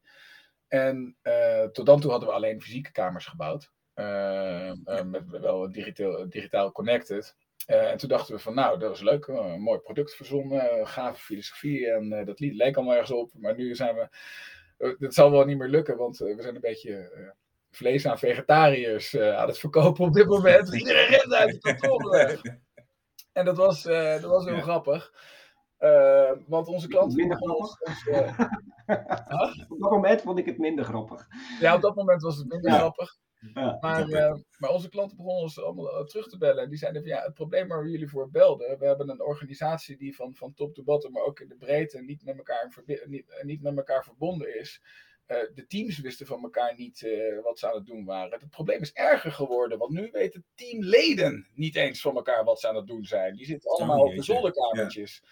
En 0.67 1.17
tot 1.71 1.85
dan 1.85 1.99
toe 1.99 2.11
hadden 2.11 2.29
we 2.29 2.35
alleen 2.35 2.61
fysieke 2.61 2.91
kamers 2.91 3.25
gebouwd. 3.25 3.71
Met 5.05 5.29
wel 5.29 5.71
digitaal, 5.71 6.29
digitaal 6.29 6.71
connected. 6.71 7.35
en 7.65 7.97
toen 7.97 8.09
dachten 8.09 8.35
we 8.35 8.41
van, 8.41 8.53
nou, 8.53 8.79
dat 8.79 8.89
was 8.89 9.01
leuk, 9.01 9.27
een 9.27 9.61
mooi 9.61 9.79
product 9.79 10.15
verzonnen, 10.15 10.87
gave 10.87 11.21
filosofie 11.21 11.91
en 11.91 12.25
dat 12.25 12.39
lied 12.39 12.55
leek 12.55 12.75
allemaal 12.75 12.95
ergens 12.95 13.11
op. 13.11 13.31
Maar 13.33 13.55
nu 13.55 13.75
zijn 13.75 13.95
we, 13.95 14.07
het 14.99 15.13
zal 15.13 15.31
wel 15.31 15.45
niet 15.45 15.57
meer 15.57 15.67
lukken, 15.67 15.97
want 15.97 16.17
we 16.17 16.41
zijn 16.41 16.55
een 16.55 16.61
beetje 16.61 17.11
vlees 17.71 18.05
aan 18.05 18.19
vegetariërs 18.19 19.17
aan 19.17 19.47
het 19.47 19.59
verkopen 19.59 20.05
op 20.05 20.13
dit 20.13 20.27
moment. 20.27 20.73
Iedereen 20.79 21.07
rent 21.07 21.33
uit 21.33 21.51
de 21.51 21.59
kantoor. 21.59 22.41
En 23.31 23.45
dat 23.45 23.57
was, 23.57 23.83
dat 23.83 24.21
was 24.21 24.45
heel 24.45 24.61
grappig. 24.61 25.11
Uh, 25.81 26.31
want 26.47 26.67
onze 26.67 26.87
klanten. 26.87 27.17
Minder 27.17 27.37
grappig. 27.37 27.79
Op 29.69 29.79
dat 29.79 29.91
moment 29.91 30.21
vond 30.21 30.39
ik 30.39 30.45
het 30.45 30.57
minder 30.57 30.85
grappig. 30.85 31.27
Ja, 31.59 31.75
op 31.75 31.81
dat 31.81 31.95
moment 31.95 32.21
was 32.21 32.37
het 32.37 32.47
minder 32.47 32.71
grappig. 32.71 33.17
Ja, 33.53 33.77
maar, 33.79 34.09
uh, 34.09 34.35
maar, 34.57 34.69
onze 34.69 34.89
klanten 34.89 35.17
begonnen 35.17 35.43
ons 35.43 35.61
allemaal 35.61 35.97
eh, 35.97 36.05
terug 36.05 36.27
te 36.27 36.37
bellen. 36.37 36.63
En 36.63 36.69
die 36.69 36.77
zeiden 36.77 37.01
van 37.01 37.11
ja, 37.11 37.21
het 37.21 37.33
probleem 37.33 37.67
waar 37.67 37.83
we 37.83 37.89
jullie 37.89 38.09
voor 38.09 38.29
belden. 38.29 38.79
We 38.79 38.85
hebben 38.85 39.09
een 39.09 39.21
organisatie 39.21 39.97
die 39.97 40.15
van, 40.15 40.35
van 40.35 40.53
top 40.53 40.73
to 40.73 40.83
bottom, 40.83 41.11
maar 41.11 41.23
ook 41.23 41.39
in 41.39 41.47
de 41.47 41.55
breedte 41.55 42.01
niet 42.01 42.23
met 42.23 42.37
elkaar, 42.37 42.83
niet, 43.05 43.41
niet 43.41 43.61
met 43.61 43.77
elkaar 43.77 44.03
verbonden 44.03 44.59
is. 44.59 44.81
Uh, 45.27 45.37
de 45.53 45.67
teams 45.67 45.99
wisten 45.99 46.25
van 46.25 46.43
elkaar 46.43 46.73
niet 46.77 47.01
uh, 47.01 47.43
wat 47.43 47.59
ze 47.59 47.67
aan 47.67 47.75
het 47.75 47.85
doen 47.85 48.05
waren. 48.05 48.39
Het 48.39 48.49
probleem 48.49 48.81
is 48.81 48.93
erger 48.93 49.31
geworden, 49.31 49.77
want 49.77 49.91
nu 49.91 50.09
weten 50.11 50.45
teamleden 50.55 51.47
niet 51.53 51.75
eens 51.75 52.01
van 52.01 52.15
elkaar 52.15 52.43
wat 52.43 52.59
ze 52.59 52.67
aan 52.67 52.75
het 52.75 52.87
doen 52.87 53.03
zijn. 53.03 53.35
Die 53.35 53.45
zitten 53.45 53.71
allemaal 53.71 53.99
oh, 53.99 54.09
op 54.09 54.15
de 54.15 54.23
zolderkamertjes. 54.23 55.21
Ja. 55.23 55.29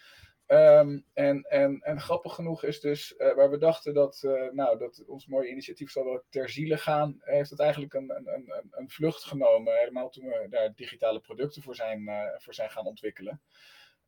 Um, 0.51 1.05
en, 1.13 1.43
en, 1.43 1.81
en 1.81 2.01
grappig 2.01 2.35
genoeg 2.35 2.63
is 2.63 2.79
dus, 2.79 3.13
uh, 3.17 3.33
waar 3.33 3.49
we 3.49 3.57
dachten 3.57 3.93
dat, 3.93 4.21
uh, 4.25 4.51
nou, 4.51 4.77
dat 4.77 5.03
ons 5.07 5.27
mooie 5.27 5.49
initiatief 5.49 5.91
zal 5.91 6.03
wel 6.03 6.23
ter 6.29 6.49
ziele 6.49 6.77
gaan, 6.77 7.17
heeft 7.19 7.49
het 7.49 7.59
eigenlijk 7.59 7.93
een, 7.93 8.09
een, 8.15 8.27
een, 8.33 8.67
een 8.71 8.89
vlucht 8.89 9.23
genomen. 9.23 9.77
Helemaal 9.77 10.09
toen 10.09 10.25
we 10.25 10.47
daar 10.49 10.73
digitale 10.75 11.19
producten 11.19 11.61
voor 11.61 11.75
zijn, 11.75 12.01
uh, 12.01 12.23
voor 12.37 12.53
zijn 12.53 12.69
gaan 12.69 12.85
ontwikkelen. 12.85 13.41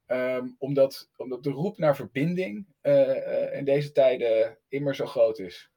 Um, 0.07 0.55
omdat, 0.59 1.09
omdat 1.17 1.43
de 1.43 1.49
roep 1.49 1.77
naar 1.77 1.95
verbinding 1.95 2.67
in 3.51 3.65
deze 3.65 3.91
tijden 3.91 4.57
immer 4.67 4.95
zo 4.95 5.05
groot 5.05 5.39
is. 5.39 5.71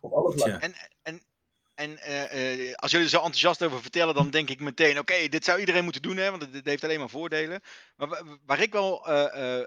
Op 0.00 0.12
alle 0.12 0.32
vlakken. 0.32 0.60
En, 0.60 0.74
en, 1.02 1.20
en 1.80 1.90
uh, 1.90 2.66
uh, 2.66 2.74
als 2.74 2.90
jullie 2.90 3.06
er 3.06 3.12
zo 3.12 3.16
enthousiast 3.16 3.62
over 3.62 3.82
vertellen, 3.82 4.14
dan 4.14 4.30
denk 4.30 4.50
ik 4.50 4.60
meteen: 4.60 4.98
oké, 4.98 5.28
dit 5.28 5.44
zou 5.44 5.60
iedereen 5.60 5.84
moeten 5.84 6.02
doen, 6.02 6.16
hè, 6.16 6.30
want 6.30 6.52
dit 6.52 6.64
heeft 6.64 6.84
alleen 6.84 6.98
maar 6.98 7.08
voordelen. 7.08 7.60
Maar 7.96 8.22
waar 8.44 8.60
ik 8.60 8.72
wel 8.72 9.10
uh, 9.10 9.64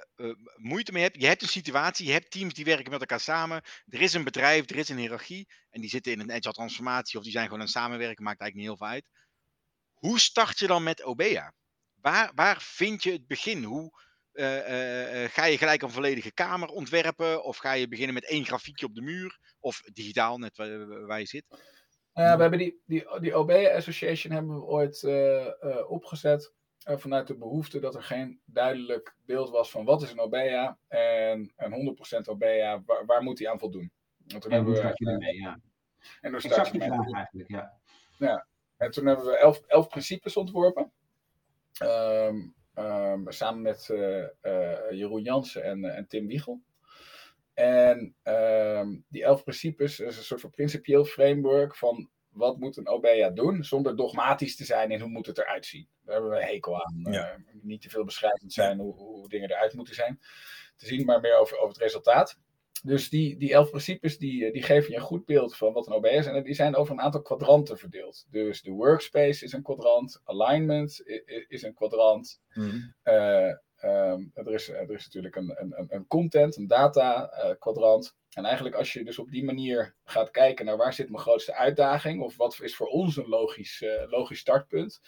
moeite 0.56 0.92
mee 0.92 1.04
heb, 1.04 1.16
je 1.16 1.26
hebt 1.26 1.42
een 1.42 1.48
situatie, 1.48 2.06
je 2.06 2.12
hebt 2.12 2.32
teams 2.32 2.54
die 2.54 2.66
werken 2.66 2.92
met 2.92 3.00
elkaar 3.00 3.20
samen. 3.20 3.62
Er 3.88 4.02
is 4.02 4.14
een 4.14 4.24
bedrijf, 4.24 4.70
er 4.70 4.76
is 4.76 4.90
een 4.90 4.98
hiërarchie. 4.98 5.48
En 5.70 5.82
die 5.82 5.90
zitten 5.90 6.12
in 6.12 6.20
een 6.20 6.32
agile 6.32 6.54
transformatie 6.54 7.18
of 7.18 7.24
die 7.24 7.32
zijn 7.32 7.46
gewoon 7.46 7.60
aan 7.60 7.66
het 7.66 7.76
samenwerken, 7.76 8.24
maakt 8.24 8.42
eigenlijk 8.42 8.70
niet 8.70 8.80
heel 8.80 8.88
veel 8.88 8.96
uit. 8.96 9.10
Hoe 9.94 10.20
start 10.20 10.60
je 10.60 10.68
dan 10.68 10.84
met 10.84 11.04
OBEA? 11.04 11.54
Waar, 12.02 12.32
waar 12.36 12.62
vind 12.62 13.04
je 13.04 13.12
het 13.12 13.28
begin? 13.28 13.64
Hoe, 13.64 14.02
ga 15.30 15.46
je 15.46 15.58
gelijk 15.58 15.82
een 15.82 15.92
volledige 15.92 16.34
kamer 16.34 16.68
ontwerpen? 16.68 17.44
Of 17.44 17.58
ga 17.58 17.72
je 17.72 17.88
beginnen 17.88 18.14
met 18.14 18.26
één 18.26 18.46
grafiekje 18.46 18.86
op 18.86 18.96
de 18.96 19.02
muur? 19.02 19.40
Of 19.60 19.82
digitaal, 19.82 20.38
net 20.38 20.58
waar 21.08 21.20
je 21.20 21.26
zit? 21.26 21.46
Uh, 22.16 22.36
we 22.36 22.42
hebben 22.42 22.60
die, 22.60 22.82
die, 22.86 23.20
die 23.20 23.38
OB 23.38 23.52
Association 23.52 24.34
hebben 24.34 24.56
we 24.56 24.66
ooit 24.66 25.04
uh, 25.04 25.46
uh, 25.62 25.90
opgezet 25.92 26.54
vanuit 26.86 27.28
de 27.28 27.38
behoefte 27.38 27.80
dat 27.80 27.96
er 27.96 28.04
geen 28.04 28.40
duidelijk 28.46 29.16
beeld 29.26 29.50
was 29.50 29.72
van 29.72 29.86
wat 29.86 30.02
is 30.02 30.12
een 30.12 30.20
OBEA 30.20 30.78
en 30.88 31.54
een 31.56 31.98
100% 32.18 32.30
OBEA, 32.30 32.84
waar, 32.86 33.06
waar 33.06 33.24
moet 33.24 33.38
die 33.38 33.50
aan 33.50 33.60
voldoen? 33.60 33.92
En 34.28 34.40
toen 34.40 34.52
en 34.52 34.56
hebben 34.58 34.74
we, 34.74 34.92
je 34.94 35.10
ermee, 35.12 35.36
ja. 35.36 35.60
En 36.22 36.32
toen 36.32 36.42
start 36.42 36.72
je 36.72 36.80
eigenlijk, 36.80 37.50
ja. 37.50 37.80
ja. 38.18 38.48
En 38.78 38.92
toen 38.92 39.06
hebben 39.06 39.26
we 39.26 39.38
elf, 39.38 39.62
elf 39.68 39.88
principes 39.88 40.38
ontworpen. 40.38 40.92
Um, 41.84 42.56
um, 42.76 43.32
samen 43.32 43.62
met 43.62 43.86
Jeroen 44.92 45.22
Jansen 45.22 45.64
en, 45.64 45.86
en 45.96 46.08
Tim 46.08 46.28
Wiegel. 46.28 46.62
En 47.54 48.16
um, 48.24 49.06
die 49.10 49.24
elf 49.24 49.44
principes 49.44 50.00
is 50.00 50.18
een 50.18 50.24
soort 50.24 50.42
van 50.42 50.50
principieel 50.50 51.06
framework 51.06 51.76
van 51.76 52.10
wat 52.34 52.60
moet 52.60 52.78
een 52.78 52.88
OBEA 52.88 53.30
doen, 53.30 53.64
zonder 53.64 53.96
dogmatisch 53.96 54.56
te 54.56 54.66
zijn 54.66 54.92
in 54.92 55.00
hoe 55.00 55.10
moet 55.10 55.26
het 55.26 55.38
eruit 55.38 55.66
zien. 55.66 55.88
Daar 56.04 56.14
hebben 56.14 56.32
we 56.32 56.46
hekel 56.46 56.84
aan. 56.84 57.14
Ja. 57.14 57.32
Uh, 57.32 57.44
niet 57.62 57.82
te 57.82 57.90
veel 57.90 58.04
beschrijvend 58.04 58.54
zijn 58.54 58.80
hoe, 58.80 58.96
hoe, 58.96 59.30
dingen 59.30 59.50
eruit 59.52 59.74
moeten 59.74 59.96
zijn 59.96 60.20
te 60.76 60.86
zien, 60.86 61.06
maar 61.06 61.22
meer 61.22 61.38
over, 61.38 61.58
over 61.58 61.70
het 61.70 61.78
resultaat. 61.78 62.40
Dus 62.84 63.10
die, 63.10 63.38
die 63.38 63.54
elf 63.54 63.70
principes 63.70 64.18
die, 64.18 64.52
die 64.52 64.64
geven 64.64 64.90
je 64.90 64.96
een 64.96 65.02
goed 65.02 65.26
beeld 65.26 65.56
van 65.56 65.74
wat 65.74 65.88
een 65.88 65.94
OBEA 65.94 66.12
is. 66.12 66.26
En 66.26 66.44
die 66.44 66.54
zijn 66.54 66.76
over 66.76 66.94
een 66.94 67.02
aantal 67.02 67.22
kwadranten 67.22 67.78
verdeeld. 67.78 68.26
Dus 68.30 68.62
de 68.62 68.72
workspace 68.72 69.44
is 69.44 69.54
een 69.54 69.64
kwadrant, 69.64 70.22
alignment 70.24 71.02
is, 71.06 71.46
is 71.48 71.62
een 71.62 71.74
kwadrant, 71.74 72.42
mm. 72.54 72.94
uh, 73.04 73.54
Um, 73.86 74.32
er, 74.34 74.54
is, 74.54 74.70
er 74.70 74.92
is 74.92 75.06
natuurlijk 75.06 75.36
een, 75.36 75.56
een, 75.58 75.88
een 75.90 76.08
content, 76.08 76.56
een 76.56 76.68
data 76.68 77.32
uh, 77.38 77.52
kwadrant. 77.60 78.16
En 78.30 78.46
eigenlijk 78.46 78.76
als 78.76 78.94
je 78.94 79.04
dus 79.04 79.20
op 79.20 79.32
die 79.32 79.44
manier 79.44 79.96
gaat 80.04 80.32
kijken 80.32 80.66
naar 80.66 80.78
waar 80.78 80.94
zit 80.94 81.10
mijn 81.10 81.22
grootste 81.22 81.56
uitdaging, 81.56 82.22
of 82.22 82.38
wat 82.38 82.60
is 82.62 82.76
voor 82.76 82.88
ons 82.88 83.18
een 83.18 83.28
logisch, 83.28 83.82
uh, 83.82 84.04
logisch 84.08 84.40
startpunt, 84.40 85.02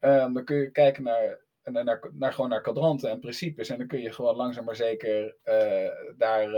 um, 0.00 0.32
dan 0.34 0.44
kun 0.44 0.56
je 0.56 0.70
kijken 0.70 1.02
naar, 1.02 1.40
naar, 1.64 1.84
naar, 1.84 2.10
naar, 2.12 2.32
gewoon 2.32 2.50
naar 2.50 2.62
kwadranten 2.62 3.10
en 3.10 3.20
principes. 3.20 3.68
En 3.68 3.78
dan 3.78 3.86
kun 3.86 4.00
je 4.00 4.12
gewoon 4.12 4.36
langzaam 4.36 4.64
maar 4.64 4.76
zeker 4.76 5.36
uh, 5.44 6.16
daar, 6.16 6.50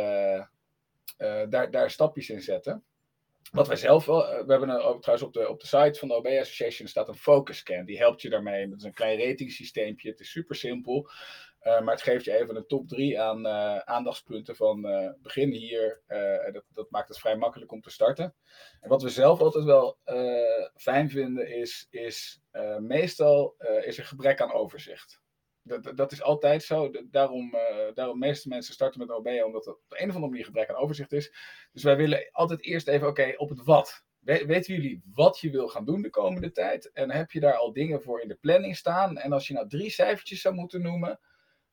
daar, 1.49 1.71
daar 1.71 1.91
stapjes 1.91 2.31
in 2.31 2.41
zetten. 2.41 2.85
Wat 3.53 3.67
wij 3.67 3.77
zelf 3.77 4.05
wel, 4.05 4.21
we 4.21 4.53
hebben 4.53 4.85
ook 4.85 5.03
trouwens 5.03 5.29
op 5.29 5.33
de, 5.33 5.49
op 5.49 5.61
de 5.61 5.67
site 5.67 5.99
van 5.99 6.09
de 6.09 6.15
OB 6.15 6.27
Association 6.27 6.89
staat 6.89 7.09
een 7.09 7.15
focus 7.15 7.59
scan. 7.59 7.85
Die 7.85 7.99
helpt 7.99 8.23
je 8.23 8.31
daarmee. 8.31 8.69
Dat 8.69 8.79
is 8.79 8.85
een 8.85 8.93
klein 8.93 9.19
ratingsysteempje. 9.19 10.11
Het 10.11 10.21
is 10.21 10.31
super 10.31 10.57
simpel. 10.57 11.11
Uh, 11.63 11.81
maar 11.81 11.95
het 11.95 12.03
geeft 12.03 12.25
je 12.25 12.39
even 12.39 12.57
een 12.57 12.67
top 12.67 12.89
3 12.89 13.21
aan 13.21 13.47
uh, 13.47 13.79
aandachtspunten 13.79 14.57
van 14.57 14.87
uh, 14.87 15.11
begin 15.23 15.51
hier. 15.51 16.03
dat, 16.53 16.65
dat 16.73 16.91
maakt 16.91 17.09
het 17.09 17.19
vrij 17.19 17.37
makkelijk 17.37 17.73
om 17.73 17.81
te 17.81 17.91
starten. 17.91 18.35
En 18.81 18.89
wat 18.89 19.03
we 19.03 19.09
zelf 19.09 19.41
altijd 19.41 19.65
wel 19.65 19.99
fijn 20.75 21.11
vinden 21.11 21.49
is, 21.49 21.87
is 21.91 22.41
meestal 22.79 23.55
is 23.85 23.99
er 23.99 24.05
gebrek 24.05 24.41
aan 24.41 24.53
overzicht. 24.53 25.21
Dat, 25.63 25.93
dat 25.97 26.13
is 26.13 26.23
altijd 26.23 26.63
zo. 26.63 26.91
Daarom, 27.11 27.55
daarom 27.95 28.19
meeste 28.19 28.49
mensen 28.49 28.75
starten 28.75 29.01
met 29.01 29.11
OB, 29.11 29.27
omdat 29.45 29.67
er 29.67 29.73
op 29.73 29.83
een 29.89 30.09
of 30.09 30.15
andere 30.15 30.31
manier 30.31 30.45
gebrek 30.45 30.69
aan 30.69 30.77
overzicht 30.77 31.13
is. 31.13 31.33
Dus 31.73 31.83
wij 31.83 31.97
willen 31.97 32.29
altijd 32.33 32.65
eerst 32.65 32.89
even, 32.89 33.09
oké, 33.09 33.35
op 33.37 33.49
het 33.49 33.65
wat. 33.65 34.05
weten 34.21 34.75
jullie 34.75 35.03
wat 35.13 35.39
je 35.39 35.51
wil 35.51 35.69
gaan 35.69 35.85
doen 35.85 36.03
de 36.03 36.11
komende 36.11 36.51
tijd? 36.51 36.93
En 36.93 37.11
heb 37.11 37.31
je 37.31 37.41
daar 37.41 37.57
al 37.57 37.73
dingen 37.73 38.03
voor 38.03 38.21
in 38.21 38.29
de 38.29 38.39
planning 38.41 38.77
staan? 38.77 39.19
En 39.19 39.33
als 39.33 39.47
je 39.47 39.55
nou 39.55 39.69
drie 39.69 39.91
cijfertjes 39.91 40.41
zou 40.41 40.55
moeten 40.55 40.83
noemen, 40.83 41.21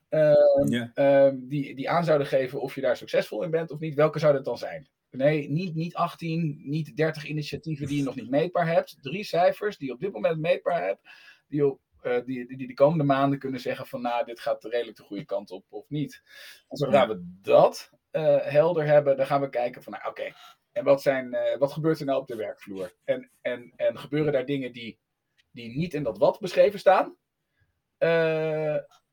uh, 0.09 1.29
die, 1.33 1.75
die 1.75 1.89
aan 1.89 2.05
zouden 2.05 2.27
geven 2.27 2.61
of 2.61 2.75
je 2.75 2.81
daar 2.81 2.97
succesvol 2.97 3.43
in 3.43 3.51
bent 3.51 3.71
of 3.71 3.79
niet, 3.79 3.95
welke 3.95 4.19
zou 4.19 4.33
dat 4.33 4.45
dan 4.45 4.57
zijn? 4.57 4.89
Nee, 5.09 5.49
niet, 5.49 5.75
niet 5.75 5.95
18, 5.95 6.61
niet 6.63 6.97
30 6.97 7.25
initiatieven 7.25 7.87
die 7.87 7.97
je 7.97 8.03
nog 8.03 8.15
niet 8.15 8.29
meetbaar 8.29 8.67
hebt. 8.67 8.97
Drie 9.01 9.23
cijfers 9.23 9.77
die 9.77 9.87
je 9.87 9.93
op 9.93 9.99
dit 9.99 10.11
moment 10.11 10.39
meetbaar 10.39 10.83
hebt, 10.83 11.01
die 11.47 11.67
op 11.67 11.79
uh, 12.05 12.25
die, 12.25 12.47
die, 12.47 12.57
die 12.57 12.67
de 12.67 12.73
komende 12.73 13.03
maanden 13.03 13.39
kunnen 13.39 13.59
zeggen 13.59 13.87
van 13.87 14.01
nou, 14.01 14.25
dit 14.25 14.39
gaat 14.39 14.63
redelijk 14.63 14.97
de 14.97 15.03
goede 15.03 15.25
kant 15.25 15.51
op 15.51 15.65
of 15.69 15.89
niet. 15.89 16.21
En 16.69 16.77
zodra 16.77 17.07
we 17.07 17.37
dat 17.41 17.89
uh, 18.11 18.37
helder 18.41 18.85
hebben, 18.85 19.17
dan 19.17 19.25
gaan 19.25 19.41
we 19.41 19.49
kijken 19.49 19.83
van 19.83 19.93
nou 19.93 20.07
oké, 20.07 20.33
en 20.71 20.83
wat, 20.83 21.01
zijn, 21.01 21.33
uh, 21.33 21.57
wat 21.57 21.71
gebeurt 21.71 21.99
er 21.99 22.05
nou 22.05 22.21
op 22.21 22.27
de 22.27 22.35
werkvloer? 22.35 22.93
En, 23.03 23.29
en, 23.41 23.73
en 23.75 23.97
gebeuren 23.97 24.33
daar 24.33 24.45
dingen 24.45 24.71
die, 24.71 24.99
die 25.51 25.77
niet 25.77 25.93
in 25.93 26.03
dat 26.03 26.17
wat 26.17 26.39
beschreven 26.39 26.79
staan? 26.79 27.15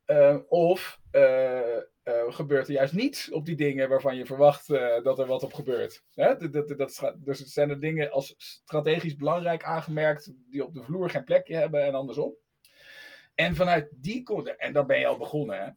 Uh, 0.07 0.37
of 0.49 1.01
uh, 1.13 1.77
uh, 2.05 2.33
gebeurt 2.33 2.69
er 2.69 2.75
juist 2.75 2.93
niets 2.93 3.31
op 3.31 3.47
die 3.47 3.57
dingen 3.57 3.89
waarvan 3.89 4.17
je 4.17 4.27
verwacht 4.27 4.69
dat 5.03 5.19
er 5.19 5.27
wat 5.27 5.43
op 5.43 5.53
gebeurt. 5.53 6.03
Hè? 6.15 6.51
Dat, 6.51 6.69
dat, 6.69 7.15
dus 7.19 7.39
zijn 7.39 7.71
er 7.71 7.81
dingen 7.81 8.11
als 8.11 8.35
strategisch 8.37 9.17
belangrijk 9.17 9.65
aangemerkt 9.65 10.33
die 10.51 10.65
op 10.65 10.75
de 10.75 10.83
vloer 10.83 11.11
geen 11.11 11.25
plekje 11.25 11.57
hebben 11.57 11.85
en 11.85 11.95
andersom. 11.95 12.37
En 13.35 13.55
vanuit 13.55 13.89
die 13.93 14.23
en 14.57 14.73
dan 14.73 14.87
ben 14.87 14.99
je 14.99 15.07
al 15.07 15.17
begonnen. 15.17 15.59
Hè? 15.59 15.71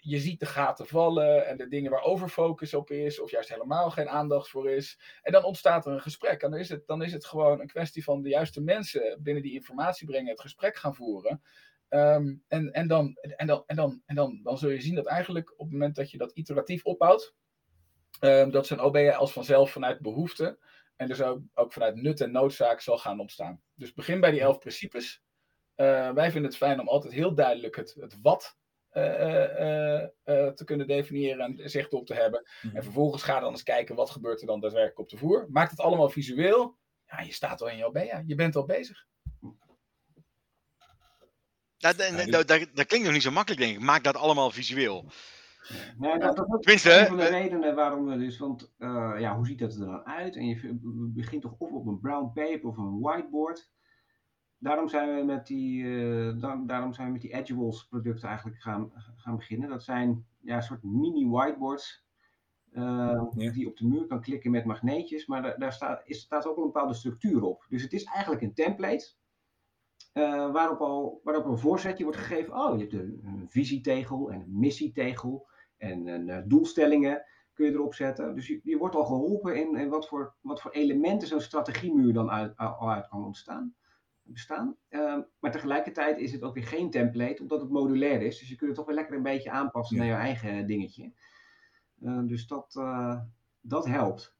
Je 0.00 0.18
ziet 0.18 0.40
de 0.40 0.46
gaten 0.46 0.86
vallen 0.86 1.46
en 1.46 1.56
de 1.56 1.68
dingen 1.68 1.90
waar 1.90 2.02
overfocus 2.02 2.74
op 2.74 2.90
is, 2.90 3.20
of 3.20 3.30
juist 3.30 3.48
helemaal 3.48 3.90
geen 3.90 4.08
aandacht 4.08 4.48
voor 4.48 4.70
is. 4.70 4.98
En 5.22 5.32
dan 5.32 5.44
ontstaat 5.44 5.86
er 5.86 5.92
een 5.92 6.00
gesprek. 6.00 6.42
En 6.42 6.50
dan 6.50 6.60
is 6.60 6.68
het, 6.68 6.86
dan 6.86 7.02
is 7.02 7.12
het 7.12 7.24
gewoon 7.24 7.60
een 7.60 7.66
kwestie 7.66 8.04
van 8.04 8.22
de 8.22 8.28
juiste 8.28 8.60
mensen 8.60 9.18
binnen 9.22 9.42
die 9.42 9.54
informatie 9.54 10.06
brengen, 10.06 10.30
het 10.30 10.40
gesprek 10.40 10.76
gaan 10.76 10.94
voeren. 10.94 11.42
Um, 11.94 12.44
en 12.48 12.72
en, 12.72 12.88
dan, 12.88 13.14
en, 13.14 13.46
dan, 13.46 13.62
en, 13.66 13.76
dan, 13.76 14.02
en 14.06 14.14
dan, 14.14 14.40
dan 14.42 14.58
zul 14.58 14.70
je 14.70 14.80
zien 14.80 14.94
dat 14.94 15.06
eigenlijk 15.06 15.52
op 15.52 15.58
het 15.58 15.70
moment 15.70 15.96
dat 15.96 16.10
je 16.10 16.18
dat 16.18 16.32
iteratief 16.32 16.84
opbouwt, 16.84 17.34
um, 18.20 18.50
dat 18.50 18.66
zo'n 18.66 18.80
OB 18.80 18.96
als 18.96 19.32
vanzelf 19.32 19.70
vanuit 19.70 20.00
behoefte 20.00 20.58
en 20.96 21.08
dus 21.08 21.22
ook, 21.22 21.40
ook 21.54 21.72
vanuit 21.72 21.94
nut 21.94 22.20
en 22.20 22.32
noodzaak 22.32 22.80
zal 22.80 22.98
gaan 22.98 23.20
ontstaan. 23.20 23.62
Dus 23.74 23.92
begin 23.92 24.20
bij 24.20 24.30
die 24.30 24.40
elf 24.40 24.58
principes. 24.58 25.22
Uh, 25.76 26.10
wij 26.10 26.30
vinden 26.30 26.50
het 26.50 26.56
fijn 26.56 26.80
om 26.80 26.88
altijd 26.88 27.12
heel 27.12 27.34
duidelijk 27.34 27.76
het, 27.76 27.94
het 27.98 28.20
wat 28.22 28.56
uh, 28.92 29.02
uh, 29.02 30.48
te 30.48 30.62
kunnen 30.64 30.86
definiëren 30.86 31.58
en 31.58 31.70
zicht 31.70 31.92
op 31.92 32.06
te 32.06 32.14
hebben. 32.14 32.48
Mm-hmm. 32.62 32.78
En 32.78 32.84
vervolgens 32.84 33.22
ga 33.22 33.40
dan 33.40 33.50
eens 33.50 33.62
kijken 33.62 33.94
wat 33.94 34.10
gebeurt 34.10 34.40
er 34.40 34.46
dan 34.46 34.60
daadwerkelijk 34.60 34.98
op 34.98 35.08
de 35.08 35.16
voer. 35.16 35.46
Maak 35.50 35.70
het 35.70 35.80
allemaal 35.80 36.08
visueel. 36.08 36.78
Ja, 37.06 37.20
je 37.20 37.32
staat 37.32 37.62
al 37.62 37.68
in 37.68 37.76
je 37.76 37.86
OBA. 37.86 38.22
Je 38.26 38.34
bent 38.34 38.56
al 38.56 38.64
bezig. 38.64 39.06
Dat, 41.78 41.96
dat, 41.98 42.26
dat, 42.30 42.48
dat- 42.48 42.68
dat 42.74 42.86
klinkt 42.86 43.04
nog 43.04 43.12
niet 43.14 43.22
zo 43.22 43.30
makkelijk, 43.30 43.62
denk 43.62 43.76
ik. 43.76 43.82
Maak 43.82 44.04
dat 44.04 44.16
allemaal 44.16 44.50
visueel. 44.50 45.04
Nou, 45.98 46.18
dat, 46.18 46.32
is 46.38 46.40
ook 46.44 46.62
Tenminste, 46.62 46.98
een 47.00 47.06
van 47.06 47.16
de 47.16 47.22
eh, 47.22 47.30
redenen 47.42 47.74
waarom 47.74 48.04
we 48.06 48.18
dus, 48.18 48.38
want 48.38 48.72
eh, 48.78 49.14
ja, 49.18 49.36
hoe 49.36 49.46
ziet 49.46 49.58
dat 49.58 49.74
er 49.74 49.80
dan 49.86 50.04
uit? 50.06 50.36
En 50.36 50.46
je 50.46 50.78
begint 51.14 51.42
toch 51.42 51.54
of 51.58 51.70
op 51.70 51.86
een 51.86 52.00
brown 52.00 52.30
paper 52.34 52.68
of 52.68 52.76
een 52.76 53.00
whiteboard. 53.00 53.70
Daarom 54.58 54.88
zijn 54.88 55.14
we 55.16 55.22
met 55.24 55.46
die, 55.46 55.84
eh, 55.84 56.40
daar- 56.40 56.66
daarom 56.66 56.92
zijn 56.92 57.06
we 57.06 57.12
met 57.12 57.22
die 57.22 57.32
Edgewalls 57.34 57.86
producten 57.88 58.28
eigenlijk 58.28 58.60
gaan, 58.62 58.90
gaan 59.16 59.36
beginnen. 59.36 59.68
Dat 59.68 59.82
zijn 59.84 60.26
ja, 60.40 60.56
een 60.56 60.62
soort 60.62 60.82
mini 60.82 61.28
whiteboards 61.28 62.02
eh, 62.72 62.82
Ja. 62.82 63.30
die 63.50 63.58
je 63.60 63.68
op 63.68 63.76
de 63.76 63.86
muur 63.86 64.06
kan 64.06 64.20
klikken 64.20 64.50
met 64.50 64.64
magneetjes, 64.64 65.26
maar 65.26 65.42
daar, 65.42 65.58
daar 65.58 65.72
staat, 65.72 66.02
is, 66.04 66.20
staat 66.20 66.46
ook 66.46 66.56
een 66.56 66.62
bepaalde 66.64 66.94
structuur 66.94 67.42
op. 67.42 67.64
Dus 67.68 67.82
het 67.82 67.92
is 67.92 68.04
eigenlijk 68.04 68.42
een 68.42 68.54
template 68.54 69.12
eh, 70.12 70.52
waarop, 70.52 70.80
al, 70.80 71.20
waarop 71.24 71.44
een 71.44 71.58
voorzetje 71.58 72.04
wordt 72.04 72.18
gegeven. 72.18 72.54
Oh, 72.54 72.74
je 72.74 72.80
hebt 72.80 72.92
een, 72.92 73.20
een 73.24 73.46
visietegel 73.48 74.30
en 74.30 74.40
een 74.40 74.58
missietegel 74.58 75.48
en 75.76 76.06
een, 76.06 76.28
eh, 76.28 76.42
doelstellingen 76.46 77.24
kun 77.52 77.66
je 77.66 77.72
erop 77.72 77.94
zetten. 77.94 78.34
Dus 78.34 78.46
je, 78.46 78.60
je 78.62 78.76
wordt 78.78 78.94
al 78.94 79.04
geholpen 79.04 79.56
in, 79.56 79.76
in 79.76 79.88
wat, 79.88 80.08
voor, 80.08 80.34
wat 80.40 80.60
voor 80.60 80.70
elementen 80.70 81.28
zo'n 81.28 81.40
strategiemuur 81.40 82.12
dan 82.12 82.30
uit, 82.30 82.56
al 82.56 82.90
uit 82.90 83.08
kan 83.08 83.24
ontstaan. 83.24 83.74
Bestaan. 84.26 84.76
Eh, 84.88 85.18
maar 85.38 85.50
tegelijkertijd 85.50 86.18
is 86.18 86.32
het 86.32 86.42
ook 86.42 86.54
weer 86.54 86.66
geen 86.66 86.90
template, 86.90 87.42
omdat 87.42 87.60
het 87.60 87.70
modulair 87.70 88.22
is. 88.22 88.38
Dus 88.38 88.48
je 88.48 88.56
kunt 88.56 88.68
het 88.68 88.78
toch 88.78 88.86
weer 88.86 88.94
lekker 88.96 89.16
een 89.16 89.22
beetje 89.22 89.50
aanpassen 89.50 89.96
Ja. 89.96 90.02
naar 90.02 90.12
je 90.12 90.18
eigen 90.18 90.66
dingetje. 90.66 91.12
Eh, 92.00 92.20
dus 92.26 92.46
dat, 92.46 92.76
eh, 92.76 93.20
dat 93.60 93.86
helpt. 93.86 94.33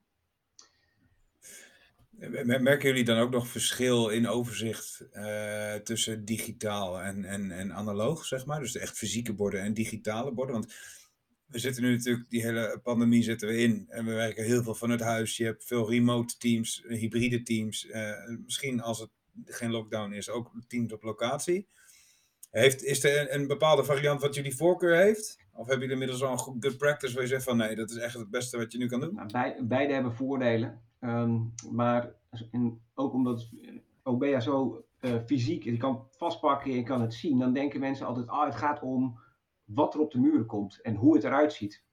Mer- 2.19 2.63
Merken 2.63 2.89
jullie 2.89 3.05
dan 3.05 3.19
ook 3.19 3.31
nog 3.31 3.49
verschil 3.49 4.09
in 4.09 4.29
overzicht 4.29 5.09
eh, 5.13 5.75
tussen 5.75 6.25
digitaal 6.25 7.01
en, 7.01 7.25
en, 7.25 7.51
en 7.51 7.73
analoog, 7.75 8.25
zeg 8.25 8.47
maar? 8.47 8.61
Dus 8.61 8.73
de 8.73 8.79
echt 8.81 8.99
fysieke 8.99 9.33
borden 9.33 9.61
en 9.61 9.75
digitale 9.75 10.33
borden? 10.33 10.55
Want 10.55 10.73
we 11.47 11.59
zitten 11.59 11.83
nu 11.83 11.97
natuurlijk, 11.97 12.31
die 12.31 12.43
hele 12.43 12.81
pandemie 12.83 13.23
zitten 13.23 13.49
we 13.49 13.57
in. 13.57 13.87
En 13.89 14.05
we 14.05 14.13
werken 14.13 14.45
heel 14.45 14.63
veel 14.63 14.75
vanuit 14.75 15.01
huis. 15.01 15.37
Je 15.37 15.45
hebt 15.45 15.65
veel 15.65 15.91
remote 15.91 16.37
teams, 16.37 16.85
hybride 16.89 17.43
teams. 17.43 17.87
eh, 17.87 18.29
misschien 18.45 18.81
als 18.83 19.01
het 19.01 19.11
geen 19.45 19.71
lockdown 19.71 20.13
is, 20.13 20.31
ook 20.31 20.53
teams 20.69 20.93
op 20.93 21.03
locatie. 21.03 21.67
Heeft, 22.51 22.83
is 22.85 23.05
er 23.05 23.35
een, 23.35 23.47
bepaalde 23.47 23.85
variant 23.85 24.21
wat 24.21 24.35
jullie 24.35 24.57
voorkeur 24.57 24.97
heeft? 24.97 25.39
Of 25.53 25.67
hebben 25.67 25.89
jullie 25.89 25.93
inmiddels 25.93 26.23
al 26.23 26.33
een 26.33 26.63
good 26.63 26.77
practice 26.79 27.13
waar 27.13 27.23
je 27.23 27.29
zegt 27.29 27.45
van 27.45 27.57
nee, 27.57 27.75
dat 27.75 27.91
is 27.91 27.97
echt 27.97 28.15
het 28.15 28.31
beste 28.31 28.57
wat 28.57 28.73
je 28.73 28.79
nu 28.79 28.87
kan 28.87 29.01
doen? 29.01 29.15
Nou, 29.15 29.33
bij, 29.33 29.57
beide 29.63 29.93
hebben 29.93 30.15
voordelen. 30.15 30.83
Ehm, 31.05 31.41
maar 31.71 32.15
ook 32.95 33.13
omdat 33.13 33.49
OBEA 34.03 34.41
zo 34.41 34.85
eh, 34.99 35.19
fysiek 35.27 35.65
is, 35.65 35.73
je 35.73 35.79
kan 35.79 36.07
vastpakken 36.11 36.71
en 36.71 36.77
je 36.77 36.83
kan 36.83 37.01
het 37.01 37.15
zien, 37.15 37.39
dan 37.39 37.53
denken 37.53 37.81
mensen 37.81 38.07
altijd, 38.07 38.29
ah, 38.29 38.45
het 38.45 38.55
gaat 38.55 38.83
om 38.83 39.19
wat 39.65 39.95
er 39.95 40.01
op 40.01 40.11
de 40.11 40.21
muren 40.21 40.47
komt 40.47 40.81
en 40.81 40.95
hoe 40.95 41.15
het 41.15 41.25
eruit 41.25 41.53
ziet. 41.53 41.85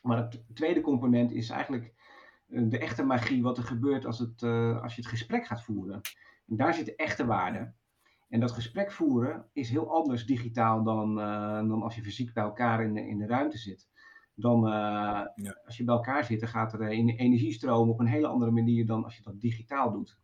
Maar 0.00 0.16
het 0.16 0.44
tweede 0.54 0.80
component 0.80 1.32
is 1.32 1.50
eigenlijk 1.50 1.94
eh, 2.48 2.62
de 2.68 2.78
echte 2.78 3.02
magie, 3.02 3.42
wat 3.42 3.58
er 3.58 3.64
gebeurt 3.64 4.06
als, 4.06 4.18
het, 4.18 4.42
eh, 4.42 4.82
als 4.82 4.94
je 4.94 5.00
het 5.00 5.10
gesprek 5.10 5.46
gaat 5.46 5.62
voeren. 5.62 6.00
En 6.46 6.56
daar 6.56 6.74
zit 6.74 6.86
de 6.86 6.96
echte 6.96 7.26
waarde. 7.26 7.72
En 8.28 8.40
dat 8.40 8.52
gesprek 8.52 8.92
voeren 8.92 9.48
is 9.52 9.70
heel 9.70 9.94
anders 9.94 10.26
digitaal 10.26 10.82
dan, 10.82 11.14
dan 11.68 11.82
als 11.82 11.94
je 11.94 12.02
fysiek 12.02 12.32
bij 12.32 12.44
elkaar 12.44 12.82
in 12.82 12.96
in 12.96 13.18
de 13.18 13.26
ruimte 13.26 13.58
zit. 13.58 13.88
Dan, 14.38 14.68
eh, 14.68 15.20
als 15.66 15.76
je 15.76 15.84
bij 15.84 15.94
elkaar 15.94 16.24
zit, 16.24 16.40
dan 16.40 16.48
gaat 16.48 16.72
er 16.72 16.80
eh, 16.80 16.98
in- 16.98 17.08
energiestroom 17.08 17.88
op 17.90 18.00
een 18.00 18.06
hele 18.06 18.26
andere 18.26 18.50
manier 18.50 18.86
dan 18.86 19.04
als 19.04 19.16
je 19.16 19.22
dat 19.22 19.40
digitaal 19.40 19.92
doet. 19.92 20.18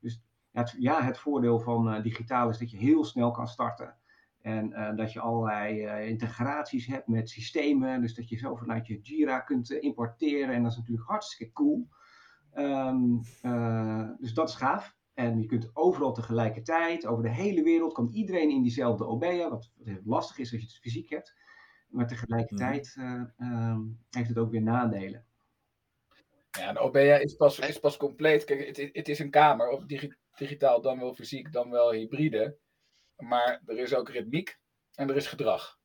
Dus 0.00 0.22
ja, 0.50 0.60
het, 0.60 0.74
ja, 0.78 1.02
het 1.02 1.18
voordeel 1.18 1.58
van 1.60 1.90
eh, 1.90 2.02
digitaal 2.02 2.48
is 2.48 2.58
dat 2.58 2.70
je 2.70 2.76
heel 2.76 3.04
snel 3.04 3.30
kan 3.30 3.48
starten. 3.48 3.94
En 4.40 4.72
eh, 4.72 4.96
dat 4.96 5.12
je 5.12 5.20
allerlei 5.20 5.84
eh, 5.84 6.08
integraties 6.08 6.86
hebt 6.86 7.08
met 7.08 7.30
systemen. 7.30 8.00
Dus 8.00 8.14
dat 8.14 8.28
je 8.28 8.36
zo 8.36 8.54
vanuit 8.56 8.86
je 8.86 9.00
Jira 9.00 9.40
kunt 9.40 9.70
eh, 9.70 9.82
importeren. 9.82 10.54
En 10.54 10.62
dat 10.62 10.72
is 10.72 10.78
natuurlijk 10.78 11.08
hartstikke 11.08 11.52
cool. 11.52 11.88
Ehm, 12.52 13.04
eh, 13.42 14.08
dus 14.18 14.34
dat 14.34 14.48
is 14.48 14.54
gaaf. 14.54 14.96
En 15.14 15.40
je 15.40 15.46
kunt 15.46 15.70
overal 15.76 16.12
tegelijkertijd, 16.12 17.06
over 17.06 17.22
de 17.22 17.30
hele 17.30 17.62
wereld, 17.62 17.92
kan 17.92 18.08
iedereen 18.08 18.50
in 18.50 18.62
diezelfde 18.62 19.06
OBEA. 19.06 19.48
Wat 19.48 19.70
lastig 20.04 20.38
is 20.38 20.52
als 20.52 20.60
je 20.60 20.66
het 20.66 20.76
fysiek 20.76 21.10
hebt. 21.10 21.34
Maar 21.92 22.06
tegelijkertijd 22.06 22.94
eh, 22.98 23.22
ehm, 23.38 23.80
heeft 24.10 24.28
het 24.28 24.38
ook 24.38 24.50
weer 24.50 24.62
nadelen. 24.62 25.24
Ja, 26.50 26.72
de 26.72 26.78
OBEA 26.78 27.16
is 27.16 27.36
pas, 27.36 27.58
is 27.58 27.78
pas 27.78 27.96
compleet. 27.96 28.44
Kijk, 28.44 28.66
het, 28.66 28.90
het 28.92 29.08
is 29.08 29.18
een 29.18 29.30
kamer, 29.30 29.68
of 29.68 29.84
digi- 29.84 30.14
digitaal 30.34 30.80
dan 30.80 30.98
wel 30.98 31.14
fysiek, 31.14 31.52
dan 31.52 31.70
wel 31.70 31.92
hybride. 31.92 32.56
Maar 33.16 33.62
er 33.66 33.78
is 33.78 33.94
ook 33.94 34.08
ritmiek 34.08 34.58
en 34.94 35.08
er 35.08 35.16
is 35.16 35.26
gedrag. 35.26 35.80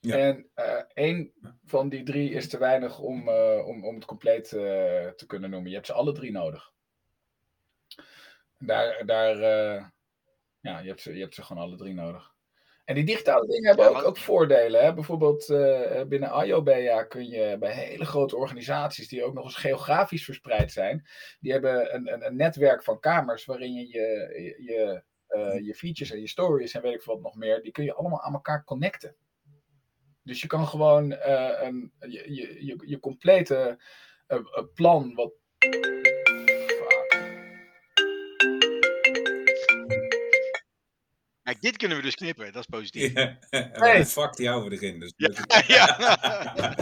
Ja. 0.00 0.16
En 0.16 0.50
eh 0.54 0.82
één 0.92 1.32
van 1.64 1.88
die 1.88 2.02
drie 2.02 2.30
is 2.30 2.48
te 2.48 2.58
weinig 2.58 2.98
om, 2.98 3.28
eh, 3.28 3.66
om, 3.66 3.84
om 3.84 3.94
het 3.94 4.04
compleet 4.04 4.52
eh, 4.52 4.60
te 5.08 5.24
kunnen 5.26 5.50
noemen. 5.50 5.68
Je 5.68 5.74
hebt 5.74 5.86
ze 5.86 5.92
alle 5.92 6.12
drie 6.12 6.30
nodig. 6.30 6.72
Daar, 8.58 9.06
daar 9.06 9.36
eh, 9.36 9.86
ja, 10.60 10.78
je 10.78 10.88
hebt, 10.88 11.00
ze, 11.00 11.14
je 11.14 11.20
hebt 11.20 11.34
ze 11.34 11.42
gewoon 11.42 11.62
alle 11.62 11.76
drie 11.76 11.94
nodig. 11.94 12.34
En 12.90 12.96
die 12.96 13.04
digitale 13.04 13.46
dingen 13.46 13.66
hebben 13.66 13.90
Ja, 13.90 13.98
ook, 13.98 14.06
ook 14.06 14.16
voordelen. 14.16 14.84
Hè? 14.84 14.94
Bijvoorbeeld 14.94 15.48
eh, 15.48 16.02
binnen 16.04 16.44
IOBEA 16.44 17.02
kun 17.02 17.28
je 17.28 17.56
bij 17.58 17.72
hele 17.72 18.04
grote 18.04 18.36
organisaties, 18.36 19.08
die 19.08 19.24
ook 19.24 19.34
nog 19.34 19.44
eens 19.44 19.56
geografisch 19.56 20.24
verspreid 20.24 20.72
zijn, 20.72 21.06
die 21.40 21.52
hebben 21.52 21.94
een, 21.94 22.12
een, 22.12 22.26
een 22.26 22.36
netwerk 22.36 22.82
van 22.82 23.00
kamers 23.00 23.44
waarin 23.44 23.74
je 23.74 23.88
je, 23.88 24.54
je, 24.58 25.02
eh, 25.26 25.66
je 25.66 25.74
features 25.74 26.12
en 26.12 26.20
je 26.20 26.28
stories 26.28 26.74
en 26.74 26.82
weet 26.82 26.94
ik 26.94 27.02
wat 27.02 27.20
nog 27.20 27.34
meer, 27.34 27.62
die 27.62 27.72
kun 27.72 27.84
je 27.84 27.94
allemaal 27.94 28.22
aan 28.22 28.32
elkaar 28.32 28.64
connecten. 28.64 29.16
Dus 30.22 30.40
je 30.40 30.46
kan 30.46 30.66
gewoon 30.66 31.12
eh, 31.12 31.66
een, 31.66 31.92
je, 31.98 32.34
je, 32.34 32.66
je, 32.66 32.82
je 32.84 33.00
complete 33.00 33.78
eh, 34.26 34.38
eh, 34.38 34.64
plan, 34.74 35.14
wat. 35.14 35.32
Kijk, 41.50 41.62
dit 41.62 41.76
kunnen 41.76 41.96
we 41.96 42.02
dus 42.02 42.14
knippen, 42.14 42.52
dat 42.52 42.60
is 42.62 42.66
positief. 42.66 43.12
Ja, 43.12 43.38
Hey. 43.72 44.06
fuck 44.06 44.36
die 44.36 44.48
houden 44.48 44.70
we 44.70 44.76
erin. 44.86 45.00
Dus 45.00 45.12
Ja. 45.16 45.96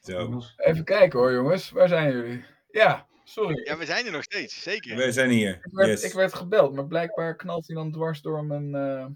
Zo, 0.00 0.40
Even 0.56 0.84
kijken 0.84 1.18
hoor, 1.18 1.32
jongens. 1.32 1.70
Waar 1.70 1.88
zijn 1.88 2.12
jullie? 2.12 2.44
Ja, 2.70 3.06
sorry. 3.24 3.60
ja, 3.68 3.76
we 3.78 3.84
zijn 3.84 4.06
er 4.06 4.12
nog 4.12 4.22
steeds, 4.22 4.62
zeker. 4.62 4.96
we 4.96 5.12
zijn 5.12 5.30
hier. 5.30 5.54
Ik 5.64 5.72
werd, 5.72 5.88
Yes. 5.88 6.02
ik 6.02 6.12
werd 6.12 6.34
gebeld, 6.34 6.74
maar 6.74 6.86
blijkbaar 6.86 7.36
knalt 7.36 7.66
hij 7.66 7.76
dan 7.76 7.92
dwars 7.92 8.20
door 8.20 8.44
mijn. 8.44 8.74
eh, 8.74 9.06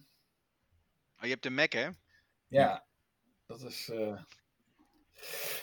Oh, 1.18 1.22
je 1.22 1.29
hebt 1.29 1.46
een 1.46 1.55
Mac, 1.55 1.72
hè? 1.72 1.88
Ja, 2.46 2.87
dat 3.46 3.62
is. 3.62 3.88
eh 3.88 4.22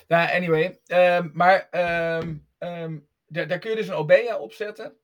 Nou, 0.07 0.31
anyway. 0.31 0.79
ehm, 0.85 1.29
maar 1.33 1.67
ehm, 1.69 2.37
ehm, 2.57 2.99
daar, 3.27 3.47
daar 3.47 3.59
kun 3.59 3.69
je 3.69 3.75
dus 3.75 3.87
een 3.87 3.93
OBEA 3.93 4.37
op 4.37 4.53
zetten. 4.53 4.97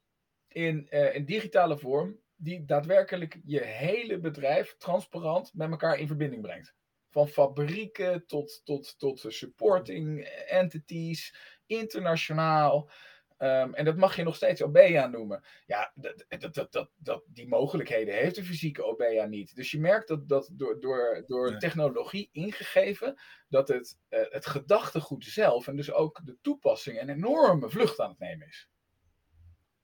In, 0.52 0.88
eh, 0.90 1.16
in 1.16 1.26
digitale 1.26 1.78
vorm. 1.78 2.20
Die 2.36 2.66
daadwerkelijk 2.66 3.40
je 3.46 3.62
hele 3.64 4.20
bedrijf 4.20 4.76
transparant 4.78 5.54
met 5.54 5.70
elkaar 5.70 6.00
in 6.00 6.08
verbinding 6.08 6.42
brengt. 6.42 6.76
Van 7.10 7.28
fabrieken 7.28 8.26
tot, 8.26 8.62
tot, 8.64 9.00
tot 9.00 9.26
supporting 9.28 10.24
entities, 10.48 11.36
internationaal. 11.66 12.90
Ehm, 13.38 13.74
en 13.74 13.86
dat 13.86 13.98
mag 13.98 14.16
je 14.16 14.24
nog 14.24 14.36
steeds 14.36 14.62
OBEA 14.62 15.08
noemen. 15.08 15.44
Ja, 15.66 15.92
dat, 15.96 16.26
dat, 16.54 16.72
dat, 16.72 16.90
dat, 16.98 17.24
die 17.28 17.48
mogelijkheden 17.48 18.14
heeft 18.14 18.36
de 18.36 18.44
fysieke 18.44 18.84
OBEA 18.84 19.26
niet. 19.26 19.56
Dus 19.56 19.72
je 19.72 19.80
merkt 19.80 20.08
dat, 20.08 20.30
dat 20.30 20.50
door, 20.54 20.80
door, 20.80 21.24
door 21.28 21.52
Ja. 21.52 21.58
technologie 21.58 22.30
ingegeven, 22.32 23.22
dat 23.48 23.68
het, 23.68 24.00
eh, 24.10 24.22
het 24.30 24.46
gedachtegoed 24.46 25.26
zelf 25.26 25.68
en 25.68 25.76
dus 25.76 25.92
ook 25.92 26.22
de 26.26 26.38
toepassing 26.42 27.02
een 27.02 27.10
enorme 27.10 27.70
vlucht 27.70 28.00
aan 28.00 28.10
het 28.10 28.20
nemen 28.20 28.48
is. 28.48 28.70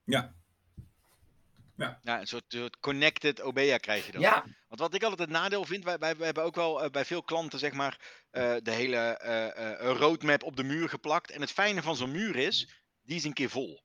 Ja, 0.03 0.35
Ja, 1.75 1.99
een 2.03 2.27
soort, 2.27 2.77
connected 2.79 3.41
OBEA 3.41 3.77
krijg 3.77 4.05
je 4.05 4.11
dan. 4.11 4.21
Ja, 4.21 4.45
Want 4.67 4.79
wat 4.79 4.93
ik 4.93 5.03
altijd 5.03 5.21
het 5.21 5.29
nadeel 5.29 5.65
vind, 5.65 5.83
wij, 5.83 5.97
wij, 5.97 6.15
wij 6.15 6.25
hebben 6.25 6.43
ook 6.43 6.55
wel 6.55 6.83
eh, 6.83 6.89
bij 6.89 7.05
veel 7.05 7.23
klanten 7.23 7.59
zeg 7.59 7.71
maar 7.71 7.99
eh, 8.29 8.55
de 8.63 8.71
hele 8.71 8.97
eh, 8.97 9.91
roadmap 9.97 10.43
op 10.43 10.55
de 10.55 10.63
muur 10.63 10.89
geplakt. 10.89 11.31
En 11.31 11.41
het 11.41 11.51
fijne 11.51 11.81
van 11.81 11.95
zo'n 11.95 12.11
muur 12.11 12.35
is, 12.35 12.83
die 13.01 13.15
is 13.15 13.23
een 13.23 13.33
keer 13.33 13.49
vol. 13.49 13.83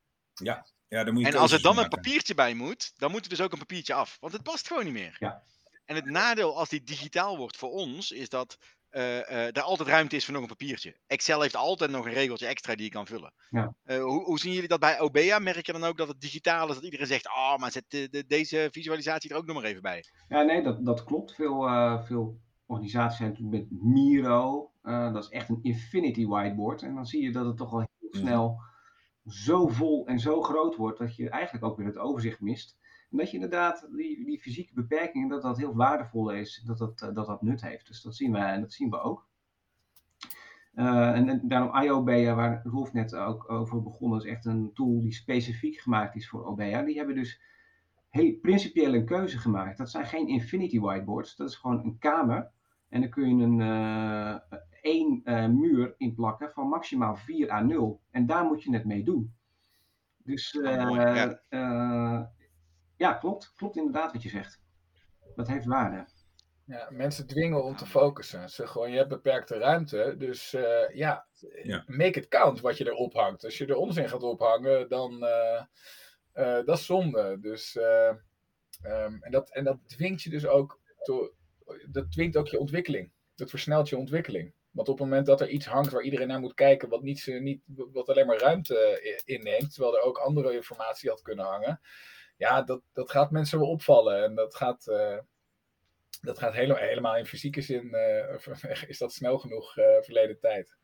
ja, 0.88 1.04
dan 1.04 1.14
moet 1.14 1.22
je 1.22 1.28
En 1.28 1.38
als 1.38 1.52
er 1.52 1.62
dan 1.62 1.78
een 1.78 1.88
papiertje 1.88 2.34
bij 2.34 2.54
moet, 2.54 2.92
dan 2.96 3.10
moet 3.10 3.22
er 3.22 3.28
dus 3.28 3.40
ook 3.40 3.52
een 3.52 3.58
papiertje 3.58 3.94
af. 3.94 4.16
Want 4.20 4.32
het 4.32 4.42
past 4.42 4.66
gewoon 4.66 4.84
niet 4.84 4.92
meer. 4.92 5.16
Ja. 5.18 5.42
En 5.84 5.96
het 5.96 6.04
nadeel 6.04 6.56
als 6.58 6.68
die 6.68 6.82
digitaal 6.82 7.36
wordt 7.36 7.56
voor 7.56 7.70
ons, 7.70 8.10
is 8.10 8.28
dat 8.28 8.58
eh 8.90 9.56
er 9.56 9.62
altijd 9.62 9.88
ruimte 9.88 10.16
is 10.16 10.24
voor 10.24 10.32
nog 10.34 10.42
een 10.42 10.48
papiertje. 10.48 10.96
Excel 11.06 11.40
heeft 11.40 11.56
altijd 11.56 11.90
nog 11.90 12.06
een 12.06 12.12
regeltje 12.12 12.46
extra 12.46 12.74
die 12.74 12.84
je 12.84 12.90
kan 12.90 13.06
vullen. 13.06 13.34
Ja. 13.50 13.74
Eh, 13.82 14.02
hoe, 14.02 14.24
hoe 14.24 14.38
zien 14.38 14.52
jullie 14.52 14.68
dat 14.68 14.80
bij 14.80 15.00
OBEA? 15.00 15.38
Merk 15.38 15.66
je 15.66 15.72
dan 15.72 15.84
ook 15.84 15.96
dat 15.96 16.08
het 16.08 16.20
digitaal 16.20 16.68
is, 16.68 16.74
dat 16.74 16.84
iedereen 16.84 17.06
zegt, 17.06 17.26
ah, 17.26 17.56
maar 17.58 17.70
zet 17.70 17.84
de, 17.88 18.08
de- 18.08 18.26
deze 18.26 18.68
visualisatie 18.72 19.30
er 19.30 19.36
ook 19.36 19.46
nog 19.46 19.56
maar 19.56 19.64
even 19.64 19.82
bij. 19.82 20.04
Ja, 20.28 20.42
nee, 20.42 20.62
dat, 20.62 20.84
dat 20.84 21.04
klopt. 21.04 21.34
Veel, 21.34 21.60
veel 22.04 22.40
organisaties 22.66 23.18
zijn 23.18 23.28
natuurlijk 23.30 23.62
met 23.70 23.82
Miro. 23.82 24.72
dat 24.82 25.24
is 25.24 25.28
echt 25.28 25.48
een 25.48 25.58
infinity 25.62 26.26
whiteboard. 26.26 26.82
En 26.82 26.94
dan 26.94 27.06
zie 27.06 27.22
je 27.22 27.32
dat 27.32 27.46
het 27.46 27.56
toch 27.56 27.72
al 27.72 27.78
heel 27.78 27.88
Mhm. 28.10 28.18
snel 28.18 28.60
zo 29.26 29.68
vol 29.68 30.06
en 30.06 30.18
zo 30.18 30.42
groot 30.42 30.76
wordt 30.76 30.98
dat 30.98 31.16
je 31.16 31.30
eigenlijk 31.30 31.64
ook 31.64 31.76
weer 31.76 31.86
het 31.86 31.98
overzicht 31.98 32.40
mist. 32.40 32.76
En 33.10 33.16
dat 33.16 33.30
je 33.30 33.34
inderdaad 33.34 33.88
die, 33.96 34.24
die 34.24 34.40
fysieke 34.40 34.74
beperkingen, 34.74 35.28
dat 35.28 35.42
dat 35.42 35.58
heel 35.58 35.74
waardevol 35.74 36.32
is, 36.32 36.62
dat 36.66 36.78
dat, 36.78 36.98
dat 36.98 37.26
dat 37.26 37.42
nut 37.42 37.62
heeft. 37.62 37.86
Dus 37.86 38.02
dat 38.02 38.16
zien 38.16 38.32
we, 38.32 38.38
en 38.38 38.60
dat 38.60 38.72
zien 38.72 38.90
we 38.90 39.00
ook. 39.00 39.28
Uh, 40.74 41.16
en, 41.16 41.28
en, 41.28 41.48
daarom 41.48 41.82
IOBEA, 41.82 42.34
waar 42.34 42.62
Rolf 42.64 42.92
net 42.92 43.14
ook 43.14 43.50
over 43.50 43.82
begonnen, 43.82 44.18
is 44.18 44.24
echt 44.24 44.44
een 44.44 44.70
tool 44.74 45.00
die 45.00 45.12
specifiek 45.12 45.80
gemaakt 45.80 46.16
is 46.16 46.28
voor 46.28 46.44
OBEA. 46.44 46.82
Die 46.82 46.96
hebben 46.96 47.14
dus 47.14 47.40
heel 48.08 48.38
principieel 48.42 48.94
een 48.94 49.04
keuze 49.04 49.38
gemaakt. 49.38 49.78
Dat 49.78 49.90
zijn 49.90 50.06
geen 50.06 50.28
infinity 50.28 50.80
whiteboards, 50.80 51.36
dat 51.36 51.48
is 51.48 51.56
gewoon 51.56 51.84
een 51.84 51.98
kamer. 51.98 52.50
En 52.88 53.00
dan 53.00 53.10
kun 53.10 53.36
je 53.36 53.44
een 53.44 53.60
uh, 53.60 54.36
één 54.82 55.20
uh, 55.24 55.46
muur 55.46 55.94
inplakken 55.96 56.50
van 56.52 56.68
maximaal 56.68 57.16
4 57.16 57.50
à 57.50 57.60
0. 57.60 58.00
En 58.10 58.26
daar 58.26 58.44
moet 58.44 58.62
je 58.62 58.72
het 58.72 58.84
mee 58.84 59.04
doen. 59.04 59.34
Dus 60.16 60.58
ja. 60.62 62.32
Ja, 63.00 63.14
klopt. 63.14 63.52
Klopt 63.56 63.76
inderdaad 63.76 64.12
wat 64.12 64.22
je 64.22 64.28
zegt. 64.28 64.60
Dat 65.34 65.48
heeft 65.48 65.64
waarde. 65.64 66.06
Ja, 66.66 66.88
mensen 66.90 67.26
dwingen 67.26 67.64
om 67.64 67.76
te 67.76 67.86
focussen. 67.86 68.50
Ze 68.50 68.66
gewoon, 68.66 68.90
je 68.90 68.96
hebt 68.96 69.08
beperkte 69.08 69.58
ruimte. 69.58 70.14
Dus 70.18 70.54
uh, 70.54 70.94
ja, 70.94 71.26
ja, 71.62 71.84
make 71.86 72.18
it 72.18 72.28
count 72.28 72.60
wat 72.60 72.78
je 72.78 72.86
erop 72.86 73.14
hangt. 73.14 73.44
Als 73.44 73.58
je 73.58 73.66
er 73.66 73.76
onzin 73.76 74.08
gaat 74.08 74.22
ophangen, 74.22 74.88
dan 74.88 75.12
uh, 75.24 75.62
uh, 76.34 76.64
dat 76.64 76.78
is 76.78 76.86
zonde. 76.86 77.38
Dus, 77.40 77.76
um, 77.76 79.22
en, 79.22 79.30
dat, 79.30 79.50
en 79.50 79.64
dat 79.64 79.78
dwingt 79.86 80.22
je 80.22 80.30
dus 80.30 80.46
ook, 80.46 80.80
to, 81.02 81.34
dat 81.90 82.12
dwingt 82.12 82.36
ook 82.36 82.48
je 82.48 82.58
ontwikkeling. 82.58 83.12
Dat 83.34 83.50
versnelt 83.50 83.88
je 83.88 83.96
ontwikkeling. 83.96 84.54
Want 84.70 84.88
op 84.88 84.98
het 84.98 85.08
moment 85.08 85.26
dat 85.26 85.40
er 85.40 85.48
iets 85.48 85.66
hangt 85.66 85.92
waar 85.92 86.02
iedereen 86.02 86.28
naar 86.28 86.40
moet 86.40 86.54
kijken, 86.54 86.88
wat, 86.88 87.02
niet, 87.02 87.26
niet, 87.26 87.62
wat 87.66 88.08
alleen 88.08 88.26
maar 88.26 88.38
ruimte 88.38 89.00
inneemt, 89.24 89.74
terwijl 89.74 89.96
er 89.96 90.02
ook 90.02 90.18
andere 90.18 90.54
informatie 90.54 91.08
had 91.08 91.22
kunnen 91.22 91.44
hangen, 91.44 91.80
ja, 92.40 92.62
dat, 92.62 92.80
dat 92.92 93.10
gaat 93.10 93.30
mensen 93.30 93.58
wel 93.58 93.68
opvallen. 93.68 94.24
En 94.24 94.34
dat 94.34 94.54
gaat, 94.54 94.84
dat 96.20 96.38
gaat 96.38 96.52
helemaal, 96.52 96.82
helemaal 96.82 97.16
in 97.16 97.26
fysieke 97.26 97.60
zin, 97.60 97.94
uh, 97.94 98.82
is 98.92 98.98
dat 98.98 99.12
snel 99.12 99.38
genoeg 99.38 99.76
uh, 99.76 99.84
verleden 100.00 100.38
tijd. 100.40 100.78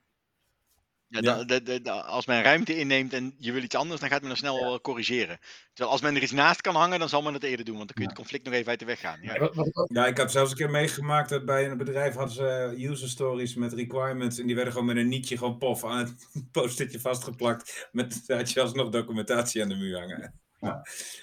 Ja, 1.09 1.20
ja. 1.20 1.44
De, 1.44 1.62
de, 1.62 1.80
de, 1.80 1.90
als 1.90 2.26
men 2.26 2.42
ruimte 2.42 2.78
inneemt 2.78 3.12
en 3.12 3.34
je 3.38 3.52
wil 3.52 3.62
iets 3.62 3.74
anders, 3.74 4.00
dan 4.00 4.09
gaat 4.09 4.22
men 4.22 4.30
er 4.30 4.36
snel 4.36 4.72
ja. 4.72 4.78
corrigeren. 4.78 5.38
Terwijl 5.72 5.90
als 5.90 6.00
men 6.00 6.14
er 6.14 6.22
iets 6.22 6.32
naast 6.32 6.61
kan 6.61 6.74
hangen, 6.74 6.98
dan 6.98 7.09
zal 7.09 7.22
men 7.22 7.34
het 7.34 7.42
eerder 7.42 7.64
doen, 7.64 7.76
want 7.76 7.86
dan 7.86 7.94
kun 7.94 8.02
je 8.02 8.09
het 8.09 8.18
conflict 8.18 8.44
nog 8.44 8.54
even 8.54 8.70
uit 8.70 8.78
de 8.78 8.84
weg 8.84 9.00
gaan. 9.00 9.18
Ja, 9.22 9.50
ja 9.88 10.07
ik 10.07 10.16
heb 10.16 10.28
zelfs 10.28 10.50
een 10.50 10.57
keer 10.57 10.70
meegemaakt 10.70 11.28
dat 11.28 11.44
bij 11.44 11.70
een 11.70 11.76
bedrijf 11.76 12.14
hadden 12.14 12.34
ze 12.34 12.74
user 12.78 13.09
stories 13.09 13.54
met 13.54 13.72
requirements 13.72 14.38
en 14.38 14.46
die 14.46 14.54
werden 14.54 14.72
gewoon 14.72 14.88
met 14.88 14.96
een 14.96 15.09
nietje 15.09 15.38
gewoon 15.38 15.59
pof 15.59 15.84
aan 15.84 15.98
het 15.98 16.14
post-itje 16.52 17.00
vastgeplakt. 17.00 17.88
Met 17.92 18.22
had 18.26 18.50
je 18.50 18.61
alsnog 18.61 18.88
documentatie 18.90 19.62
aan 19.62 19.68
de 19.68 19.76
muur 19.76 19.98
hangen. 19.98 20.40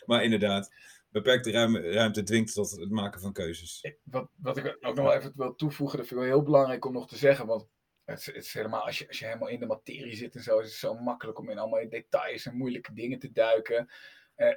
Maar 0.05 0.23
inderdaad 0.23 0.73
beperkte 1.09 1.51
ruimte 1.91 2.23
dwingt 2.23 2.53
tot 2.53 2.71
het 2.71 2.89
maken 2.89 3.21
van 3.21 3.33
keuzes. 3.33 3.93
Wat, 4.03 4.29
wat 4.35 4.57
ik 4.57 4.77
ook 4.81 4.95
nog 4.95 5.05
wel 5.05 5.13
even 5.13 5.33
wil 5.35 5.55
toevoegen, 5.55 5.97
dat 5.97 6.07
vind 6.07 6.19
ik 6.19 6.25
wel 6.27 6.35
heel 6.35 6.45
belangrijk 6.45 6.85
om 6.85 6.93
nog 6.93 7.07
te 7.07 7.17
zeggen. 7.17 7.45
Want 7.45 7.67
het 8.05 8.19
is, 8.19 8.25
het 8.25 8.35
is 8.35 8.53
helemaal, 8.53 8.85
als 8.85 8.97
je, 8.97 9.07
als 9.07 9.19
je 9.19 9.25
helemaal 9.25 9.49
in 9.49 9.59
de 9.59 9.65
materie 9.65 10.15
zit 10.15 10.35
en 10.35 10.43
zo, 10.43 10.59
is 10.59 10.65
het 10.65 10.75
zo 10.75 10.93
makkelijk 10.93 11.39
om 11.39 11.49
in 11.49 11.57
allemaal 11.57 11.89
details 11.89 12.45
en 12.45 12.57
moeilijke 12.57 12.93
dingen 12.93 13.19
te 13.19 13.31
duiken. 13.31 13.89
Uh, 14.35 14.53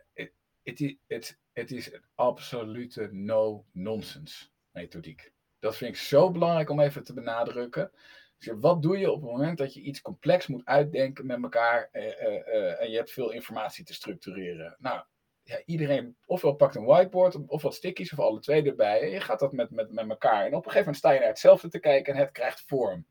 het, 0.62 0.97
het, 1.07 1.39
het 1.53 1.70
is 1.72 1.93
een 1.93 2.05
absolute 2.14 3.09
no-nonsense 3.12 4.47
methodiek. 4.70 5.32
Dat 5.59 5.76
vind 5.76 5.91
ik 5.91 6.01
zo 6.01 6.30
belangrijk 6.30 6.70
om 6.70 6.80
even 6.80 7.05
te 7.05 7.14
benadrukken. 7.14 7.91
Dus 8.39 8.55
wat 8.61 8.82
doe 8.82 8.99
je 8.99 9.11
op 9.11 9.20
het 9.22 9.30
moment 9.30 9.59
dat 9.59 9.74
je 9.74 9.80
iets 9.80 10.03
complex 10.03 10.47
moet 10.47 10.64
uitdenken 10.64 11.26
met 11.26 11.43
elkaar 11.43 11.89
uh, 11.93 12.03
uh, 12.03 12.80
en 12.80 12.91
je 12.91 12.97
hebt 12.97 13.12
veel 13.12 13.30
informatie 13.30 13.84
te 13.84 13.95
structureren? 13.95 14.76
Nou, 14.78 15.05
ja, 15.43 15.62
iedereen 15.64 16.16
ofwel 16.26 16.55
pakt 16.55 16.74
een 16.74 16.84
whiteboard 16.84 17.47
of 17.47 17.62
wat 17.62 17.74
stickies 17.74 18.12
of 18.12 18.18
alle 18.18 18.41
twee 18.41 18.62
erbij. 18.62 19.01
En 19.01 19.11
je 19.11 19.20
gaat 19.20 19.39
dat 19.39 19.53
met, 19.53 19.70
met, 19.70 19.93
met 19.93 20.09
elkaar. 20.09 20.41
En 20.41 20.55
op 20.55 20.64
een 20.64 20.70
gegeven 20.70 20.78
moment 20.78 20.97
sta 20.97 21.11
je 21.11 21.18
naar 21.18 21.28
hetzelfde 21.28 21.68
te 21.68 21.78
kijken 21.78 22.14
en 22.14 22.20
het 22.20 22.30
krijgt 22.30 22.64
vorm. 22.66 23.07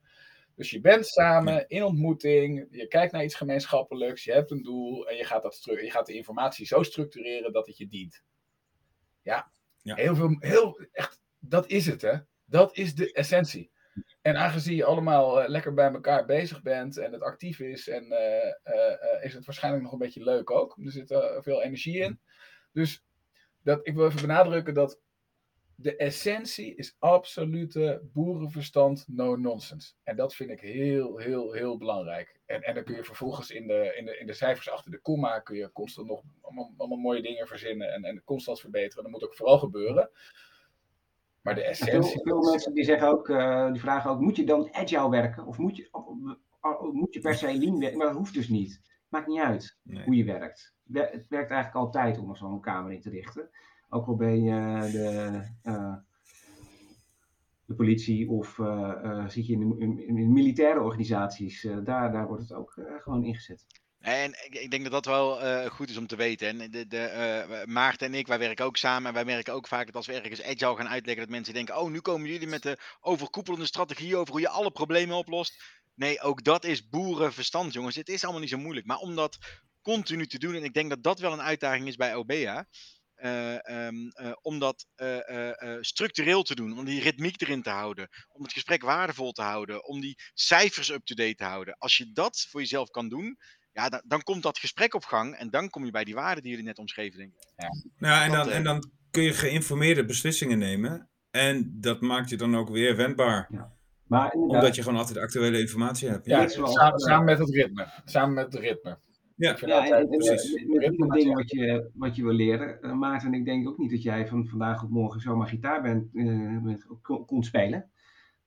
Dus 0.55 0.69
je 0.69 0.81
bent 0.81 1.07
samen 1.07 1.67
in 1.67 1.83
ontmoeting, 1.83 2.67
je 2.69 2.87
kijkt 2.87 3.11
naar 3.11 3.23
iets 3.23 3.35
gemeenschappelijks, 3.35 4.23
je 4.23 4.31
hebt 4.31 4.51
een 4.51 4.63
doel 4.63 5.09
en 5.09 5.17
je 5.17 5.23
gaat, 5.23 5.43
dat 5.43 5.63
je 5.63 5.91
gaat 5.91 6.05
de 6.05 6.13
informatie 6.13 6.65
zo 6.65 6.83
structureren 6.83 7.53
dat 7.53 7.65
het 7.65 7.77
je 7.77 7.87
dient. 7.87 8.23
Ja, 9.21 9.51
ja. 9.81 9.95
heel 9.95 10.15
veel, 10.15 10.35
heel, 10.39 10.87
echt, 10.91 11.21
dat 11.39 11.67
is 11.67 11.85
het 11.85 12.01
hè. 12.01 12.17
Dat 12.45 12.77
is 12.77 12.95
de 12.95 13.13
essentie. 13.13 13.71
En 14.25 14.37
aangezien 14.37 14.75
je 14.75 14.85
allemaal 14.85 15.41
uh, 15.41 15.49
lekker 15.49 15.73
bij 15.73 15.91
elkaar 15.91 16.25
bezig 16.25 16.61
bent 16.61 16.97
en 16.97 17.11
het 17.11 17.21
actief 17.21 17.59
is, 17.59 17.87
en, 17.87 18.03
uh, 18.03 18.75
uh, 18.75 19.23
is 19.23 19.33
het 19.33 19.45
waarschijnlijk 19.45 19.83
nog 19.83 19.91
een 19.93 19.99
beetje 19.99 20.23
leuk 20.23 20.51
ook. 20.51 20.77
Er 20.83 20.91
zit 20.91 21.07
veel 21.39 21.61
energie 21.61 21.99
in. 21.99 22.19
Dus 22.71 23.05
dat, 23.63 23.79
ik 23.87 23.95
wil 23.95 24.05
even 24.05 24.21
benadrukken 24.21 24.73
dat 24.73 24.99
de 25.75 25.95
essentie 25.95 26.75
is 26.75 26.95
absolute 26.99 28.01
boerenverstand, 28.13 29.05
no 29.07 29.35
nonsense. 29.35 29.93
En 30.03 30.15
dat 30.15 30.35
vind 30.35 30.49
ik 30.49 30.59
heel, 30.59 31.17
heel, 31.17 31.51
heel 31.51 31.77
belangrijk. 31.77 32.39
En, 32.45 32.61
en 32.61 32.75
dan 32.75 32.83
kun 32.83 32.95
je 32.95 33.03
vervolgens 33.03 33.51
in 33.51 33.67
de, 33.67 33.93
in, 33.97 34.05
de, 34.05 34.17
in 34.17 34.27
de 34.27 34.33
cijfers 34.33 34.69
achter 34.69 34.91
de 34.91 35.01
komma, 35.01 35.39
kun 35.39 35.57
je 35.57 35.71
constant 35.71 36.07
nog 36.07 36.23
allemaal, 36.41 36.73
allemaal 36.77 36.97
mooie 36.97 37.21
dingen 37.21 37.47
verzinnen 37.47 37.93
en, 37.93 38.03
en 38.03 38.23
constant 38.23 38.59
verbeteren. 38.59 39.03
Dat 39.03 39.11
moet 39.11 39.23
ook 39.23 39.35
vooral 39.35 39.59
gebeuren. 39.59 40.09
Maar 41.45 41.55
de 41.55 41.63
essentie. 41.63 42.11
Veel, 42.11 42.21
veel 42.21 42.51
mensen 42.51 42.73
die 42.73 42.83
zeggen 42.83 43.07
ook, 43.07 43.29
uh, 43.29 43.71
die 43.71 43.81
vragen 43.81 44.11
ook: 44.11 44.19
moet 44.19 44.35
je 44.35 44.45
dan 44.45 44.73
agile 44.73 45.09
werken? 45.09 45.45
Of 45.45 45.57
moet 45.57 45.75
je, 45.77 45.87
of, 45.91 46.91
moet 46.91 47.13
je 47.13 47.19
per 47.19 47.35
se 47.35 47.57
lean 47.57 47.79
werken? 47.79 47.97
Maar 47.97 48.07
dat 48.07 48.15
hoeft 48.15 48.33
dus 48.33 48.49
niet. 48.49 48.81
Maakt 49.09 49.27
niet 49.27 49.39
uit 49.39 49.77
nee. 49.81 50.03
hoe 50.03 50.15
je 50.15 50.23
werkt. 50.23 50.73
Het 50.91 51.27
werkt 51.27 51.51
eigenlijk 51.51 51.75
altijd 51.75 52.17
om 52.17 52.35
zo'n 52.35 52.61
kamer 52.61 52.91
in 52.91 53.01
te 53.01 53.09
richten. 53.09 53.49
Ook 53.89 54.07
al 54.07 54.15
ben 54.15 54.43
je 54.43 54.89
de, 54.91 55.41
uh, 55.69 55.95
de 57.65 57.75
politie 57.75 58.29
of 58.29 58.57
uh, 58.57 59.27
zit 59.27 59.47
je 59.47 59.53
in, 59.53 59.79
in, 59.79 60.17
in 60.17 60.33
militaire 60.33 60.81
organisaties. 60.81 61.67
daar, 61.83 62.11
daar 62.11 62.27
wordt 62.27 62.41
het 62.41 62.53
ook 62.53 62.73
gewoon 62.99 63.23
ingezet. 63.23 63.65
En 64.05 64.35
ik 64.49 64.71
denk 64.71 64.83
dat 64.83 64.91
dat 64.91 65.05
wel 65.05 65.43
uh, 65.43 65.65
goed 65.65 65.89
is 65.89 65.97
om 65.97 66.07
te 66.07 66.15
weten. 66.15 66.47
En 66.47 66.71
de, 66.71 66.87
de, 66.87 67.45
uh, 67.49 67.65
Maarten 67.65 68.07
en 68.07 68.13
ik, 68.13 68.27
wij 68.27 68.39
werken 68.39 68.65
ook 68.65 68.77
samen. 68.77 69.07
En 69.07 69.13
wij 69.13 69.25
merken 69.25 69.53
ook 69.53 69.67
vaak 69.67 69.85
dat 69.85 69.95
als 69.95 70.05
we 70.05 70.13
ergens 70.13 70.43
agile 70.43 70.75
gaan 70.75 70.89
uitleggen, 70.89 71.23
dat 71.23 71.33
mensen 71.33 71.53
denken: 71.53 71.77
Oh, 71.77 71.89
nu 71.89 71.99
komen 71.99 72.29
jullie 72.29 72.47
met 72.47 72.61
de 72.61 72.77
overkoepelende 73.01 73.65
strategie 73.65 74.15
over 74.15 74.31
hoe 74.31 74.41
je 74.41 74.49
alle 74.49 74.71
problemen 74.71 75.15
oplost. 75.15 75.63
Nee, 75.95 76.21
ook 76.21 76.43
dat 76.43 76.63
is 76.63 76.89
boerenverstand, 76.89 77.73
jongens. 77.73 77.95
Het 77.95 78.09
is 78.09 78.23
allemaal 78.23 78.41
niet 78.41 78.49
zo 78.49 78.57
moeilijk. 78.57 78.85
Maar 78.85 78.97
om 78.97 79.15
dat 79.15 79.37
continu 79.81 80.27
te 80.27 80.39
doen, 80.39 80.55
en 80.55 80.63
ik 80.63 80.73
denk 80.73 80.89
dat 80.89 81.03
dat 81.03 81.19
wel 81.19 81.33
een 81.33 81.41
uitdaging 81.41 81.87
is 81.87 81.95
bij. 81.95 82.65
Uh, 83.15 83.57
um, 83.87 84.11
uh, 84.21 84.31
om 84.41 84.59
dat 84.59 84.87
structureel 85.79 86.43
te 86.43 86.55
doen, 86.55 86.77
om 86.77 86.85
die 86.85 87.01
ritmiek 87.01 87.41
erin 87.41 87.61
te 87.61 87.69
houden, 87.69 88.09
om 88.27 88.43
het 88.43 88.53
gesprek 88.53 88.81
waardevol 88.81 89.31
te 89.31 89.41
houden, 89.41 89.85
om 89.85 90.01
die 90.01 90.17
cijfers 90.33 90.89
up-to-date 90.89 91.35
te 91.35 91.43
houden. 91.43 91.77
Als 91.77 91.97
je 91.97 92.11
dat 92.11 92.47
voor 92.49 92.59
jezelf 92.59 92.89
kan 92.89 93.09
doen, 93.09 93.37
ja, 93.75 93.89
dan, 93.89 94.01
dan, 94.05 94.23
komt 94.23 94.43
dat 94.43 94.59
gesprek 94.59 94.93
op 94.93 95.03
gang 95.03 95.35
en 95.35 95.49
dan 95.49 95.69
kom 95.69 95.85
je 95.85 95.91
bij 95.91 96.03
die 96.03 96.13
waarden 96.13 96.41
die 96.41 96.51
jullie 96.51 96.65
net 96.65 96.79
omschreven, 96.79 97.17
denk 97.17 97.31
ik. 97.31 97.53
Ja, 97.55 97.69
nou, 97.97 98.23
en, 98.23 98.31
dan, 98.31 98.49
en 98.49 98.63
dan 98.63 98.91
kun 99.11 99.23
je 99.23 99.33
geïnformeerde 99.33 100.05
beslissingen 100.05 100.57
nemen 100.57 101.09
en 101.31 101.77
dat 101.79 102.01
maakt 102.01 102.29
je 102.29 102.37
dan 102.37 102.55
ook 102.55 102.69
weer 102.69 102.95
wendbaar. 102.95 103.47
Ja. 103.49 103.73
Maar 104.07 104.31
Omdat 104.31 104.75
je 104.75 104.83
gewoon 104.83 104.99
altijd 104.99 105.17
actuele 105.17 105.59
informatie 105.59 106.09
hebt. 106.09 106.25
Ja, 106.25 106.47
samen, 106.47 106.99
samen, 106.99 107.25
met 107.25 107.39
het 107.39 107.49
ritme. 107.49 107.87
Samen 108.05 108.33
met 108.33 108.53
het 108.53 108.61
ritme. 108.61 108.97
Ja, 109.35 109.57
ja 109.59 109.79
altijd, 109.79 110.11
en, 110.11 110.17
precies. 110.17 110.65
Met, 110.65 110.97
met 110.97 111.11
ding 111.11 111.33
wat 111.33 111.51
je, 111.51 111.89
wat 111.93 112.15
je 112.15 112.23
wil 112.23 112.33
leren. 112.33 112.77
Uh, 112.81 112.93
Maarten, 112.93 113.33
ik 113.33 113.45
denk 113.45 113.67
ook 113.67 113.77
niet 113.77 113.91
dat 113.91 114.03
jij 114.03 114.27
van 114.27 114.47
vandaag 114.47 114.83
op 114.83 114.89
morgen 114.89 115.21
zomaar 115.21 115.47
gitaar 115.47 115.81
bent, 115.81 116.09
uh, 116.13 116.75
kon 117.01 117.43
spelen. 117.43 117.89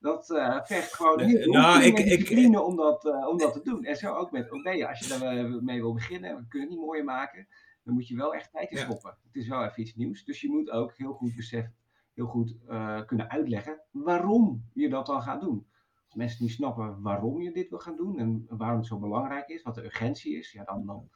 Dat 0.00 0.30
uh, 0.30 0.64
vergt 0.64 0.94
gewoon 0.94 1.18
veel 1.18 1.52
nou, 1.52 1.82
ik, 1.82 1.96
discipline 1.96 2.62
om, 2.62 2.76
dat, 2.76 3.04
uh, 3.04 3.28
om 3.28 3.38
dat 3.38 3.52
te 3.52 3.62
doen. 3.62 3.84
En 3.84 3.96
zo 3.96 4.14
ook 4.14 4.30
met 4.30 4.50
Obeya. 4.50 4.88
Als 4.88 4.98
je 4.98 5.18
daar 5.18 5.62
mee 5.62 5.80
wil 5.80 5.92
beginnen, 5.92 6.36
we 6.36 6.48
kunnen 6.48 6.68
het 6.68 6.76
niet 6.76 6.86
mooier 6.86 7.04
maken, 7.04 7.48
dan 7.82 7.94
moet 7.94 8.08
je 8.08 8.16
wel 8.16 8.34
echt 8.34 8.52
tijd 8.52 8.70
in 8.70 8.78
stoppen. 8.78 9.10
Ja. 9.10 9.26
Het 9.26 9.36
is 9.36 9.48
wel 9.48 9.64
even 9.64 9.82
iets 9.82 9.94
nieuws. 9.94 10.24
Dus 10.24 10.40
je 10.40 10.50
moet 10.50 10.70
ook 10.70 10.96
heel 10.96 11.12
goed 11.12 11.34
beseffen, 11.34 11.74
heel 12.14 12.26
goed 12.26 12.56
uh, 12.68 13.04
kunnen 13.06 13.30
uitleggen 13.30 13.80
waarom 13.90 14.64
je 14.72 14.88
dat 14.88 15.06
dan 15.06 15.22
gaat 15.22 15.40
doen. 15.40 15.66
Als 16.04 16.14
mensen 16.14 16.44
niet 16.44 16.52
snappen 16.52 17.02
waarom 17.02 17.40
je 17.40 17.52
dit 17.52 17.68
wil 17.68 17.78
gaan 17.78 17.96
doen 17.96 18.18
en 18.18 18.46
waarom 18.48 18.78
het 18.78 18.86
zo 18.86 18.98
belangrijk 18.98 19.48
is, 19.48 19.62
wat 19.62 19.74
de 19.74 19.84
urgentie 19.84 20.38
is, 20.38 20.52
ja, 20.52 20.64
dan, 20.64 20.86
dan, 20.86 21.10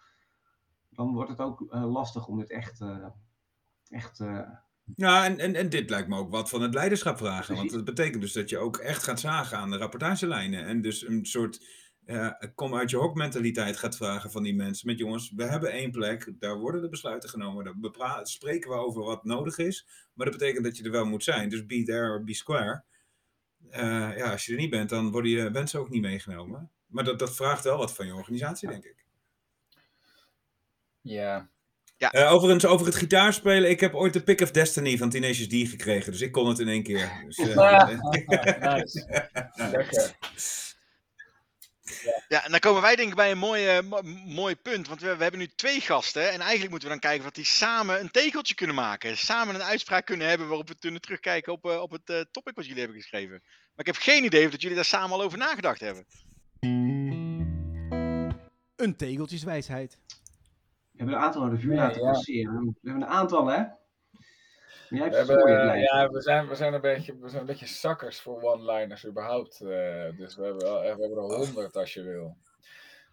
dan 0.90 1.12
wordt 1.12 1.30
het 1.30 1.40
ook 1.40 1.64
lastig 1.70 2.26
om 2.26 2.38
het 2.38 2.50
echt, 2.50 2.84
echt 3.88 4.24
ja, 4.96 5.24
en, 5.24 5.38
en, 5.38 5.54
en 5.54 5.68
dit 5.68 5.90
lijkt 5.90 6.08
me 6.08 6.16
ook 6.16 6.30
wat 6.30 6.48
van 6.48 6.62
het 6.62 6.74
leiderschap 6.74 7.18
vragen. 7.18 7.56
Want 7.56 7.70
dat 7.70 7.84
betekent 7.84 8.22
dus 8.22 8.32
dat 8.32 8.48
je 8.48 8.58
ook 8.58 8.76
echt 8.76 9.02
gaat 9.02 9.20
zagen 9.20 9.58
aan 9.58 9.70
de 9.70 9.76
rapportagelijnen. 9.76 10.64
En 10.66 10.80
dus 10.80 11.06
een 11.06 11.26
soort 11.26 11.66
uh, 12.06 12.32
kom 12.54 12.74
uit 12.74 12.90
je 12.90 12.96
hok 12.96 13.14
mentaliteit 13.14 13.76
gaat 13.76 13.96
vragen 13.96 14.30
van 14.30 14.42
die 14.42 14.54
mensen. 14.54 14.86
Met 14.86 14.98
jongens, 14.98 15.32
we 15.36 15.44
hebben 15.44 15.72
één 15.72 15.90
plek, 15.90 16.32
daar 16.38 16.58
worden 16.58 16.82
de 16.82 16.88
besluiten 16.88 17.28
genomen. 17.28 17.64
Daar 17.64 18.26
spreken 18.26 18.70
we 18.70 18.76
over 18.76 19.02
wat 19.02 19.24
nodig 19.24 19.58
is. 19.58 19.86
Maar 20.12 20.26
dat 20.26 20.38
betekent 20.38 20.64
dat 20.64 20.76
je 20.76 20.84
er 20.84 20.90
wel 20.90 21.06
moet 21.06 21.24
zijn. 21.24 21.48
Dus 21.48 21.66
be 21.66 21.82
there 21.82 22.10
or 22.10 22.24
be 22.24 22.34
square. 22.34 22.84
Uh, 23.70 24.16
ja, 24.16 24.30
als 24.30 24.46
je 24.46 24.52
er 24.52 24.58
niet 24.58 24.70
bent, 24.70 24.88
dan 24.88 25.10
worden 25.10 25.30
je 25.30 25.50
wensen 25.50 25.80
ook 25.80 25.90
niet 25.90 26.02
meegenomen. 26.02 26.70
Maar 26.86 27.04
dat, 27.04 27.18
dat 27.18 27.36
vraagt 27.36 27.64
wel 27.64 27.78
wat 27.78 27.94
van 27.94 28.06
je 28.06 28.14
organisatie, 28.14 28.68
denk 28.68 28.84
ik. 28.84 29.04
Ja. 31.00 31.50
Eh, 32.10 32.32
overigens, 32.32 32.66
over 32.66 32.86
het 32.86 32.94
gitaarspelen. 32.94 33.70
Ik 33.70 33.80
heb 33.80 33.94
ooit 33.94 34.12
de 34.12 34.22
Pick 34.22 34.40
of 34.40 34.50
Destiny 34.50 34.96
van 34.96 35.10
Tenacious 35.10 35.48
D 35.48 35.70
gekregen. 35.70 36.12
Dus 36.12 36.20
ik 36.20 36.32
kon 36.32 36.48
het 36.48 36.58
in 36.58 36.68
één 36.68 36.82
keer. 36.82 37.10
Dus, 37.26 37.38
eh, 37.38 37.88
nice. 38.74 39.30
Lekker. 39.54 40.16
Ja, 42.28 42.44
en 42.44 42.50
dan 42.50 42.60
komen 42.60 42.82
wij 42.82 42.96
denk 42.96 43.08
ik 43.08 43.14
bij 43.14 43.30
een 43.30 43.38
mooi, 43.38 43.66
eh, 43.66 43.82
mo- 43.82 44.02
mooi 44.26 44.56
punt. 44.56 44.88
Want 44.88 45.00
we, 45.00 45.16
we 45.16 45.22
hebben 45.22 45.40
nu 45.40 45.46
twee 45.46 45.80
gasten. 45.80 46.30
En 46.30 46.40
eigenlijk 46.40 46.70
moeten 46.70 46.88
we 46.88 46.94
dan 46.94 47.10
kijken 47.10 47.26
of 47.26 47.32
die 47.32 47.44
samen 47.44 48.00
een 48.00 48.10
tegeltje 48.10 48.54
kunnen 48.54 48.76
maken. 48.76 49.16
Samen 49.18 49.54
een 49.54 49.62
uitspraak 49.62 50.06
kunnen 50.06 50.28
hebben 50.28 50.48
waarop 50.48 50.68
we 50.68 50.74
kunnen 50.78 51.00
terugkijken 51.00 51.52
op, 51.52 51.64
eh, 51.64 51.80
op 51.80 51.90
het 51.90 52.10
eh, 52.10 52.20
topic 52.30 52.54
wat 52.54 52.64
jullie 52.66 52.80
hebben 52.82 53.00
geschreven. 53.00 53.40
Maar 53.42 53.86
ik 53.86 53.86
heb 53.86 53.96
geen 53.96 54.24
idee 54.24 54.44
of 54.44 54.50
dat 54.50 54.60
jullie 54.60 54.76
daar 54.76 54.84
samen 54.84 55.10
al 55.16 55.22
over 55.22 55.38
nagedacht 55.38 55.80
hebben. 55.80 56.06
Een 58.76 58.96
tegeltjeswijsheid. 58.96 59.98
We 61.04 61.08
hebben 61.08 61.14
een 61.16 61.26
aantal 61.26 61.48
revue 61.50 61.68
Nee, 61.68 61.78
laten 61.78 62.02
ja. 62.02 62.10
passeren. 62.12 62.64
We 62.64 62.90
hebben 62.90 63.02
een 63.02 63.14
aantal, 63.14 63.46
hè? 63.46 63.56
Maar 63.56 65.00
jij 65.00 65.10
We, 65.10 65.16
hebt 65.16 65.28
hebben, 65.28 65.58
eh, 65.58 65.64
lijstje. 65.64 65.96
ja, 65.96 66.08
we, 66.08 66.20
zijn, 66.22 66.48
we, 66.48 66.54
zijn 66.54 66.74
een 66.74 66.80
beetje, 66.80 67.18
we 67.18 67.28
zijn 67.28 67.40
een 67.40 67.46
beetje 67.46 67.66
zakkers 67.66 68.20
voor 68.20 68.42
one-liners 68.42 69.06
überhaupt. 69.06 69.60
eh, 69.60 70.16
dus 70.16 70.36
we 70.36 70.44
hebben, 70.44 70.62
wel- 70.62 70.80
we 70.80 70.86
hebben 70.86 71.10
er 71.10 71.18
honderd 71.36 71.76
als 71.76 71.94
je 71.94 72.02
wil. 72.02 72.36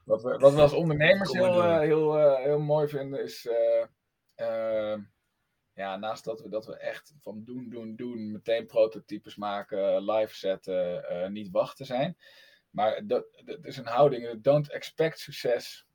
Wat 0.05 0.21
we, 0.23 0.37
wat 0.37 0.53
we 0.53 0.61
als 0.61 0.73
ondernemers 0.73 1.31
heel, 1.31 1.63
eh, 1.63 1.79
heel, 1.79 2.17
eh, 2.19 2.43
heel 2.43 2.59
mooi 2.59 2.87
vinden 2.87 3.23
is... 3.23 3.47
eh, 3.47 3.85
eh, 4.35 4.99
ja, 5.73 5.97
naast 5.97 6.23
dat 6.25 6.41
we, 6.41 6.49
dat 6.49 6.65
we 6.65 6.77
echt 6.77 7.13
van 7.21 7.43
doen, 7.43 7.69
doen, 7.69 7.95
doen, 7.95 8.31
meteen 8.31 8.65
prototypes 8.65 9.35
maken, 9.35 10.11
live 10.11 10.35
zetten, 10.35 11.09
eh, 11.09 11.29
niet 11.29 11.49
wachten 11.51 11.85
zijn. 11.85 12.17
Maar 12.69 13.07
dat, 13.07 13.25
dat 13.45 13.65
is 13.65 13.77
een 13.77 13.85
houding, 13.87 14.41
don't 14.43 14.69
expect 14.71 15.19
success. 15.19 15.85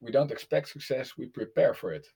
We 0.00 0.10
don't 0.10 0.30
expect 0.30 0.68
success, 0.68 1.14
we 1.16 1.26
prepare 1.28 1.74
for 1.74 1.92
it. 1.94 2.14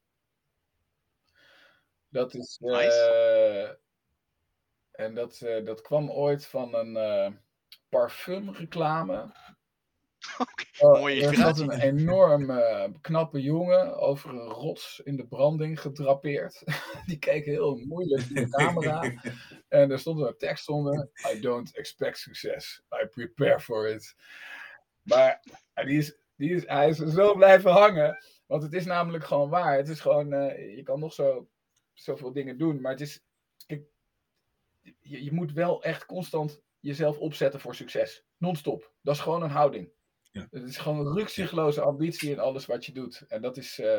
Dat 2.08 2.34
is. 2.34 2.58
eh, 2.62 2.70
Nice. 2.70 3.78
en 4.92 5.14
dat, 5.14 5.40
eh, 5.40 5.64
dat 5.64 5.80
kwam 5.80 6.10
ooit 6.10 6.46
van 6.46 6.74
een 6.74 6.96
eh 6.96 7.32
parfumreclame. 7.88 9.32
Oh, 10.78 10.98
mooie 11.00 11.26
er 11.26 11.34
zat 11.34 11.58
een 11.58 11.80
enorm 11.80 12.46
knappe 13.00 13.42
jongen 13.42 13.96
over 13.96 14.30
een 14.30 14.48
rots 14.48 15.00
in 15.04 15.16
de 15.16 15.26
branding 15.26 15.80
gedrapeerd. 15.80 16.62
Die 17.06 17.18
keek 17.18 17.44
heel 17.44 17.76
moeilijk 17.76 18.22
in 18.22 18.34
de 18.34 18.48
camera. 18.48 19.12
En 19.68 19.90
er 19.90 19.98
stond 19.98 20.20
een 20.20 20.36
tekst 20.38 20.68
onder: 20.68 21.10
I 21.34 21.40
don't 21.40 21.76
expect 21.76 22.18
success. 22.18 22.82
I 23.02 23.06
prepare 23.06 23.60
for 23.60 23.88
it. 23.88 24.14
Maar 25.02 25.40
die 25.74 25.98
is, 25.98 26.18
die 26.36 26.50
is, 26.54 26.66
hij 26.66 26.88
is 26.88 26.96
zo 26.96 27.34
blijven 27.34 27.70
hangen. 27.70 28.18
Want 28.46 28.62
het 28.62 28.72
is 28.72 28.84
namelijk 28.84 29.24
gewoon 29.24 29.48
waar. 29.48 29.76
Het 29.76 29.88
is 29.88 30.00
gewoon, 30.00 30.32
eh, 30.32 30.76
je 30.76 30.82
kan 30.82 31.00
nog 31.00 31.12
zo, 31.12 31.48
zoveel 31.92 32.32
dingen 32.32 32.58
doen. 32.58 32.80
Maar 32.80 32.92
het 32.92 33.00
is, 33.00 33.24
kijk, 33.66 33.82
je, 35.00 35.24
je 35.24 35.32
moet 35.32 35.52
wel 35.52 35.82
echt 35.82 36.06
constant 36.06 36.60
jezelf 36.80 37.18
opzetten 37.18 37.60
voor 37.60 37.74
succes. 37.74 38.24
Non-stop. 38.36 38.92
Dat 39.02 39.14
is 39.14 39.20
gewoon 39.20 39.42
een 39.42 39.50
houding. 39.50 39.88
Ja. 40.30 40.46
Het 40.50 40.62
is 40.62 40.78
gewoon 40.78 41.06
een 41.06 41.14
rukzichtloze 41.14 41.80
ambitie 41.80 42.30
in 42.30 42.38
alles 42.38 42.66
wat 42.66 42.86
je 42.86 42.92
doet. 42.92 43.24
En, 43.28 43.42
dat 43.42 43.56
is, 43.56 43.78
eh, 43.78 43.98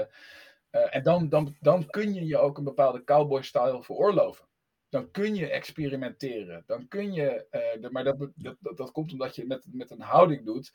eh, 0.69 0.95
en 0.95 1.03
dan, 1.03 1.29
dan, 1.29 1.55
dan 1.59 1.85
kun 1.89 2.13
je 2.13 2.25
je 2.25 2.37
ook 2.37 2.57
een 2.57 2.63
bepaalde 2.63 3.03
cowboy-style 3.03 3.83
veroorloven. 3.83 4.45
Dan 4.89 5.11
kun 5.11 5.35
je 5.35 5.49
experimenteren. 5.49 6.63
Dan 6.65 6.87
kun 6.87 7.13
je, 7.13 7.47
de- 7.79 7.91
maar 7.91 8.03
dat, 8.03 8.19
dat, 8.35 8.55
dat, 8.59 8.77
dat 8.77 8.91
komt 8.91 9.11
omdat 9.11 9.35
je 9.35 9.45
met, 9.45 9.65
met 9.71 9.91
een 9.91 10.01
houding 10.01 10.45
doet 10.45 10.73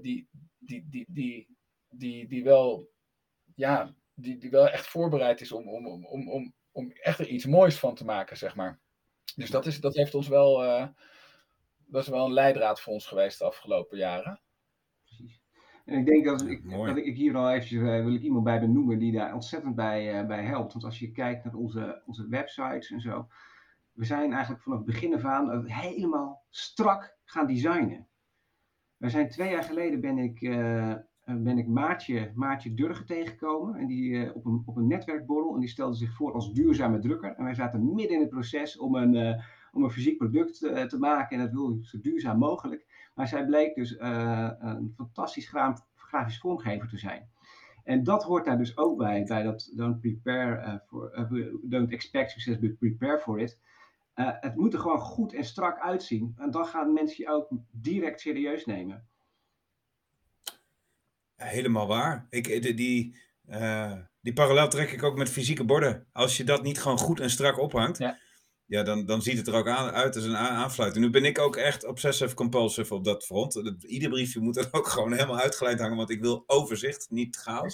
die, 0.00 0.28
die, 0.58 0.86
die, 0.88 1.06
die, 1.08 1.56
die, 1.90 2.28
die 2.28 2.44
wel, 2.44 2.90
ja, 3.54 3.94
die, 4.14 4.38
die 4.38 4.50
wel 4.50 4.68
echt 4.68 4.86
voorbereid 4.86 5.40
is 5.40 5.52
om, 5.52 5.68
om, 5.68 5.86
om, 5.86 6.06
om, 6.06 6.30
om, 6.30 6.54
om 6.72 6.90
echt 6.90 7.18
er 7.18 7.28
iets 7.28 7.46
moois 7.46 7.78
van 7.78 7.94
te 7.94 8.04
maken, 8.04 8.36
zeg 8.36 8.56
maar. 8.56 8.80
Dus 9.36 9.50
dat, 9.50 9.66
is, 9.66 9.80
dat 9.80 9.94
heeft 9.94 10.14
ons 10.14 10.28
wel, 10.28 10.64
eh, 10.64 10.88
dat 11.86 12.02
is 12.02 12.08
wel 12.08 12.24
een 12.24 12.32
leidraad 12.32 12.80
voor 12.80 12.92
ons 12.92 13.06
geweest 13.06 13.38
de 13.38 13.44
afgelopen 13.44 13.98
jaren. 13.98 14.40
Precies. 15.04 15.42
En 15.84 15.98
ik 15.98 16.06
denk 16.06 16.24
dat 16.24 16.46
ik, 16.46 16.64
mooi. 16.64 16.94
dat 16.94 17.04
ik 17.04 17.16
hier 17.16 17.36
al 17.36 17.50
eventjes 17.50 17.80
eh, 17.80 18.04
wil 18.04 18.14
ik 18.14 18.22
iemand 18.22 18.44
bij 18.44 18.60
benoemen 18.60 18.98
die 18.98 19.12
daar 19.12 19.34
ontzettend 19.34 19.74
bij, 19.74 20.18
eh, 20.18 20.26
bij 20.26 20.44
helpt. 20.44 20.72
Want 20.72 20.84
als 20.84 20.98
je 20.98 21.10
kijkt 21.10 21.44
naar 21.44 21.54
onze, 21.54 22.02
onze 22.06 22.28
websites 22.28 22.90
en 22.90 23.00
zo, 23.00 23.28
we 23.92 24.04
zijn 24.04 24.32
eigenlijk 24.32 24.62
vanaf 24.62 24.78
het 24.78 24.86
begin 24.86 25.14
af 25.14 25.24
aan 25.24 25.50
eh, 25.50 25.80
helemaal 25.80 26.44
strak 26.50 27.16
gaan 27.24 27.46
designen. 27.46 28.08
We 29.00 29.08
zijn 29.08 29.28
twee 29.28 29.50
jaar 29.50 29.62
geleden 29.62 30.00
ben 30.00 30.18
ik, 30.18 30.42
eh, 30.42 30.90
eh, 30.90 30.98
ben 31.24 31.58
ik 31.58 32.76
Durgen 32.76 33.06
tegengekomen. 33.06 33.74
En 33.74 33.86
die 33.86 34.24
eh, 34.24 34.36
op, 34.36 34.44
een, 34.44 34.62
op 34.66 34.76
een 34.76 34.86
netwerkborrel. 34.86 35.54
En 35.54 35.60
die 35.60 35.68
stelde 35.68 35.96
zich 35.96 36.14
voor 36.14 36.32
als 36.32 36.52
duurzame 36.52 36.98
drukker. 36.98 37.34
En 37.36 37.44
wij 37.44 37.54
zaten 37.54 37.94
midden 37.94 38.14
in 38.14 38.20
het 38.20 38.30
proces 38.30 38.78
om 38.78 38.94
een, 38.94 39.42
om 39.72 39.84
een 39.84 39.90
fysiek 39.90 40.18
product 40.18 40.58
te 40.88 40.96
maken. 40.98 41.36
En 41.36 41.42
dat 41.42 41.52
wilde 41.52 41.84
zo 41.84 42.00
duurzaam 42.00 42.38
mogelijk. 42.38 42.86
Maar 43.14 43.28
zij 43.28 43.44
bleek 43.46 43.74
dus 43.74 43.96
een 43.98 44.92
fantastisch 44.96 45.48
gra- 45.48 45.86
grafisch 45.94 46.38
vormgever 46.38 46.88
te 46.88 46.98
zijn. 46.98 47.28
En 47.84 48.04
dat 48.04 48.22
hoort 48.22 48.44
daar 48.44 48.58
dus 48.58 48.76
ook 48.76 48.98
bij, 48.98 49.24
bij 49.24 49.42
dat 49.42 49.72
don't 49.76 50.00
prepare 50.00 50.82
for, 50.86 51.28
don't 51.62 51.92
expect 51.92 52.30
success, 52.30 52.58
but 52.58 52.78
prepare 52.78 53.18
for 53.18 53.40
it. 53.40 53.58
Eh, 54.20 54.30
het 54.40 54.56
moet 54.56 54.72
er 54.72 54.80
gewoon 54.80 55.00
goed 55.00 55.34
en 55.34 55.44
strak 55.44 55.78
uitzien. 55.78 56.34
En 56.36 56.50
dan 56.50 56.66
gaan 56.66 56.92
mensen 56.92 57.24
je 57.24 57.30
ook 57.30 57.48
direct 57.70 58.20
serieus 58.20 58.64
nemen. 58.64 59.08
Helemaal 61.36 61.86
waar. 61.86 62.26
Ik, 62.30 62.46
eh, 62.46 62.76
die, 62.76 63.16
eh, 63.46 63.92
die 64.20 64.32
parallel 64.32 64.68
trek 64.68 64.90
ik 64.92 65.02
ook 65.02 65.16
met 65.16 65.30
fysieke 65.30 65.64
borden. 65.64 66.06
Als 66.12 66.36
je 66.36 66.44
dat 66.44 66.62
niet 66.62 66.80
gewoon 66.80 66.98
goed 66.98 67.20
en 67.20 67.30
strak 67.30 67.58
ophangt, 67.58 67.98
Ja. 67.98 68.18
ja, 68.66 68.82
dan, 68.82 69.06
dan 69.06 69.22
ziet 69.22 69.36
het 69.36 69.46
er 69.46 69.54
ook 69.54 69.68
aan, 69.68 69.90
uit 69.90 70.16
als 70.16 70.24
een 70.24 70.36
aanfluiting. 70.36 71.04
Nu 71.04 71.10
ben 71.10 71.24
ik 71.24 71.38
ook 71.38 71.56
echt 71.56 71.86
obsessive 71.86 72.34
compulsive 72.34 72.94
op 72.94 73.04
dat 73.04 73.24
front. 73.24 73.54
Ieder 73.86 74.10
briefje 74.10 74.40
moet 74.40 74.56
er 74.56 74.68
ook 74.70 74.86
gewoon 74.86 75.12
helemaal 75.12 75.38
uitgeleid 75.38 75.80
hangen, 75.80 75.96
want 75.96 76.10
ik 76.10 76.20
wil 76.20 76.44
overzicht, 76.46 77.06
niet 77.10 77.36
chaos. 77.36 77.72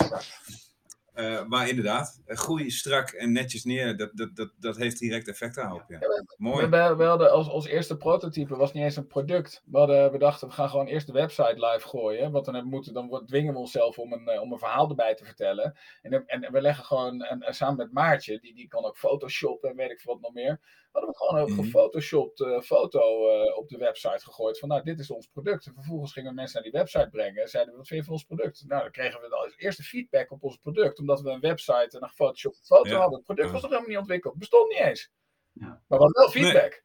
Eh, 1.17 1.45
maar 1.45 1.69
inderdaad, 1.69 2.23
groei 2.27 2.71
strak 2.71 3.09
en 3.11 3.33
netjes 3.33 3.65
neer, 3.65 3.97
dat, 3.97 4.11
dat, 4.15 4.37
dat, 4.37 4.53
dat 4.59 4.77
heeft 4.77 4.99
direct 4.99 5.29
effect 5.29 5.55
daarop. 5.55 5.85
Ja. 5.89 5.99
We, 5.99 6.35
Mooi. 6.37 6.67
we, 6.67 6.95
we 6.97 7.05
hadden 7.05 7.31
als, 7.31 7.49
als 7.49 7.67
eerste 7.67 7.97
prototype, 7.97 8.57
was 8.57 8.73
niet 8.73 8.85
eens 8.85 8.97
een 8.97 9.07
product. 9.07 9.63
We, 9.67 9.79
hadden, 9.79 10.13
we 10.13 10.19
dachten, 10.19 10.49
we 10.49 10.55
gaan 10.55 10.69
gewoon 10.69 10.87
eerst 10.87 11.07
de 11.07 11.13
website 11.13 11.55
live 11.55 11.89
gooien. 11.89 12.33
Want 12.33 12.45
dan, 12.45 12.55
hebben 12.55 12.73
moeten, 12.73 12.93
dan 12.93 13.23
dwingen 13.27 13.53
we 13.53 13.59
onszelf 13.59 13.99
om 13.99 14.13
een, 14.13 14.29
eh, 14.29 14.41
om 14.41 14.53
een 14.53 14.59
verhaal 14.59 14.89
erbij 14.89 15.15
te 15.15 15.25
vertellen. 15.25 15.77
En, 16.03 16.27
en 16.27 16.53
we 16.53 16.61
leggen 16.61 16.85
gewoon, 16.85 17.23
en, 17.23 17.43
en 17.43 17.55
samen 17.55 17.77
met 17.77 17.93
Maartje, 17.93 18.39
die, 18.39 18.55
die 18.55 18.69
kan 18.69 18.85
ook 18.85 18.97
Photoshop 18.97 19.65
en 19.65 19.77
weet 19.77 19.91
ik 19.91 20.01
veel 20.01 20.13
wat 20.13 20.23
nog 20.23 20.33
meer. 20.33 20.61
Hadden 20.97 21.15
we 21.15 21.17
gewoon 21.17 21.43
een 21.43 21.53
Mhm. 21.53 21.63
gefotoshopt 21.65 22.41
eh, 22.41 22.61
foto 22.61 23.29
eh, 23.29 23.57
op 23.57 23.69
de 23.69 23.77
website 23.79 24.25
gegooid. 24.25 24.59
Van 24.59 24.69
nou, 24.69 24.83
dit 24.83 24.99
is 24.99 25.11
ons 25.11 25.27
product. 25.27 25.67
En 25.67 25.75
vervolgens 25.75 26.13
gingen 26.13 26.29
we 26.31 26.35
mensen 26.37 26.55
naar 26.63 26.71
die 26.71 26.81
website 26.81 27.09
brengen. 27.11 27.43
En 27.43 27.49
zeiden 27.49 27.73
we, 27.73 27.79
wat 27.79 27.89
vind 27.89 28.01
je 28.01 28.07
van 28.07 28.15
ons 28.15 28.25
product? 28.25 28.65
Nou, 28.67 28.83
dan 28.83 28.91
kregen 28.91 29.21
we 29.21 29.29
als 29.37 29.57
eerste 29.57 29.83
feedback 29.83 30.31
op 30.31 30.43
ons 30.43 30.57
product. 30.57 30.99
Omdat 30.99 31.21
we 31.21 31.31
een 31.31 31.41
website 31.41 31.89
en 31.97 32.03
een 32.03 32.09
gefotoshopte 32.09 32.65
foto 32.65 32.89
Ja. 32.91 32.97
hadden. 32.99 33.17
Het 33.17 33.25
product 33.27 33.51
was 33.51 33.61
nog 33.63 33.71
helemaal 33.71 33.89
niet 33.91 33.99
ontwikkeld. 33.99 34.35
Bestond 34.39 34.69
niet 34.73 34.79
eens. 34.81 35.11
Ja. 35.53 35.67
Maar 35.67 35.99
we 35.99 36.05
hadden 36.05 36.13
wel 36.23 36.31
feedback. 36.31 36.83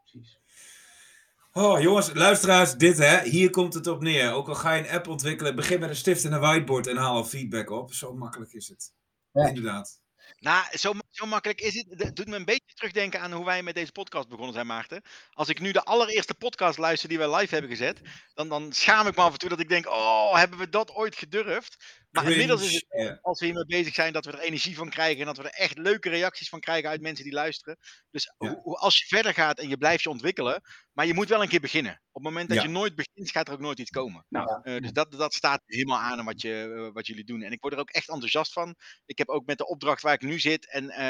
Precies. 0.00 0.38
Oh, 1.52 1.80
jongens, 1.80 2.12
luisteraars, 2.14 2.74
dit 2.74 2.98
hè, 2.98 3.22
hier 3.28 3.50
komt 3.50 3.74
het 3.74 3.86
op 3.86 4.02
neer. 4.02 4.32
Ook 4.32 4.48
al 4.48 4.54
ga 4.54 4.72
je 4.74 4.82
een 4.88 4.94
app 4.94 5.08
ontwikkelen, 5.08 5.56
begin 5.56 5.80
met 5.80 5.88
een 5.88 5.96
stift 5.96 6.24
en 6.24 6.32
een 6.32 6.40
whiteboard 6.40 6.86
en 6.86 6.96
haal 6.96 7.14
al 7.16 7.24
feedback 7.24 7.70
op. 7.70 7.92
Zo 7.92 8.14
makkelijk 8.14 8.52
is 8.52 8.68
het. 8.68 8.92
Ja. 9.32 9.46
Inderdaad. 9.48 10.00
Nou, 10.38 10.64
zo, 10.78 10.92
zo 11.20 11.26
makkelijk 11.26 11.60
is 11.60 11.74
het. 11.74 11.86
Het 12.02 12.16
doet 12.16 12.26
me 12.26 12.36
een 12.36 12.44
beetje 12.44 12.74
terugdenken 12.74 13.20
aan 13.20 13.32
hoe 13.32 13.44
wij 13.44 13.62
met 13.62 13.74
deze 13.74 13.92
podcast 13.92 14.28
begonnen 14.28 14.54
zijn, 14.54 14.66
Maarten. 14.66 15.02
Als 15.30 15.48
ik 15.48 15.60
nu 15.60 15.72
de 15.72 15.82
allereerste 15.84 16.34
podcast 16.34 16.78
luister 16.78 17.08
die 17.08 17.18
wij 17.18 17.34
live 17.36 17.52
hebben 17.54 17.70
gezet, 17.70 18.00
dan, 18.34 18.48
dan 18.48 18.72
schaam 18.72 19.06
ik 19.06 19.16
me 19.16 19.22
af 19.22 19.32
en 19.32 19.38
toe 19.38 19.48
dat 19.48 19.60
ik 19.60 19.68
denk, 19.68 19.86
oh, 19.86 20.34
hebben 20.34 20.58
we 20.58 20.68
dat 20.68 20.90
ooit 20.90 21.16
gedurfd? 21.16 21.98
Maar 22.10 22.22
Cringe, 22.24 22.40
inmiddels 22.40 22.68
is 22.72 22.84
het, 22.88 23.18
als 23.22 23.40
we 23.40 23.46
hiermee 23.46 23.66
bezig 23.66 23.94
zijn, 23.94 24.12
dat 24.12 24.24
we 24.24 24.32
er 24.32 24.38
energie 24.38 24.76
van 24.76 24.90
krijgen 24.90 25.20
en 25.20 25.26
dat 25.26 25.36
we 25.36 25.42
er 25.42 25.50
echt 25.60 25.78
leuke 25.78 26.08
reacties 26.08 26.48
van 26.48 26.60
krijgen 26.60 26.88
uit 26.90 27.00
mensen 27.00 27.24
die 27.24 27.32
luisteren. 27.32 27.76
Dus 28.10 28.34
Ja. 28.38 28.60
als 28.62 28.98
je 28.98 29.04
verder 29.06 29.34
gaat 29.34 29.58
en 29.58 29.68
je 29.68 29.76
blijft 29.76 30.02
je 30.02 30.10
ontwikkelen, 30.10 30.60
maar 30.92 31.06
je 31.06 31.14
moet 31.14 31.28
wel 31.28 31.42
een 31.42 31.48
keer 31.48 31.60
beginnen. 31.60 31.92
Op 31.92 32.22
het 32.22 32.32
moment 32.32 32.48
dat 32.48 32.56
Ja. 32.58 32.62
je 32.62 32.68
nooit 32.68 32.94
begint, 32.94 33.30
gaat 33.30 33.48
er 33.48 33.54
ook 33.54 33.60
nooit 33.60 33.78
iets 33.78 33.90
komen. 33.90 34.24
Nou, 34.28 34.60
Eh, 34.62 34.76
dus 34.80 34.92
dat, 34.92 35.12
dat 35.12 35.34
staat 35.34 35.62
helemaal 35.66 35.98
aan 35.98 36.18
aan 36.18 36.24
wat, 36.24 36.40
je, 36.40 36.74
eh, 36.86 36.94
wat 36.94 37.06
jullie 37.06 37.24
doen. 37.24 37.42
En 37.42 37.52
ik 37.52 37.60
word 37.60 37.72
er 37.74 37.78
ook 37.80 37.90
echt 37.90 38.08
enthousiast 38.08 38.52
van. 38.52 38.74
Ik 39.06 39.18
heb 39.18 39.28
ook 39.28 39.46
met 39.46 39.58
de 39.58 39.66
opdracht 39.66 40.02
waar 40.02 40.14
ik 40.14 40.22
nu 40.22 40.38
zit 40.40 40.70
en 40.70 40.90
eh, 40.90 41.09